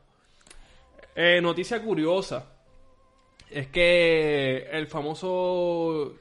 Eh, 1.15 1.39
noticia 1.41 1.81
curiosa, 1.81 2.51
es 3.49 3.67
que 3.67 4.67
el 4.71 4.87
famoso 4.87 6.15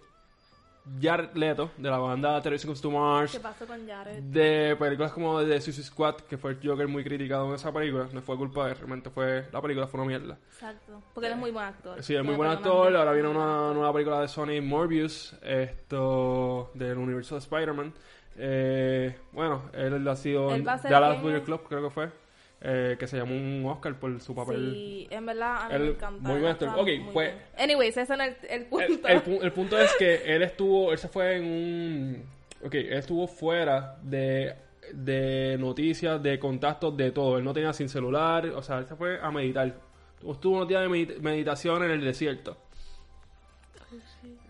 Jared 1.03 1.35
Leto, 1.35 1.71
de 1.77 1.91
la 1.91 1.99
banda 1.99 2.41
30 2.41 2.61
Seconds 2.61 2.81
to 2.81 2.91
Mars, 2.91 3.33
¿Qué 3.33 3.41
pasó 3.41 3.67
con 3.67 3.87
Jared? 3.87 4.23
de 4.23 4.77
películas 4.79 5.13
como 5.13 5.43
The 5.43 5.61
Suicide 5.61 5.87
Squad, 5.87 6.17
que 6.29 6.39
fue 6.39 6.53
el 6.53 6.59
Joker 6.63 6.87
muy 6.87 7.03
criticado 7.03 7.49
en 7.49 7.55
esa 7.55 7.73
película, 7.73 8.09
no 8.13 8.23
fue 8.23 8.37
culpa 8.37 8.67
de 8.67 8.73
él, 8.73 8.77
realmente 8.79 9.11
fue, 9.11 9.49
la 9.53 9.61
película 9.61 9.87
fue 9.89 10.01
una 10.01 10.09
mierda. 10.09 10.39
Exacto. 10.53 11.03
Porque 11.13 11.27
él 11.27 11.33
es 11.33 11.39
muy 11.39 11.51
buen 11.51 11.65
actor. 11.65 12.03
Sí, 12.03 12.15
es 12.15 12.25
muy 12.25 12.37
buen 12.37 12.51
actor. 12.51 12.95
Ahora 12.95 13.13
viene 13.13 13.29
una 13.29 13.73
nueva 13.73 13.93
película 13.93 14.21
de 14.21 14.29
Sony, 14.29 14.63
Morbius, 14.63 15.35
esto 15.43 16.71
del 16.75 16.99
universo 16.99 17.35
de 17.35 17.41
Spider-Man. 17.41 17.93
Eh, 18.37 19.17
bueno, 19.33 19.65
él 19.73 20.07
ha 20.09 20.17
sido 20.17 20.51
Él 20.51 20.61
en 20.61 20.67
va 20.67 20.75
a 20.75 20.79
ser 20.79 20.91
Dallas? 20.91 21.43
Club, 21.43 21.63
creo 21.69 21.83
que 21.83 21.91
fue, 21.91 22.11
eh, 22.65 22.97
que 22.99 23.07
se 23.07 23.17
llamó 23.17 23.35
un 23.35 23.65
Oscar 23.67 23.95
por 23.99 24.21
su 24.21 24.35
papel. 24.35 24.71
Sí, 24.73 25.07
en 25.11 25.27
verdad 25.27 25.63
a 25.65 25.69
mí 25.69 25.75
Él- 25.75 25.83
me 25.83 25.89
encanta. 25.91 26.29
muy 26.29 26.41
buen 26.41 26.55
Ok, 26.55 26.87
muy 27.05 27.13
pues- 27.13 27.35
bien. 27.35 27.45
Anyways, 27.59 27.97
ese 27.97 28.17
no 28.17 28.23
es 28.25 28.37
el, 28.45 28.51
el 28.63 28.67
punto. 28.67 29.09
el 29.09 29.23
pu- 29.25 29.43
el 29.43 29.53
punto 29.53 29.79
es 29.79 29.93
que 29.99 30.23
él 30.35 30.43
estuvo, 30.43 30.93
él 30.93 30.99
se 30.99 31.09
fue 31.09 31.37
en 31.37 31.45
un... 31.45 32.25
Ok, 32.65 32.75
él 32.75 32.93
estuvo 32.93 33.27
fuera 33.27 33.97
de, 34.03 34.55
de 34.93 35.57
noticias, 35.59 36.23
de 36.23 36.39
contactos, 36.39 36.97
de 36.97 37.11
todo. 37.11 37.39
Él 37.39 37.45
no 37.45 37.53
tenía 37.53 37.73
sin 37.73 37.89
celular, 37.89 38.47
o 38.47 38.63
sea, 38.63 38.79
él 38.79 38.87
se 38.87 38.95
fue 38.95 39.19
a 39.21 39.31
meditar. 39.33 39.75
Estuvo 40.25 40.57
unos 40.57 40.69
días 40.69 40.83
de 40.83 40.89
medit- 40.89 41.19
meditación 41.19 41.83
en 41.83 41.91
el 41.91 42.01
desierto. 42.01 42.57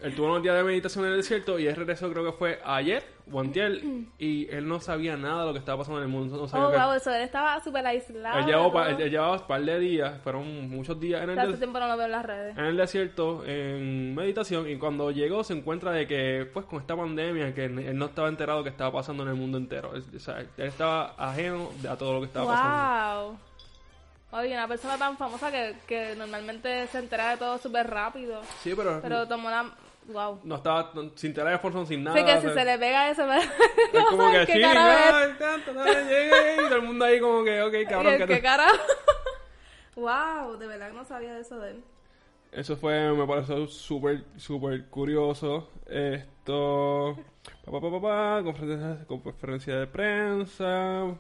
Él 0.03 0.15
tuvo 0.15 0.27
unos 0.27 0.43
días 0.43 0.57
de 0.57 0.65
meditación 0.65 1.05
en 1.07 1.13
el 1.13 1.17
desierto 1.19 1.59
y 1.59 1.67
él 1.67 1.75
regresó 1.77 2.11
creo 2.13 2.25
que 2.25 2.33
fue 2.33 2.61
ayer 2.65 3.03
o 3.31 3.41
antier 3.41 3.81
y 4.19 4.49
él 4.51 4.67
no 4.67 4.81
sabía 4.81 5.17
nada 5.17 5.43
de 5.43 5.47
lo 5.49 5.53
que 5.53 5.59
estaba 5.61 5.79
pasando 5.79 5.99
en 5.99 6.05
el 6.05 6.11
mundo. 6.11 6.37
No 6.37 6.49
sabía 6.49 6.67
oh, 6.67 6.71
que- 6.71 6.77
wow, 6.79 6.93
eso, 6.93 7.13
él 7.15 7.23
estaba 7.23 7.61
súper 7.63 7.87
aislado. 7.87 8.39
él, 8.41 8.47
llevaba, 8.47 8.91
él 8.91 9.11
llevaba 9.11 9.33
un 9.35 9.47
par 9.47 9.63
de 9.63 9.79
días, 9.79 10.21
fueron 10.23 10.69
muchos 10.71 10.99
días 10.99 11.23
en 11.23 11.31
el 11.31 11.39
Hace 11.39 11.51
des- 11.51 11.59
tiempo 11.59 11.79
no 11.79 11.89
lo 11.89 11.97
veo 11.97 12.07
en 12.07 12.13
las 12.13 12.25
redes. 12.27 12.59
en 12.59 12.65
el 12.65 12.77
desierto 12.77 13.45
en 13.47 14.15
meditación 14.15 14.69
y 14.69 14.77
cuando 14.79 15.11
llegó 15.11 15.45
se 15.45 15.53
encuentra 15.55 15.93
de 15.93 16.07
que 16.07 16.49
pues 16.53 16.67
con 16.67 16.81
esta 16.81 16.97
pandemia 16.97 17.55
que 17.55 17.67
él 17.67 17.97
no 17.99 18.07
estaba 18.07 18.29
enterado 18.29 18.63
que 18.63 18.71
estaba 18.71 18.91
pasando 18.93 19.23
en 19.23 19.29
el 19.31 19.35
mundo 19.37 19.59
entero. 19.59 19.95
Él- 19.95 20.05
O 20.17 20.19
sea, 20.19 20.41
él 20.41 20.49
estaba 20.57 21.15
ajeno 21.17 21.69
a 21.89 21.97
todo 21.97 22.15
lo 22.15 22.21
que 22.21 22.27
estaba 22.27 22.47
pasando. 22.47 23.29
Wow. 23.29 23.39
Oye, 24.35 24.53
una 24.55 24.67
persona 24.67 24.97
tan 24.97 25.17
famosa 25.19 25.51
que, 25.51 25.75
que 25.87 26.15
normalmente 26.17 26.87
se 26.87 26.99
entera 27.01 27.33
de 27.33 27.37
todo 27.37 27.59
súper 27.59 27.89
rápido. 27.91 28.41
Sí, 28.63 28.73
pero, 28.75 28.99
Pero 29.03 29.29
tomó 29.29 29.51
la... 29.51 29.67
Wow. 30.09 30.41
no 30.43 30.57
estaba 30.57 30.93
sin 31.15 31.33
teléfono, 31.33 31.87
sin 31.87 32.03
nada. 32.03 32.17
Así 32.17 32.27
que 32.27 32.33
o 32.33 32.41
si 32.41 32.47
sea, 32.49 32.55
se 32.55 32.65
le 32.65 32.79
pega 32.79 33.11
eso, 33.11 33.27
me... 33.27 33.39
Es 33.39 34.05
como 34.11 34.31
que 34.33 34.47
llegué, 34.47 36.55
y 36.55 36.69
todo 36.69 36.77
el 36.77 36.83
mundo 36.83 37.05
ahí 37.05 37.21
como 37.21 37.45
que, 37.45 37.63
ok, 37.63 37.75
cabrón, 37.89 38.19
que 38.19 38.27
qué 38.27 38.35
te... 38.35 38.43
carajo. 38.43 38.77
Wow, 39.95 40.57
de 40.57 40.67
verdad 40.67 40.89
que 40.89 40.97
no 40.97 41.05
sabía 41.05 41.35
de 41.35 41.43
eso 41.43 41.59
de 41.59 41.73
él. 41.73 41.85
Eso 42.51 42.79
fue, 42.79 43.13
me 43.13 43.27
pareció 43.27 43.67
súper, 43.67 44.25
súper 44.39 44.87
curioso. 44.87 45.69
Esto. 45.87 47.19
Pa, 47.63 47.73
pa, 47.73 47.81
pa, 47.81 47.91
pa, 47.91 48.01
pa, 48.01 48.43
conferencia, 48.43 49.07
conferencia 49.07 49.77
de 49.77 49.87
prensa. 49.87 51.15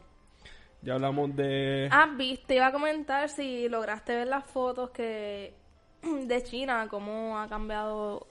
Ya 0.80 0.94
hablamos 0.94 1.36
de. 1.36 1.88
Ah, 1.92 2.10
viste, 2.16 2.56
iba 2.56 2.66
a 2.66 2.72
comentar 2.72 3.28
si 3.28 3.68
lograste 3.68 4.16
ver 4.16 4.26
las 4.26 4.44
fotos 4.44 4.90
que 4.90 5.54
de 6.02 6.42
China, 6.42 6.88
cómo 6.90 7.38
ha 7.38 7.48
cambiado, 7.48 8.26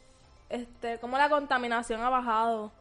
este, 0.51 0.99
cómo 0.99 1.17
la 1.17 1.29
contaminación 1.29 2.01
ha 2.01 2.09
bajado 2.09 2.71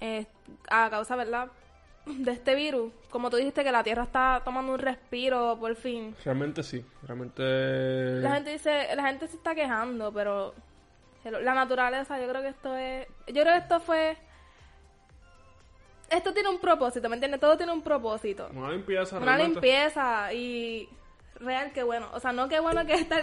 eh, 0.00 0.26
a 0.68 0.90
causa, 0.90 1.16
¿verdad? 1.16 1.48
De 2.06 2.32
este 2.32 2.54
virus. 2.54 2.92
Como 3.10 3.30
tú 3.30 3.36
dijiste 3.36 3.64
que 3.64 3.72
la 3.72 3.82
Tierra 3.82 4.04
está 4.04 4.42
tomando 4.44 4.72
un 4.72 4.78
respiro 4.78 5.56
por 5.58 5.74
fin. 5.74 6.14
Realmente 6.24 6.62
sí. 6.62 6.84
Realmente. 7.02 8.20
La 8.20 8.34
gente 8.34 8.50
dice, 8.50 8.94
la 8.94 9.06
gente 9.06 9.26
se 9.28 9.36
está 9.36 9.54
quejando, 9.54 10.12
pero 10.12 10.54
la 11.30 11.54
naturaleza, 11.54 12.20
yo 12.20 12.28
creo 12.28 12.42
que 12.42 12.48
esto 12.48 12.76
es, 12.76 13.06
yo 13.26 13.42
creo 13.42 13.54
que 13.54 13.58
esto 13.58 13.80
fue, 13.80 14.16
esto 16.10 16.32
tiene 16.32 16.48
un 16.48 16.58
propósito, 16.58 17.08
¿me 17.08 17.16
entiendes? 17.16 17.40
Todo 17.40 17.56
tiene 17.56 17.72
un 17.72 17.82
propósito. 17.82 18.48
Una 18.54 18.70
limpieza. 18.70 19.16
Una 19.16 19.26
realmente. 19.26 19.60
limpieza 19.60 20.32
y 20.32 20.88
real, 21.40 21.72
qué 21.72 21.82
bueno. 21.82 22.08
O 22.12 22.20
sea, 22.20 22.32
no 22.32 22.48
qué 22.48 22.60
bueno 22.60 22.86
que 22.86 22.94
está 22.94 23.20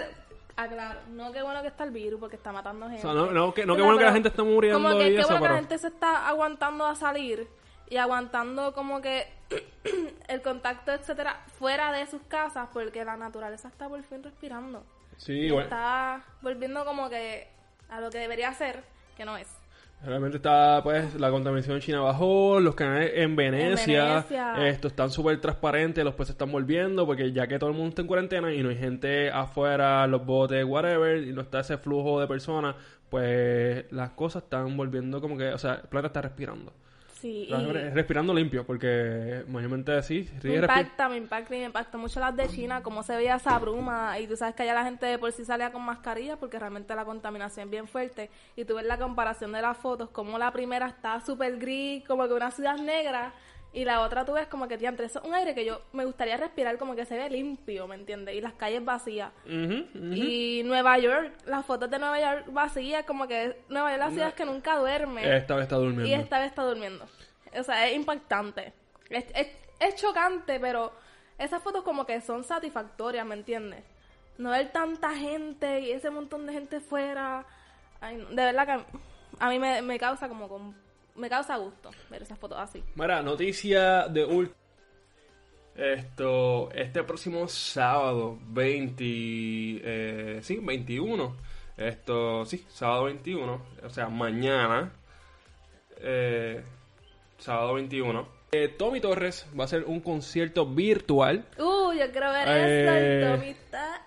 el... 0.58 0.64
Ah, 0.64 0.68
claro, 0.68 1.00
no 1.10 1.32
qué 1.32 1.42
bueno 1.42 1.62
que 1.62 1.68
está 1.68 1.84
el 1.84 1.92
virus 1.92 2.20
porque 2.20 2.36
está 2.36 2.52
matando 2.52 2.86
O 2.86 2.90
gente. 2.90 3.02
sea, 3.02 3.14
no, 3.14 3.32
no, 3.32 3.54
que, 3.54 3.66
no 3.66 3.76
sea, 3.76 3.84
bueno 3.84 3.98
que 4.00 4.06
la 4.06 4.14
gente 4.14 4.30
está 4.30 4.44
muriendo 4.44 4.80
Como 4.82 4.98
que 4.98 5.08
y 5.10 5.16
qué 5.16 5.22
eso, 5.22 5.30
bueno 5.30 5.44
que 5.44 5.50
la 5.50 5.58
gente 5.58 5.78
se 5.78 5.88
está 5.88 6.28
aguantando 6.28 6.86
a 6.86 6.96
salir 6.96 7.48
y 7.90 7.98
aguantando 7.98 8.74
como 8.74 9.02
que 9.02 9.28
el 10.28 10.42
contacto, 10.42 10.92
etcétera, 10.92 11.44
fuera 11.60 11.92
de 11.92 12.06
sus 12.08 12.22
casas 12.24 12.70
porque 12.74 13.04
la 13.04 13.18
naturaleza 13.18 13.68
está 13.68 13.88
por 13.88 14.02
fin 14.04 14.24
respirando. 14.24 14.84
Sí, 15.18 15.50
bueno. 15.52 15.64
Está 15.66 16.24
volviendo 16.42 16.86
como 16.86 17.10
que 17.10 17.48
a 17.90 18.00
lo 18.00 18.10
que 18.10 18.20
debería 18.20 18.54
ser, 18.54 18.84
que 19.16 19.26
no 19.26 19.38
es. 19.38 19.48
Realmente 20.06 20.36
está, 20.36 20.82
pues, 20.84 21.16
la 21.16 21.32
contaminación 21.32 21.78
en 21.78 21.82
China 21.82 22.02
bajó, 22.02 22.60
los 22.60 22.76
canales 22.76 23.12
en 23.16 23.38
Venecia, 23.38 24.16
Venecia. 24.16 24.68
esto 24.68 24.90
están 24.90 25.10
súper 25.10 25.40
transparentes, 25.40 26.04
los 26.04 26.14
peces 26.14 26.32
están 26.32 26.52
volviendo, 26.52 27.06
porque 27.06 27.32
ya 27.32 27.48
que 27.48 27.58
todo 27.58 27.70
el 27.70 27.76
mundo 27.76 27.90
está 27.90 28.02
en 28.02 28.08
cuarentena 28.10 28.54
y 28.54 28.62
no 28.62 28.70
hay 28.70 28.76
gente 28.76 29.32
afuera, 29.32 30.06
los 30.08 30.26
botes, 30.26 30.66
whatever, 30.66 31.24
y 31.24 31.32
no 31.32 31.42
está 31.42 31.62
ese 31.62 31.78
flujo 31.78 32.20
de 32.20 32.28
personas, 32.28 32.76
pues 33.10 33.86
las 33.94 34.10
cosas 34.12 34.44
están 34.44 34.76
volviendo 34.76 35.22
como 35.22 35.38
que, 35.38 35.54
o 35.54 35.58
sea, 35.58 35.76
el 35.76 35.88
planeta 35.88 36.08
está 36.08 36.22
respirando. 36.22 36.74
Sí, 37.24 37.48
y 37.50 37.54
Respirando 37.94 38.34
limpio, 38.34 38.66
porque 38.66 39.46
mayormente 39.48 40.04
sí, 40.04 40.30
me 40.44 40.56
impacta, 40.56 41.08
me 41.08 41.16
impacta 41.16 41.56
y 41.56 41.60
me 41.60 41.66
impacta 41.68 41.98
mucho 41.98 42.20
las 42.20 42.36
de 42.36 42.50
China, 42.50 42.84
cómo 42.84 43.02
se 43.02 43.16
veía 43.16 43.36
esa 43.36 43.58
bruma 43.60 44.20
y 44.20 44.28
tú 44.28 44.36
sabes 44.36 44.56
que 44.56 44.64
allá 44.64 44.74
la 44.74 44.84
gente 44.84 45.06
de 45.06 45.18
por 45.18 45.32
sí 45.32 45.46
salía 45.46 45.72
con 45.72 45.84
mascarilla 45.84 46.36
porque 46.36 46.60
realmente 46.60 46.94
la 46.94 47.06
contaminación 47.06 47.68
es 47.68 47.72
bien 47.72 47.88
fuerte 47.88 48.30
y 48.58 48.66
tú 48.66 48.76
ves 48.76 48.86
la 48.86 48.98
comparación 48.98 49.54
de 49.54 49.62
las 49.62 49.78
fotos, 49.78 50.10
como 50.10 50.38
la 50.38 50.52
primera 50.52 50.86
está 50.86 51.22
súper 51.22 51.60
gris, 51.60 52.04
como 52.06 52.28
que 52.28 52.34
una 52.34 52.52
ciudad 52.52 52.76
negra 52.76 53.32
y 53.76 53.86
la 53.86 54.02
otra 54.02 54.24
tú 54.24 54.34
ves 54.34 54.46
como 54.46 54.68
que 54.68 54.78
diantre, 54.78 55.08
eso 55.08 55.20
es 55.20 55.26
un 55.26 55.34
aire 55.34 55.56
que 55.56 55.66
yo 55.66 55.82
me 55.94 56.06
gustaría 56.06 56.38
respirar 56.38 56.78
como 56.78 56.96
que 56.96 57.06
se 57.06 57.18
ve 57.18 57.28
limpio, 57.28 57.88
¿me 57.88 57.96
entiendes? 57.96 58.36
Y 58.36 58.42
las 58.42 58.54
calles 58.54 58.86
vacías. 58.86 59.32
Y 59.46 60.62
Nueva 60.64 61.00
York, 61.00 61.34
las 61.48 61.66
fotos 61.66 61.90
de 61.90 61.98
Nueva 61.98 62.20
York 62.20 62.46
vacías, 62.52 63.04
como 63.06 63.28
que 63.28 63.58
Nueva 63.70 63.90
York 63.90 64.00
la 64.00 64.10
ciudad 64.12 64.28
es 64.30 64.34
que 64.36 64.46
nunca 64.46 64.78
duerme. 64.78 65.38
Esta 65.38 65.56
vez 65.56 65.64
está 65.64 65.78
durmiendo. 65.78 66.06
Y 66.06 66.14
esta 66.14 66.40
vez 66.40 66.50
está 66.50 66.64
durmiendo. 66.64 67.06
O 67.58 67.64
sea, 67.64 67.88
es 67.88 67.96
impactante. 67.96 68.74
Es, 69.10 69.26
es, 69.34 69.48
es 69.80 69.96
chocante, 69.96 70.60
pero 70.60 70.94
esas 71.40 71.62
fotos 71.64 71.84
como 71.84 72.06
que 72.06 72.22
son 72.22 72.44
satisfactorias, 72.44 73.26
¿me 73.26 73.34
entiendes? 73.34 73.84
No 74.38 74.52
ver 74.52 74.72
tanta 74.72 75.16
gente 75.16 75.80
y 75.80 75.92
ese 75.92 76.12
montón 76.12 76.46
de 76.46 76.54
gente 76.54 76.80
fuera. 76.80 77.44
Ay, 78.02 78.18
de 78.18 78.36
verdad 78.36 78.68
que 78.68 78.86
a 79.40 79.50
mí 79.50 79.58
me, 79.58 79.82
me 79.82 79.98
causa 79.98 80.28
como... 80.28 80.76
me 81.16 81.30
causa 81.30 81.58
gusto 81.58 81.92
ver 82.10 82.22
esas 82.24 82.38
fotos 82.40 82.58
así. 82.60 82.84
Mira, 82.96 83.22
noticia 83.22 84.08
de 84.08 84.26
último. 84.26 84.58
Esto, 85.76 86.70
este 86.74 87.04
próximo 87.04 87.48
sábado 87.48 88.38
20, 88.50 89.04
eh, 89.06 90.40
sí, 90.44 90.58
21. 90.62 91.36
Esto, 91.78 92.46
sí, 92.46 92.64
sábado 92.70 93.06
21. 93.06 93.62
O 93.84 93.90
sea, 93.90 94.08
mañana. 94.10 94.92
eh, 96.06 96.62
sábado 97.40 97.74
21. 97.76 98.28
eh, 98.52 98.68
Tommy 98.78 99.00
Torres 99.02 99.48
va 99.58 99.64
a 99.64 99.66
hacer 99.66 99.84
un 99.86 100.00
concierto 100.02 100.66
virtual. 100.68 101.46
Uh, 101.58 101.92
yo 101.94 102.12
quiero 102.12 102.32
ver 102.32 102.48
Eh. 102.48 102.84
eso. 102.84 102.94
El 102.94 103.36
Tommy 103.40 103.50
está... 103.52 104.02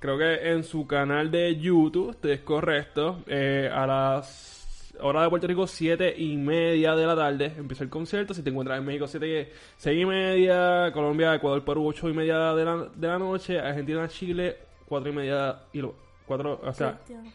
Creo 0.00 0.18
que 0.18 0.50
en 0.50 0.64
su 0.64 0.86
canal 0.86 1.30
de 1.30 1.56
YouTube, 1.56 2.14
es 2.24 2.40
correcto. 2.40 3.22
eh, 3.26 3.70
a 3.72 3.86
las 3.86 4.63
hora 5.00 5.22
de 5.22 5.30
Puerto 5.30 5.46
Rico, 5.46 5.66
7 5.66 6.14
y 6.16 6.36
media 6.36 6.94
de 6.94 7.06
la 7.06 7.16
tarde. 7.16 7.52
Empieza 7.56 7.84
el 7.84 7.90
concierto. 7.90 8.34
Si 8.34 8.42
te 8.42 8.50
encuentras 8.50 8.78
en 8.78 8.84
México, 8.84 9.06
7 9.06 9.52
6 9.76 10.02
y 10.02 10.06
media. 10.06 10.90
Colombia, 10.92 11.34
Ecuador, 11.34 11.64
Perú, 11.64 11.86
8 11.88 12.08
y 12.08 12.12
media 12.14 12.54
de 12.54 12.64
la, 12.64 12.76
de 12.94 13.08
la 13.08 13.18
noche. 13.18 13.58
Argentina, 13.60 14.06
Chile, 14.08 14.56
4 14.86 15.10
y 15.10 15.12
media. 15.14 15.60
Y 15.72 15.80
lo, 15.80 15.94
4, 16.26 16.60
o 16.62 16.72
sea, 16.72 16.92
Cristian, 16.94 17.32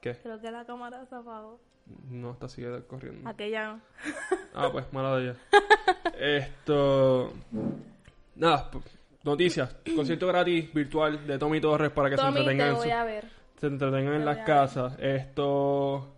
¿qué? 0.00 0.14
creo 0.16 0.40
que 0.40 0.50
la 0.50 0.64
cámara 0.64 1.04
se 1.06 1.14
apagó. 1.14 1.58
No, 2.10 2.32
está 2.32 2.48
sigue 2.48 2.82
corriendo. 2.86 3.28
Aquella 3.28 3.72
no. 3.72 3.80
Ah, 4.54 4.68
pues, 4.70 4.84
mala 4.92 5.16
de 5.16 5.24
ella. 5.30 5.36
Esto. 6.18 7.32
Nada, 8.34 8.70
noticias. 9.24 9.74
Concierto 9.96 10.26
gratis 10.26 10.72
virtual 10.74 11.26
de 11.26 11.38
Tommy 11.38 11.60
Torres 11.60 11.90
para 11.90 12.10
que 12.10 12.16
se 12.18 12.22
entretengan 12.26 12.58
te 12.66 12.70
en 12.72 12.76
voy 12.76 12.88
su- 12.88 12.94
a 12.94 13.04
ver. 13.04 13.24
se 13.56 13.66
entretengan 13.68 14.14
en 14.14 14.24
las 14.24 14.38
casas. 14.38 14.96
Esto. 14.98 16.14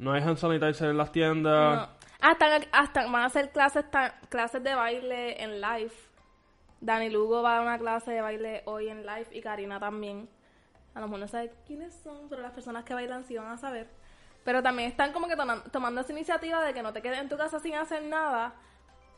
No 0.00 0.12
hay 0.12 0.22
hand 0.22 0.38
sanitizer 0.38 0.88
en 0.90 0.96
las 0.96 1.12
tiendas. 1.12 1.88
Hasta, 2.20 2.46
hasta 2.72 3.02
van 3.06 3.22
a 3.22 3.26
hacer 3.26 3.50
clases, 3.50 3.84
clases 4.28 4.62
de 4.62 4.74
baile 4.74 5.42
en 5.42 5.60
live. 5.60 5.92
Dani 6.80 7.10
Lugo 7.10 7.42
va 7.42 7.52
a 7.52 7.54
dar 7.56 7.62
una 7.66 7.78
clase 7.78 8.10
de 8.12 8.20
baile 8.22 8.62
hoy 8.64 8.88
en 8.88 9.04
live 9.06 9.26
y 9.32 9.40
Karina 9.42 9.78
también. 9.78 10.28
A 10.94 11.00
lo 11.00 11.06
mejor 11.06 11.20
no 11.20 11.28
sabe 11.28 11.52
quiénes 11.66 11.94
son, 12.02 12.28
pero 12.28 12.40
las 12.42 12.52
personas 12.52 12.84
que 12.84 12.94
bailan 12.94 13.24
sí 13.24 13.36
van 13.36 13.48
a 13.48 13.58
saber. 13.58 13.88
Pero 14.44 14.62
también 14.62 14.88
están 14.88 15.12
como 15.12 15.28
que 15.28 15.36
toma- 15.36 15.62
tomando 15.70 16.00
esa 16.00 16.12
iniciativa 16.12 16.62
de 16.64 16.72
que 16.72 16.82
no 16.82 16.92
te 16.92 17.02
quedes 17.02 17.18
en 17.20 17.28
tu 17.28 17.36
casa 17.36 17.60
sin 17.60 17.74
hacer 17.74 18.02
nada. 18.04 18.54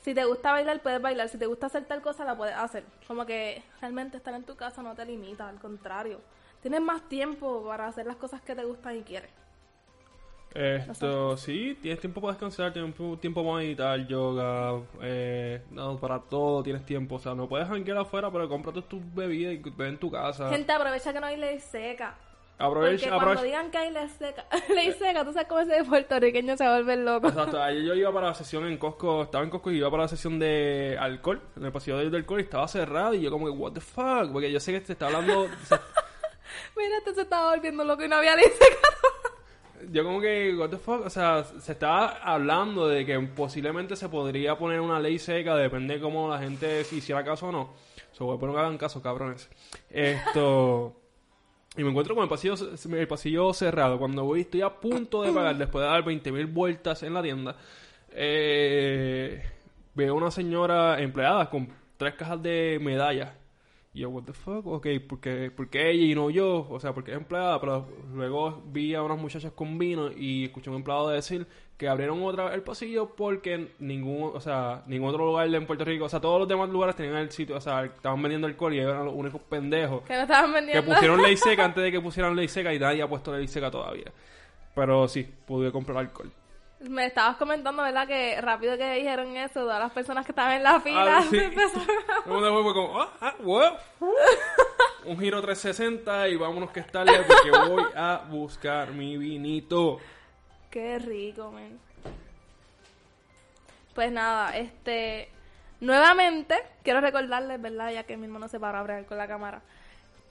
Si 0.01 0.15
te 0.15 0.25
gusta 0.25 0.51
bailar, 0.51 0.81
puedes 0.81 1.01
bailar. 1.01 1.29
Si 1.29 1.39
te 1.39 1.47
gusta 1.47 1.67
hacer 1.67 1.85
tal 1.85 2.03
cosa, 2.03 2.25
la 2.25 2.37
puedes 2.37 2.57
hacer. 2.57 2.85
Como 3.07 3.25
que 3.25 3.63
realmente 3.81 4.17
estar 4.17 4.35
en 4.35 4.43
tu 4.43 4.57
casa 4.57 4.83
no 4.83 4.97
te 4.97 5.05
limita, 5.07 5.49
al 5.49 5.61
contrario. 5.61 6.21
Tienes 6.61 6.81
más 6.81 7.09
tiempo 7.09 7.65
para 7.65 7.87
hacer 7.87 8.07
las 8.07 8.17
cosas 8.17 8.41
que 8.43 8.57
te 8.57 8.65
gustan 8.65 8.97
y 8.97 9.03
quieres. 9.03 9.31
Esto, 10.55 11.37
sí, 11.37 11.79
tienes 11.81 12.01
tiempo 12.01 12.21
para 12.21 12.33
descansar, 12.35 12.73
tienes 12.73 12.95
tiempo- 13.21 13.43
para 13.45 13.57
meditar, 13.57 14.07
yoga, 14.07 14.81
eh, 15.01 15.63
no, 15.71 15.97
para 15.99 16.19
todo 16.21 16.63
tienes 16.63 16.85
tiempo. 16.85 17.15
O 17.17 17.19
sea, 17.19 17.35
no 17.35 17.49
puedes 17.49 17.67
janguear 17.69 17.99
afuera, 17.99 18.31
pero 18.31 18.49
cómprate 18.49 18.83
tus 18.83 19.01
bebidas 19.15 19.55
y 19.55 19.71
ve 19.71 19.89
en 19.89 19.99
tu 19.99 20.11
casa. 20.11 20.49
Gente, 20.51 20.71
aprovecha 20.73 21.13
que 21.13 21.21
no 21.21 21.27
hay 21.27 21.37
ley 21.37 21.59
seca. 21.61 22.15
Porque 22.59 22.79
Aprovecha, 22.79 23.09
cuando 23.09 23.17
aprovecha. 23.31 23.45
digan 23.45 23.71
que 23.73 23.79
hay 23.79 23.91
ley 23.91 24.09
seca, 24.09 24.47
ley 24.69 24.93
seca, 24.93 25.25
tú 25.25 25.33
sabes 25.33 25.49
cómo 25.49 25.61
ese 25.63 25.83
puertorriqueño 25.85 26.57
se 26.57 26.69
vuelve 26.69 26.97
loco. 26.97 27.27
Exacto, 27.29 27.61
ayer 27.61 27.83
yo 27.83 27.95
iba 27.95 28.13
para 28.13 28.29
la 28.29 28.35
sesión 28.35 28.67
en 28.67 28.77
Costco, 28.79 29.23
estaba 29.23 29.43
en 29.43 29.51
Costco 29.51 29.73
y 29.73 29.79
iba 29.79 29.91
para 29.91 30.05
la 30.05 30.09
sesión 30.09 30.39
de 30.39 30.97
alcohol, 31.01 31.41
en 31.57 31.65
el 31.65 31.73
pasillo 31.73 31.97
del 31.99 32.15
alcohol 32.15 32.39
y 32.39 32.45
estaba 32.45 32.69
cerrado 32.69 33.15
y 33.15 33.21
yo 33.23 33.33
como 33.33 33.47
que, 33.47 33.51
what 33.53 33.73
the 33.73 33.81
fuck, 33.81 34.31
porque 34.31 34.53
yo 34.53 34.61
sé 34.61 34.71
que 34.79 34.87
se 34.87 34.93
está 34.93 35.07
hablando, 35.07 35.49
Mira, 36.77 36.99
este 36.99 37.15
se 37.15 37.23
estaba 37.23 37.51
volviendo 37.55 37.83
loco 37.85 38.05
y 38.05 38.09
no 38.09 38.17
había 38.17 38.37
ley 38.37 38.45
seca. 38.45 38.89
yo 39.91 40.05
como 40.05 40.21
que, 40.21 40.55
what 40.57 40.71
the 40.71 40.77
fuck, 40.77 41.07
o 41.07 41.11
sea, 41.11 41.45
se 41.45 41.73
estaba 41.73 42.19
hablando 42.23 42.89
de 42.89 43.05
que 43.05 43.19
posiblemente 43.19 43.97
se 43.97 44.09
podría 44.09 44.57
poner 44.57 44.81
una 44.81 45.01
ley 45.01 45.19
seca, 45.19 45.57
depende 45.57 45.95
de 45.95 46.01
cómo 46.01 46.29
la 46.29 46.39
gente 46.39 46.85
si 46.85 46.97
hiciera 46.97 47.25
caso 47.25 47.49
o 47.49 47.53
no. 47.53 47.75
So, 48.13 48.39
poner 48.39 48.55
que 48.55 48.61
hagan 48.61 48.79
caso, 48.79 49.03
cabrones. 49.03 49.49
Esto... 49.91 50.97
Y 51.75 51.83
me 51.83 51.89
encuentro 51.89 52.15
con 52.15 52.25
el 52.25 52.29
pasillo, 52.29 52.55
el 52.55 53.09
pasillo 53.09 53.55
cerrado. 53.55 53.99
Cuando 53.99 54.25
voy, 54.25 54.43
estoy 54.43 54.61
a 54.61 54.69
punto 54.69 55.23
de 55.23 55.33
pagar 55.33 55.57
después 55.57 55.83
de 55.83 55.91
dar 55.91 56.05
20.000 56.05 56.53
vueltas 56.53 57.03
en 57.03 57.15
la 57.15 57.23
tienda. 57.23 57.57
Eh, 58.11 59.43
veo 59.95 60.15
una 60.15 60.31
señora 60.31 61.01
empleada 61.01 61.49
con 61.49 61.69
tres 61.97 62.15
cajas 62.15 62.43
de 62.43 62.79
medallas. 62.83 63.31
Y 63.95 64.01
yo, 64.01 64.09
what 64.09 64.23
the 64.25 64.33
fuck, 64.33 64.67
ok, 64.67 64.87
¿por 65.07 65.21
qué, 65.21 65.51
por 65.51 65.69
qué 65.69 65.91
ella 65.91 66.05
y 66.05 66.15
no 66.15 66.31
yo? 66.31 66.67
O 66.71 66.81
sea, 66.81 66.95
porque 66.95 67.11
es 67.11 67.17
empleada, 67.19 67.61
pero 67.61 67.87
luego 68.15 68.63
vi 68.69 68.95
a 68.95 69.03
unas 69.03 69.19
muchachas 69.19 69.53
con 69.53 69.77
vino 69.79 70.11
y 70.11 70.45
escuché 70.45 70.71
a 70.71 70.73
un 70.73 70.79
empleado 70.79 71.11
decir 71.11 71.47
que 71.77 71.89
abrieron 71.89 72.23
otra 72.23 72.45
vez 72.45 72.55
el 72.55 72.63
pasillo 72.63 73.15
porque 73.15 73.69
ningún, 73.81 74.31
o 74.35 74.41
sea, 74.41 74.83
ningún 74.87 75.11
otro 75.11 75.27
lugar 75.27 75.55
en 75.55 75.67
Puerto 75.67 75.85
Rico, 75.85 76.07
o 76.07 76.09
sea, 76.09 76.21
todos 76.21 76.39
los 76.39 76.49
demás 76.49 76.71
lugares 76.71 76.97
tenían 76.97 77.17
el 77.17 77.31
sitio, 77.33 77.57
o 77.57 77.61
sea, 77.61 77.85
estaban 77.85 78.23
vendiendo 78.23 78.47
alcohol 78.47 78.73
y 78.73 78.79
ellos 78.79 78.93
eran 78.93 79.05
los 79.05 79.15
únicos 79.15 79.43
pendejos 79.43 80.03
Que 80.05 80.15
no 80.15 80.23
estaban 80.23 80.51
que 80.51 80.55
vendiendo. 80.55 80.85
pusieron 80.95 81.21
ley 81.23 81.37
seca 81.37 81.65
antes 81.67 81.83
de 81.83 81.93
que 81.93 82.01
pusieran 82.01 82.35
ley 82.35 82.49
seca 82.49 82.73
y 82.73 82.79
nadie 82.79 83.03
ha 83.03 83.09
puesto 83.09 83.37
ley 83.37 83.47
seca 83.47 83.71
todavía. 83.71 84.11
Pero 84.75 85.07
sí, 85.07 85.29
pude 85.47 85.71
comprar 85.71 85.99
alcohol. 85.99 86.31
Me 86.89 87.07
estabas 87.07 87.37
comentando, 87.37 87.83
¿verdad? 87.83 88.07
Que 88.09 88.41
rápido 88.41 88.77
que 88.77 88.95
dijeron 88.95 89.37
eso, 89.37 89.61
todas 89.61 89.79
las 89.81 89.93
personas 89.93 90.25
que 90.27 90.33
estaban 90.33 90.55
en 90.55 90.63
la 90.63 90.81
fila 90.81 91.19
Ah, 91.19 91.23
sí. 91.29 91.37
empezaron 91.43 91.89
a- 92.09 92.25
Todo 92.25 92.47
el 92.47 92.53
mundo 92.53 92.63
fue 92.65 92.75
como, 92.75 93.01
ah, 93.01 93.13
ah, 93.21 93.35
wow. 93.41 93.73
Un 95.05 95.19
giro 95.19 95.41
360 95.43 96.29
y 96.29 96.37
vámonos 96.37 96.71
que 96.71 96.81
es 96.81 96.87
tarde 96.91 97.13
porque 97.27 97.51
voy 97.69 97.85
a 97.97 98.23
buscar 98.29 98.91
mi 98.93 99.17
vinito. 99.17 99.99
Qué 100.71 100.99
rico, 100.99 101.51
man. 101.51 101.79
Pues 103.95 104.11
nada, 104.11 104.57
este. 104.57 105.29
Nuevamente, 105.81 106.55
quiero 106.85 107.01
recordarles, 107.01 107.61
¿verdad? 107.61 107.91
Ya 107.91 108.05
que 108.05 108.17
mi 108.17 108.27
hermano 108.27 108.47
se 108.49 108.61
paró 108.61 108.79
a 108.79 108.83
bregar 108.85 109.05
con 109.07 109.19
la 109.19 109.27
cámara. 109.27 109.61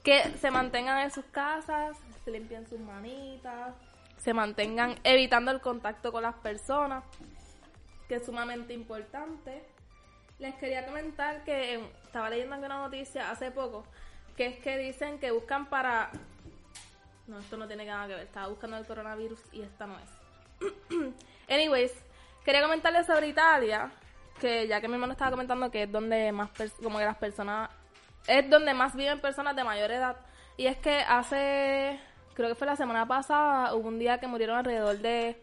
Que 0.02 0.22
se 0.40 0.50
mantengan 0.50 0.98
en 1.02 1.10
sus 1.10 1.24
casas, 1.26 1.96
se 2.24 2.30
limpien 2.30 2.66
sus 2.66 2.80
manitas, 2.80 3.74
se 4.22 4.32
mantengan 4.32 4.94
evitando 5.02 5.50
el 5.50 5.60
contacto 5.60 6.12
con 6.12 6.22
las 6.22 6.36
personas, 6.36 7.02
que 8.08 8.16
es 8.16 8.24
sumamente 8.24 8.72
importante. 8.72 9.64
Les 10.38 10.54
quería 10.54 10.86
comentar 10.86 11.42
que 11.42 11.74
eh, 11.74 11.90
estaba 12.04 12.30
leyendo 12.30 12.54
alguna 12.54 12.78
noticia 12.78 13.32
hace 13.32 13.50
poco, 13.50 13.84
que 14.36 14.46
es 14.46 14.58
que 14.60 14.78
dicen 14.78 15.18
que 15.18 15.32
buscan 15.32 15.66
para... 15.66 16.12
No, 17.26 17.40
esto 17.40 17.56
no 17.56 17.66
tiene 17.66 17.84
nada 17.84 18.06
que 18.06 18.14
ver, 18.14 18.22
estaba 18.22 18.46
buscando 18.46 18.76
el 18.76 18.86
coronavirus 18.86 19.40
y 19.52 19.62
esta 19.62 19.88
no 19.88 19.96
es. 19.98 21.12
Anyways, 21.48 21.92
quería 22.44 22.62
comentarles 22.62 23.06
sobre 23.06 23.26
Italia, 23.26 23.90
que 24.40 24.68
ya 24.68 24.80
que 24.80 24.86
mi 24.86 24.94
hermano 24.94 25.14
estaba 25.14 25.32
comentando 25.32 25.68
que 25.68 25.82
es 25.82 25.90
donde 25.90 26.30
más, 26.30 26.50
como 26.80 26.98
que 26.98 27.04
las 27.04 27.16
personas, 27.16 27.70
es 28.28 28.48
donde 28.48 28.72
más 28.72 28.94
viven 28.94 29.20
personas 29.20 29.56
de 29.56 29.64
mayor 29.64 29.90
edad. 29.90 30.16
Y 30.56 30.66
es 30.66 30.76
que 30.76 31.00
hace, 31.00 31.98
creo 32.34 32.48
que 32.48 32.54
fue 32.54 32.66
la 32.66 32.76
semana 32.76 33.06
pasada, 33.06 33.74
hubo 33.74 33.88
un 33.88 33.98
día 33.98 34.18
que 34.18 34.26
murieron 34.26 34.56
alrededor 34.56 34.98
de 34.98 35.40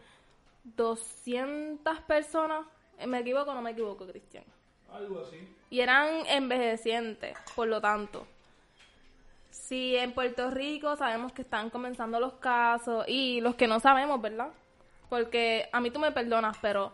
200 0.64 2.00
personas. 2.00 2.66
Eh, 2.98 3.06
¿Me 3.06 3.20
equivoco 3.20 3.50
o 3.50 3.54
no 3.54 3.62
me 3.62 3.70
equivoco, 3.70 4.06
Cristian? 4.06 4.44
Algo 4.92 5.20
así. 5.20 5.36
y 5.70 5.80
eran 5.80 6.26
envejecientes, 6.26 7.38
por 7.54 7.68
lo 7.68 7.80
tanto. 7.80 8.26
Si 9.50 9.96
en 9.96 10.12
Puerto 10.12 10.50
Rico 10.50 10.96
sabemos 10.96 11.32
que 11.32 11.42
están 11.42 11.70
comenzando 11.70 12.18
los 12.18 12.34
casos 12.34 13.04
y 13.06 13.40
los 13.40 13.54
que 13.54 13.68
no 13.68 13.78
sabemos, 13.78 14.20
¿verdad? 14.20 14.48
Porque 15.08 15.68
a 15.72 15.80
mí 15.80 15.90
tú 15.90 16.00
me 16.00 16.10
perdonas, 16.10 16.56
pero 16.60 16.92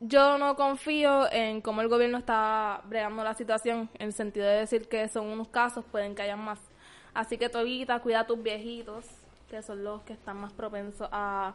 yo 0.00 0.36
no 0.38 0.56
confío 0.56 1.30
en 1.32 1.60
cómo 1.60 1.80
el 1.80 1.88
gobierno 1.88 2.18
está 2.18 2.82
bregando 2.84 3.22
la 3.24 3.34
situación, 3.34 3.88
en 3.94 4.08
el 4.08 4.12
sentido 4.12 4.46
de 4.46 4.56
decir 4.56 4.88
que 4.88 5.08
son 5.08 5.26
unos 5.26 5.48
casos, 5.48 5.84
pueden 5.90 6.14
que 6.14 6.22
hayan 6.22 6.40
más. 6.40 6.58
Así 7.14 7.38
que 7.38 7.48
tú 7.48 7.58
cuida 8.02 8.20
a 8.20 8.26
tus 8.26 8.42
viejitos, 8.42 9.06
que 9.48 9.62
son 9.62 9.84
los 9.84 10.02
que 10.02 10.12
están 10.12 10.36
más 10.38 10.52
propensos 10.52 11.08
a, 11.12 11.54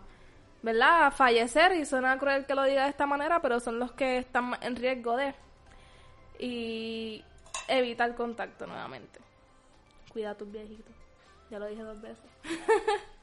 ¿verdad? 0.62 1.08
A 1.08 1.12
fallecer, 1.12 1.74
y 1.74 1.86
suena 1.86 2.18
cruel 2.18 2.46
que 2.46 2.56
lo 2.56 2.64
diga 2.64 2.84
de 2.84 2.90
esta 2.90 3.06
manera, 3.06 3.42
pero 3.42 3.60
son 3.60 3.78
los 3.78 3.92
que 3.92 4.18
están 4.18 4.58
en 4.62 4.76
riesgo 4.76 5.18
de. 5.18 5.36
Y 6.40 7.24
evita 7.68 8.06
el 8.06 8.16
contacto 8.16 8.66
nuevamente. 8.66 9.20
Cuida 10.14 10.32
a 10.32 10.36
tus 10.36 10.50
viejitos. 10.50 10.96
Ya 11.52 11.60
lo 11.60 11.68
dije 11.68 11.82
dos 11.82 12.00
veces. 12.02 12.26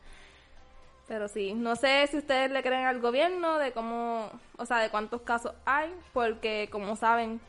Pero 1.08 1.28
sí, 1.28 1.54
no 1.54 1.76
sé 1.76 2.06
si 2.08 2.18
ustedes 2.18 2.50
le 2.50 2.62
creen 2.62 2.84
al 2.84 3.00
gobierno 3.00 3.58
de 3.58 3.72
cómo, 3.72 4.28
o 4.56 4.66
sea, 4.66 4.78
de 4.78 4.90
cuántos 4.90 5.22
casos 5.22 5.52
hay, 5.64 5.94
porque 6.12 6.68
como 6.70 6.96
saben, 6.96 7.40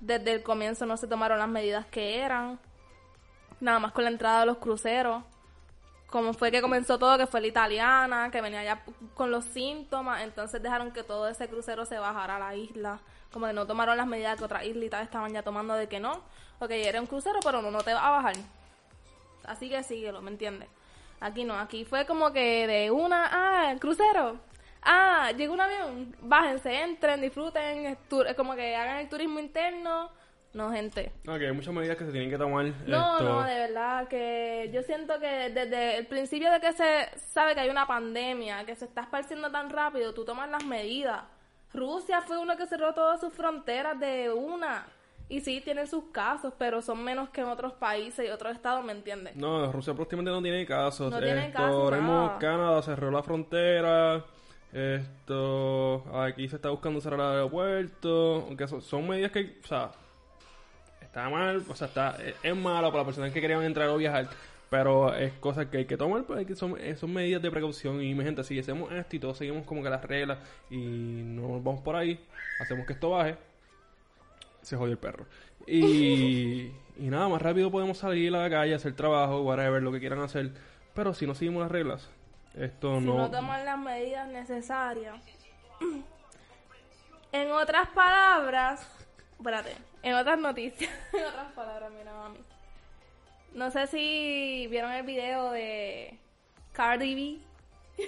desde 0.00 0.32
el 0.32 0.42
comienzo 0.42 0.86
no 0.86 0.96
se 0.96 1.06
tomaron 1.06 1.38
las 1.38 1.48
medidas 1.48 1.84
que 1.86 2.20
eran, 2.20 2.58
nada 3.60 3.78
más 3.78 3.92
con 3.92 4.04
la 4.04 4.10
entrada 4.10 4.40
de 4.40 4.46
los 4.46 4.58
cruceros, 4.58 5.22
como 6.06 6.32
fue 6.34 6.50
que 6.50 6.62
comenzó 6.62 6.98
todo, 6.98 7.18
que 7.18 7.26
fue 7.26 7.40
la 7.40 7.48
italiana, 7.48 8.30
que 8.30 8.40
venía 8.40 8.62
ya 8.62 8.82
con 9.14 9.30
los 9.30 9.44
síntomas, 9.44 10.22
entonces 10.22 10.62
dejaron 10.62 10.92
que 10.92 11.02
todo 11.02 11.28
ese 11.28 11.48
crucero 11.48 11.84
se 11.84 11.98
bajara 11.98 12.36
a 12.36 12.38
la 12.38 12.54
isla, 12.54 13.00
como 13.32 13.46
que 13.46 13.52
no 13.52 13.66
tomaron 13.66 13.96
las 13.96 14.06
medidas 14.06 14.38
que 14.38 14.44
otras 14.44 14.64
islitas 14.64 15.02
estaban 15.02 15.32
ya 15.32 15.42
tomando 15.42 15.74
de 15.74 15.88
que 15.88 16.00
no, 16.00 16.22
ok, 16.60 16.70
era 16.70 17.00
un 17.00 17.06
crucero, 17.06 17.40
pero 17.42 17.60
no, 17.60 17.70
no 17.70 17.80
te 17.82 17.92
va 17.92 18.06
a 18.06 18.10
bajar. 18.10 18.36
Así 19.44 19.68
que 19.68 19.82
síguelo, 19.82 20.22
¿me 20.22 20.30
entiendes? 20.30 20.68
Aquí 21.20 21.44
no, 21.44 21.58
aquí 21.58 21.84
fue 21.84 22.06
como 22.06 22.32
que 22.32 22.66
de 22.66 22.90
una, 22.90 23.28
ah, 23.32 23.72
el 23.72 23.80
crucero. 23.80 24.38
Ah, 24.82 25.32
llegó 25.36 25.54
un 25.54 25.60
avión. 25.60 26.14
Bájense, 26.20 26.82
entren, 26.82 27.20
disfruten, 27.20 27.98
como 28.36 28.54
que 28.54 28.76
hagan 28.76 28.98
el 28.98 29.08
turismo 29.08 29.40
interno. 29.40 30.10
No, 30.56 30.72
gente. 30.72 31.12
Ok, 31.28 31.42
hay 31.42 31.52
muchas 31.52 31.74
medidas 31.74 31.98
que 31.98 32.06
se 32.06 32.12
tienen 32.12 32.30
que 32.30 32.38
tomar. 32.38 32.64
No, 32.86 33.18
esto. 33.18 33.24
no, 33.24 33.44
de 33.44 33.58
verdad 33.58 34.08
que 34.08 34.70
yo 34.72 34.82
siento 34.82 35.20
que 35.20 35.50
desde 35.50 35.98
el 35.98 36.06
principio 36.06 36.50
de 36.50 36.60
que 36.60 36.72
se 36.72 37.10
sabe 37.18 37.52
que 37.52 37.60
hay 37.60 37.68
una 37.68 37.86
pandemia, 37.86 38.64
que 38.64 38.74
se 38.74 38.86
está 38.86 39.02
esparciendo 39.02 39.50
tan 39.50 39.68
rápido, 39.68 40.14
tú 40.14 40.24
tomas 40.24 40.48
las 40.48 40.64
medidas. 40.64 41.24
Rusia 41.74 42.22
fue 42.22 42.38
uno 42.38 42.56
que 42.56 42.66
cerró 42.66 42.94
todas 42.94 43.20
sus 43.20 43.34
fronteras 43.34 44.00
de 44.00 44.32
una. 44.32 44.86
Y 45.28 45.40
sí, 45.40 45.60
tienen 45.60 45.86
sus 45.88 46.04
casos, 46.04 46.54
pero 46.56 46.80
son 46.80 47.04
menos 47.04 47.28
que 47.28 47.42
en 47.42 47.48
otros 47.48 47.74
países 47.74 48.26
y 48.26 48.30
otros 48.30 48.54
estados, 48.54 48.82
¿me 48.82 48.92
entiendes? 48.92 49.36
No, 49.36 49.70
Rusia 49.70 49.92
prácticamente 49.92 50.30
no 50.30 50.40
tiene 50.40 50.64
casos. 50.64 51.12
No 51.12 51.20
tiene 51.20 51.50
casos, 51.50 51.90
nada. 51.90 52.38
Canadá 52.38 52.80
cerró 52.80 53.10
la 53.10 53.22
frontera. 53.22 54.24
Esto, 54.72 56.02
aquí 56.14 56.48
se 56.48 56.56
está 56.56 56.70
buscando 56.70 56.98
cerrar 57.02 57.20
el 57.20 57.26
aeropuerto. 57.32 58.46
Aunque 58.46 58.66
son, 58.66 58.80
son 58.80 59.06
medidas 59.06 59.32
que, 59.32 59.58
o 59.62 59.66
sea, 59.66 59.90
está 61.16 61.30
mal, 61.30 61.64
o 61.66 61.74
sea, 61.74 61.86
está, 61.86 62.16
es, 62.22 62.34
es 62.42 62.54
malo 62.54 62.88
para 62.88 62.98
las 62.98 63.06
personas 63.06 63.32
que 63.32 63.40
querían 63.40 63.62
entrar 63.62 63.88
o 63.88 63.96
viajar. 63.96 64.28
Pero 64.68 65.14
es 65.14 65.32
cosas 65.34 65.66
que 65.66 65.78
hay 65.78 65.84
que 65.86 65.96
tomar, 65.96 66.24
pues 66.24 66.40
hay 66.40 66.44
que, 66.44 66.54
son, 66.54 66.76
eh, 66.78 66.94
son 66.96 67.12
medidas 67.12 67.40
de 67.40 67.50
precaución. 67.50 68.02
Y 68.02 68.14
mi 68.14 68.22
gente, 68.22 68.44
si 68.44 68.58
hacemos 68.58 68.92
esto 68.92 69.16
y 69.16 69.18
todos 69.20 69.38
seguimos 69.38 69.64
como 69.64 69.82
que 69.82 69.88
las 69.88 70.04
reglas 70.04 70.38
y 70.68 70.76
no 70.76 71.48
nos 71.48 71.64
vamos 71.64 71.80
por 71.82 71.96
ahí, 71.96 72.20
hacemos 72.60 72.84
que 72.84 72.92
esto 72.92 73.10
baje, 73.10 73.36
se 74.60 74.76
jodió 74.76 74.92
el 74.92 74.98
perro. 74.98 75.24
Y, 75.66 76.72
y 76.98 77.08
nada, 77.08 77.28
más 77.28 77.40
rápido 77.40 77.70
podemos 77.70 77.96
salir 77.96 78.34
a 78.34 78.42
la 78.42 78.50
calle, 78.50 78.74
hacer 78.74 78.94
trabajo, 78.94 79.40
whatever, 79.40 79.82
lo 79.82 79.92
que 79.92 80.00
quieran 80.00 80.20
hacer. 80.20 80.50
Pero 80.92 81.14
si 81.14 81.26
no 81.26 81.34
seguimos 81.34 81.62
las 81.62 81.70
reglas, 81.70 82.10
esto 82.54 82.98
si 82.98 83.06
no... 83.06 83.16
no 83.16 83.30
toman 83.30 83.64
las 83.64 83.78
medidas 83.78 84.28
necesarias. 84.28 85.14
En 87.32 87.50
otras 87.50 87.88
palabras, 87.88 89.05
espérate, 89.38 89.74
en 90.02 90.14
otras 90.14 90.38
noticias, 90.38 90.90
en 91.12 91.24
otras 91.24 91.52
palabras, 91.52 91.90
mira 91.96 92.12
mami. 92.12 92.38
No 93.52 93.70
sé 93.70 93.86
si 93.86 94.66
vieron 94.70 94.92
el 94.92 95.04
video 95.04 95.50
de 95.50 96.18
Cardi 96.72 97.14
B, 97.96 98.04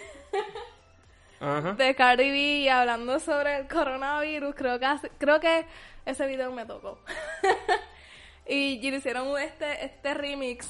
Ajá. 1.41 1.73
de 1.73 1.95
Cardi 1.95 2.31
B 2.31 2.71
hablando 2.71 3.19
sobre 3.21 3.57
el 3.59 3.69
coronavirus. 3.69 4.55
Creo 4.55 4.79
que 4.79 4.87
hace- 4.87 5.11
creo 5.19 5.41
que 5.41 5.65
ese 6.05 6.27
video 6.27 6.51
me 6.53 6.67
tocó. 6.67 6.99
y 8.47 8.79
y 8.87 8.91
le 8.91 8.97
hicieron 8.99 9.39
este 9.39 9.85
este 9.85 10.15
remix 10.15 10.69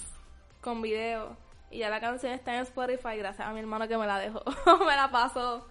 con 0.61 0.83
video 0.83 1.37
y 1.71 1.79
ya 1.79 1.91
la 1.91 2.01
canción 2.01 2.33
está 2.33 2.55
en 2.57 2.63
Spotify 2.63 3.17
gracias 3.17 3.47
a 3.49 3.53
mi 3.53 3.61
hermano 3.61 3.87
que 3.89 3.97
me 3.97 4.07
la 4.07 4.19
dejó, 4.19 4.43
me 4.87 4.97
la 4.97 5.11
pasó 5.11 5.67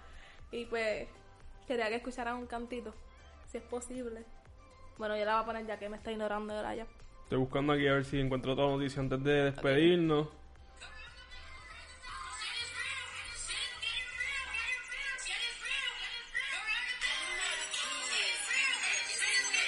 y 0.52 0.66
pues 0.66 1.08
quería 1.68 1.90
que 1.90 1.96
escucharan 1.96 2.36
un 2.38 2.48
cantito, 2.48 2.94
si 3.52 3.58
es 3.58 3.64
posible. 3.64 4.24
Bueno, 4.98 5.16
yo 5.18 5.26
la 5.26 5.34
voy 5.36 5.44
a 5.44 5.46
poner 5.46 5.66
ya 5.68 5.78
que 5.78 5.90
me 5.90 5.98
está 5.98 6.12
ignorando 6.12 6.54
ahora 6.54 6.76
ya. 6.76 6.88
Estoy 7.24 7.38
buscando 7.38 7.74
aquí 7.74 7.88
a 7.88 7.94
ver 7.94 8.06
si 8.06 8.20
encuentro 8.20 8.54
otra 8.54 8.66
noticia 8.66 9.02
antes 9.02 9.24
de 9.24 9.52
despedirnos. 9.52 10.28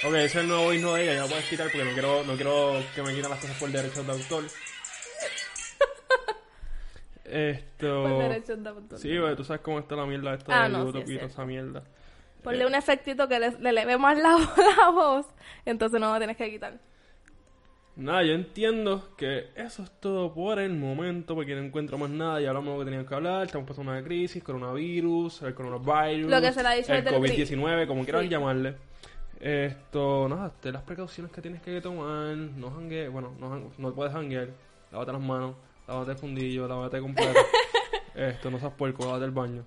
Ok, 0.02 0.14
ese 0.14 0.24
es 0.24 0.36
el 0.36 0.48
nuevo 0.48 0.72
himno 0.72 0.94
de 0.94 1.02
ella, 1.02 1.14
ya 1.14 1.20
lo 1.22 1.28
puedes 1.28 1.44
quitar 1.44 1.66
porque 1.70 1.84
no 1.84 1.92
quiero, 1.92 2.24
no 2.24 2.34
quiero 2.34 2.82
que 2.94 3.02
me 3.02 3.14
quiten 3.14 3.28
las 3.28 3.38
cosas 3.38 3.58
por 3.58 3.68
derechos 3.70 4.06
de 4.06 4.12
autor. 4.12 4.44
Esto... 7.24 8.02
Por 8.04 8.18
derechos 8.22 8.62
de 8.62 8.68
autor. 8.70 8.98
Sí, 8.98 9.18
güey, 9.18 9.36
tú 9.36 9.44
sabes 9.44 9.60
cómo 9.60 9.78
está 9.78 9.96
la 9.96 10.06
mierda 10.06 10.32
esta 10.34 10.58
Ah, 10.58 10.62
de 10.68 10.70
no, 10.70 10.80
sí, 10.80 10.86
YouTube 10.86 11.02
es 11.02 11.10
y 11.10 11.14
toda 11.16 11.28
cierto. 11.28 11.34
esa 11.34 11.44
mierda. 11.44 11.82
Ponle 12.42 12.66
un 12.66 12.74
efectito 12.74 13.28
que 13.28 13.38
le, 13.38 13.50
le 13.58 13.72
leve 13.72 13.98
más 13.98 14.16
la, 14.18 14.30
la 14.78 14.90
voz, 14.90 15.26
entonces 15.64 16.00
no 16.00 16.12
lo 16.12 16.18
tienes 16.18 16.36
que 16.36 16.50
quitar. 16.50 16.78
Nada, 17.96 18.22
yo 18.22 18.32
entiendo 18.32 19.14
que 19.16 19.48
eso 19.56 19.82
es 19.82 19.90
todo 20.00 20.32
por 20.32 20.58
el 20.58 20.72
momento, 20.74 21.34
porque 21.34 21.54
no 21.54 21.60
encuentro 21.60 21.98
más 21.98 22.08
nada 22.08 22.40
y 22.40 22.46
hablamos 22.46 22.68
de 22.68 22.72
lo 22.72 22.78
que 22.78 22.84
teníamos 22.86 23.08
que 23.08 23.14
hablar. 23.14 23.46
Estamos 23.46 23.68
pasando 23.68 23.92
una 23.92 24.02
crisis, 24.02 24.42
coronavirus, 24.42 25.42
el 25.42 25.54
coronavirus, 25.54 26.30
Lo 26.30 26.40
que 26.40 26.52
se 26.52 26.62
le 26.62 26.68
ha 26.68 26.72
dicho 26.72 26.94
el 26.94 27.04
desde 27.04 27.16
el 27.16 27.22
COVID-19, 27.22 27.86
como 27.86 28.04
quieran 28.04 28.22
Sí. 28.22 28.28
llamarle. 28.28 28.76
Esto, 29.40 30.28
nada, 30.28 30.52
de 30.62 30.72
las 30.72 30.82
precauciones 30.82 31.32
que 31.32 31.42
tienes 31.42 31.60
que 31.62 31.80
tomar, 31.80 32.36
no 32.36 32.70
jangue, 32.70 33.08
bueno, 33.08 33.34
no, 33.38 33.70
no 33.76 33.94
puedes 33.94 34.12
janguear, 34.12 34.48
lávate 34.92 35.12
las 35.12 35.20
manos, 35.20 35.56
lávate 35.88 36.12
el 36.12 36.16
fundillo, 36.18 36.68
lávate 36.68 37.00
completo. 37.00 37.38
Esto, 38.14 38.50
no 38.50 38.58
seas 38.58 38.72
puerco, 38.74 39.04
lávate 39.04 39.24
el 39.26 39.30
baño. 39.30 39.64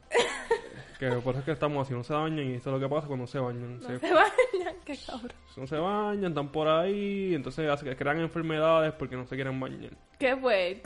Que 0.99 1.09
por 1.09 1.31
eso 1.33 1.39
es 1.39 1.45
que 1.45 1.51
estamos 1.51 1.85
así, 1.85 1.93
no 1.93 2.03
se 2.03 2.13
bañan 2.13 2.39
y 2.45 2.53
esto 2.53 2.69
es 2.69 2.73
lo 2.73 2.79
que 2.79 2.93
pasa 2.93 3.07
cuando 3.07 3.27
se 3.27 3.39
bañan. 3.39 3.79
No 3.79 3.87
se 3.87 3.99
se 3.99 4.13
bañan, 4.13 4.75
qué 4.85 4.97
cabrón. 5.05 5.33
no 5.57 5.67
se 5.67 5.77
bañan, 5.77 6.31
están 6.31 6.49
por 6.49 6.67
ahí, 6.67 7.33
entonces 7.35 7.69
hace 7.69 7.95
crean 7.95 8.19
enfermedades 8.19 8.93
porque 8.93 9.15
no 9.15 9.25
se 9.25 9.35
quieren 9.35 9.59
bañar. 9.59 9.91
Qué 10.19 10.35
fue. 10.37 10.81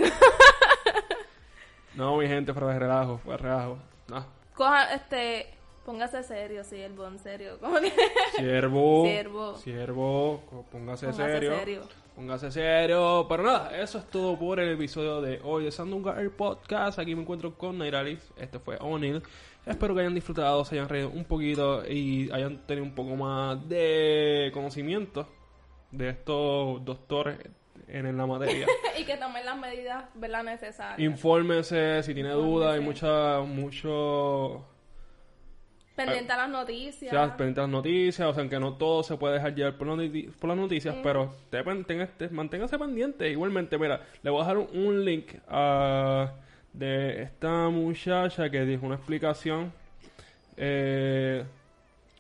No, 1.96 2.16
mi 2.18 2.28
gente, 2.28 2.54
fuera 2.54 2.74
de 2.74 2.80
relajo, 2.80 3.18
fuera 3.18 3.38
de 3.38 3.44
relajo. 3.50 3.78
Ah, 4.12 4.26
Coja, 4.54 4.94
este, 4.94 5.48
póngase 5.84 6.22
serio, 6.24 6.64
siervo, 6.64 7.08
en 7.08 7.18
serio. 7.20 7.58
Que... 7.60 7.92
Siervo. 8.38 9.04
Siervo. 9.06 9.56
Siervo. 9.56 10.66
Póngase, 10.72 11.08
Póngase 11.08 11.32
serio. 11.34 11.58
serio. 11.58 11.82
Póngase 12.16 12.52
serio. 12.52 13.26
Pero 13.28 13.44
nada, 13.44 13.78
eso 13.80 13.98
es 13.98 14.06
todo 14.10 14.38
por 14.38 14.60
el 14.60 14.74
episodio 14.74 15.22
de 15.22 15.40
hoy 15.44 15.66
de 15.66 15.72
Sandunga 15.72 16.20
Air 16.20 16.32
Podcast. 16.32 17.00
Aquí 17.00 17.16
me 17.16 17.22
encuentro 17.24 17.56
con 17.56 17.78
Nairalis. 17.80 18.32
Este 18.38 18.60
fue 18.60 18.78
O'Neill. 18.80 19.24
Espero 19.68 19.94
que 19.94 20.02
hayan 20.02 20.14
disfrutado, 20.16 20.64
se 20.66 20.76
hayan 20.76 20.90
reído 20.90 21.10
un 21.10 21.26
poquito 21.26 21.84
y 21.88 22.32
hayan 22.32 22.66
tenido 22.66 22.86
un 22.86 22.96
poco 22.96 23.16
más 23.16 23.68
de 23.68 24.50
conocimiento 24.54 25.28
de 25.92 26.10
estos 26.10 26.84
doctores 26.86 27.38
en 27.88 28.16
la 28.18 28.26
materia. 28.26 28.66
y 29.00 29.04
que 29.04 29.18
tomen 29.18 29.46
las 29.46 29.58
medidas, 29.58 30.06
¿verdad? 30.16 30.44
Necesarias. 30.44 31.00
Infórmese 31.00 32.02
si 32.04 32.14
tiene 32.14 32.30
dudas, 32.32 32.76
hay 32.76 32.82
mucha, 32.82 33.40
mucho 33.42 34.66
Pendiente 35.96 36.32
a 36.32 36.38
las 36.38 36.50
noticias. 36.50 37.12
O 37.12 37.16
sea, 37.16 37.36
pendiente 37.36 37.60
a 37.60 37.64
las 37.64 37.72
noticias, 37.72 38.28
o 38.30 38.34
sea, 38.34 38.48
que 38.48 38.60
no 38.60 38.76
todo 38.76 39.02
se 39.02 39.18
puede 39.18 39.34
dejar 39.36 39.56
llevar 39.56 39.78
por, 39.80 39.88
por 39.88 40.48
las 40.50 40.58
noticias, 40.58 40.96
pero 41.02 41.34
te, 41.50 41.64
pen- 41.64 41.86
tenga- 41.86 42.06
te- 42.16 42.30
manténgase 42.30 42.78
pendiente. 42.78 43.28
Igualmente, 43.32 43.80
mira, 43.80 44.02
le 44.22 44.30
voy 44.30 44.42
a 44.42 44.44
dejar 44.44 44.58
un, 44.60 44.68
un 44.78 45.04
link 45.04 45.34
a, 45.48 46.34
de 46.74 47.24
esta 47.24 47.70
muchacha 47.70 48.50
que 48.50 48.66
dijo 48.66 48.86
una 48.86 48.96
explicación 48.96 49.72
eh, 50.58 51.44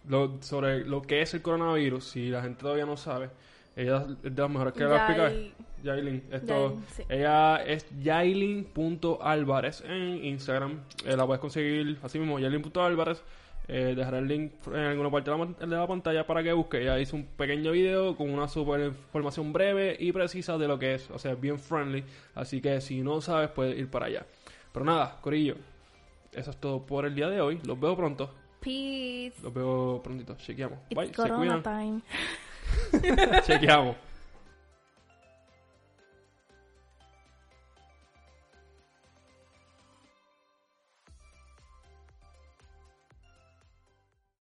lo- 0.07 0.37
sobre 0.41 0.85
lo 0.85 1.01
que 1.01 1.21
es 1.21 1.33
el 1.33 1.41
coronavirus. 1.41 2.03
Si 2.03 2.29
la 2.29 2.41
gente 2.41 2.61
todavía 2.61 2.85
no 2.85 2.97
sabe, 2.97 3.29
ella 3.75 4.05
es 4.23 4.33
de 4.35 4.41
las 4.41 4.49
mejores 4.49 4.73
que 4.73 4.85
va 4.85 4.95
a 4.95 5.05
explicar. 5.05 5.31
Yai- 5.31 5.53
Yailin, 5.83 6.23
esto, 6.31 6.47
Yailin, 6.69 6.83
sí. 6.95 7.03
ella 7.09 7.55
es 7.63 7.85
yailin.alvarez 8.01 9.83
en 9.85 10.25
Instagram. 10.25 10.79
Eh, 11.05 11.15
la 11.15 11.25
puedes 11.25 11.39
conseguir 11.39 11.97
así 12.03 12.19
mismo, 12.19 12.39
yailin.alvarez. 12.39 13.21
Eh, 13.69 13.93
dejaré 13.97 14.19
el 14.19 14.27
link 14.29 14.53
en 14.67 14.75
alguna 14.75 15.11
parte 15.11 15.29
de 15.29 15.37
la, 15.37 15.45
de 15.45 15.75
la 15.75 15.85
pantalla 15.87 16.25
para 16.25 16.41
que 16.41 16.53
busque. 16.53 16.81
Ella 16.81 16.97
hizo 16.99 17.17
un 17.17 17.25
pequeño 17.25 17.71
video 17.73 18.15
con 18.15 18.29
una 18.29 18.47
super 18.47 18.79
información 18.85 19.51
breve 19.51 19.97
y 19.99 20.13
precisa 20.13 20.57
de 20.57 20.67
lo 20.69 20.79
que 20.79 20.95
es. 20.95 21.11
O 21.11 21.19
sea, 21.19 21.35
bien 21.35 21.59
friendly. 21.59 22.03
Así 22.33 22.61
que 22.61 22.79
si 22.79 23.01
no 23.01 23.19
sabes, 23.19 23.49
puedes 23.49 23.77
ir 23.77 23.89
para 23.89 24.05
allá. 24.05 24.25
Pero 24.77 24.85
nada, 24.85 25.17
Corillo. 25.21 25.55
Eso 26.31 26.51
es 26.51 26.57
todo 26.57 26.85
por 26.85 27.07
el 27.07 27.15
día 27.15 27.27
de 27.29 27.41
hoy. 27.41 27.59
Los 27.65 27.79
veo 27.79 27.97
pronto. 27.97 28.31
Peace. 28.59 29.33
Los 29.41 29.51
veo 29.51 29.99
prontito. 30.03 30.35
Chequeamos. 30.35 30.77
It's 30.89 30.95
Bye. 30.95 31.07
Se 31.07 31.33
cuidan. 31.33 31.63
time. 31.63 32.01
Chequeamos. 33.41 33.95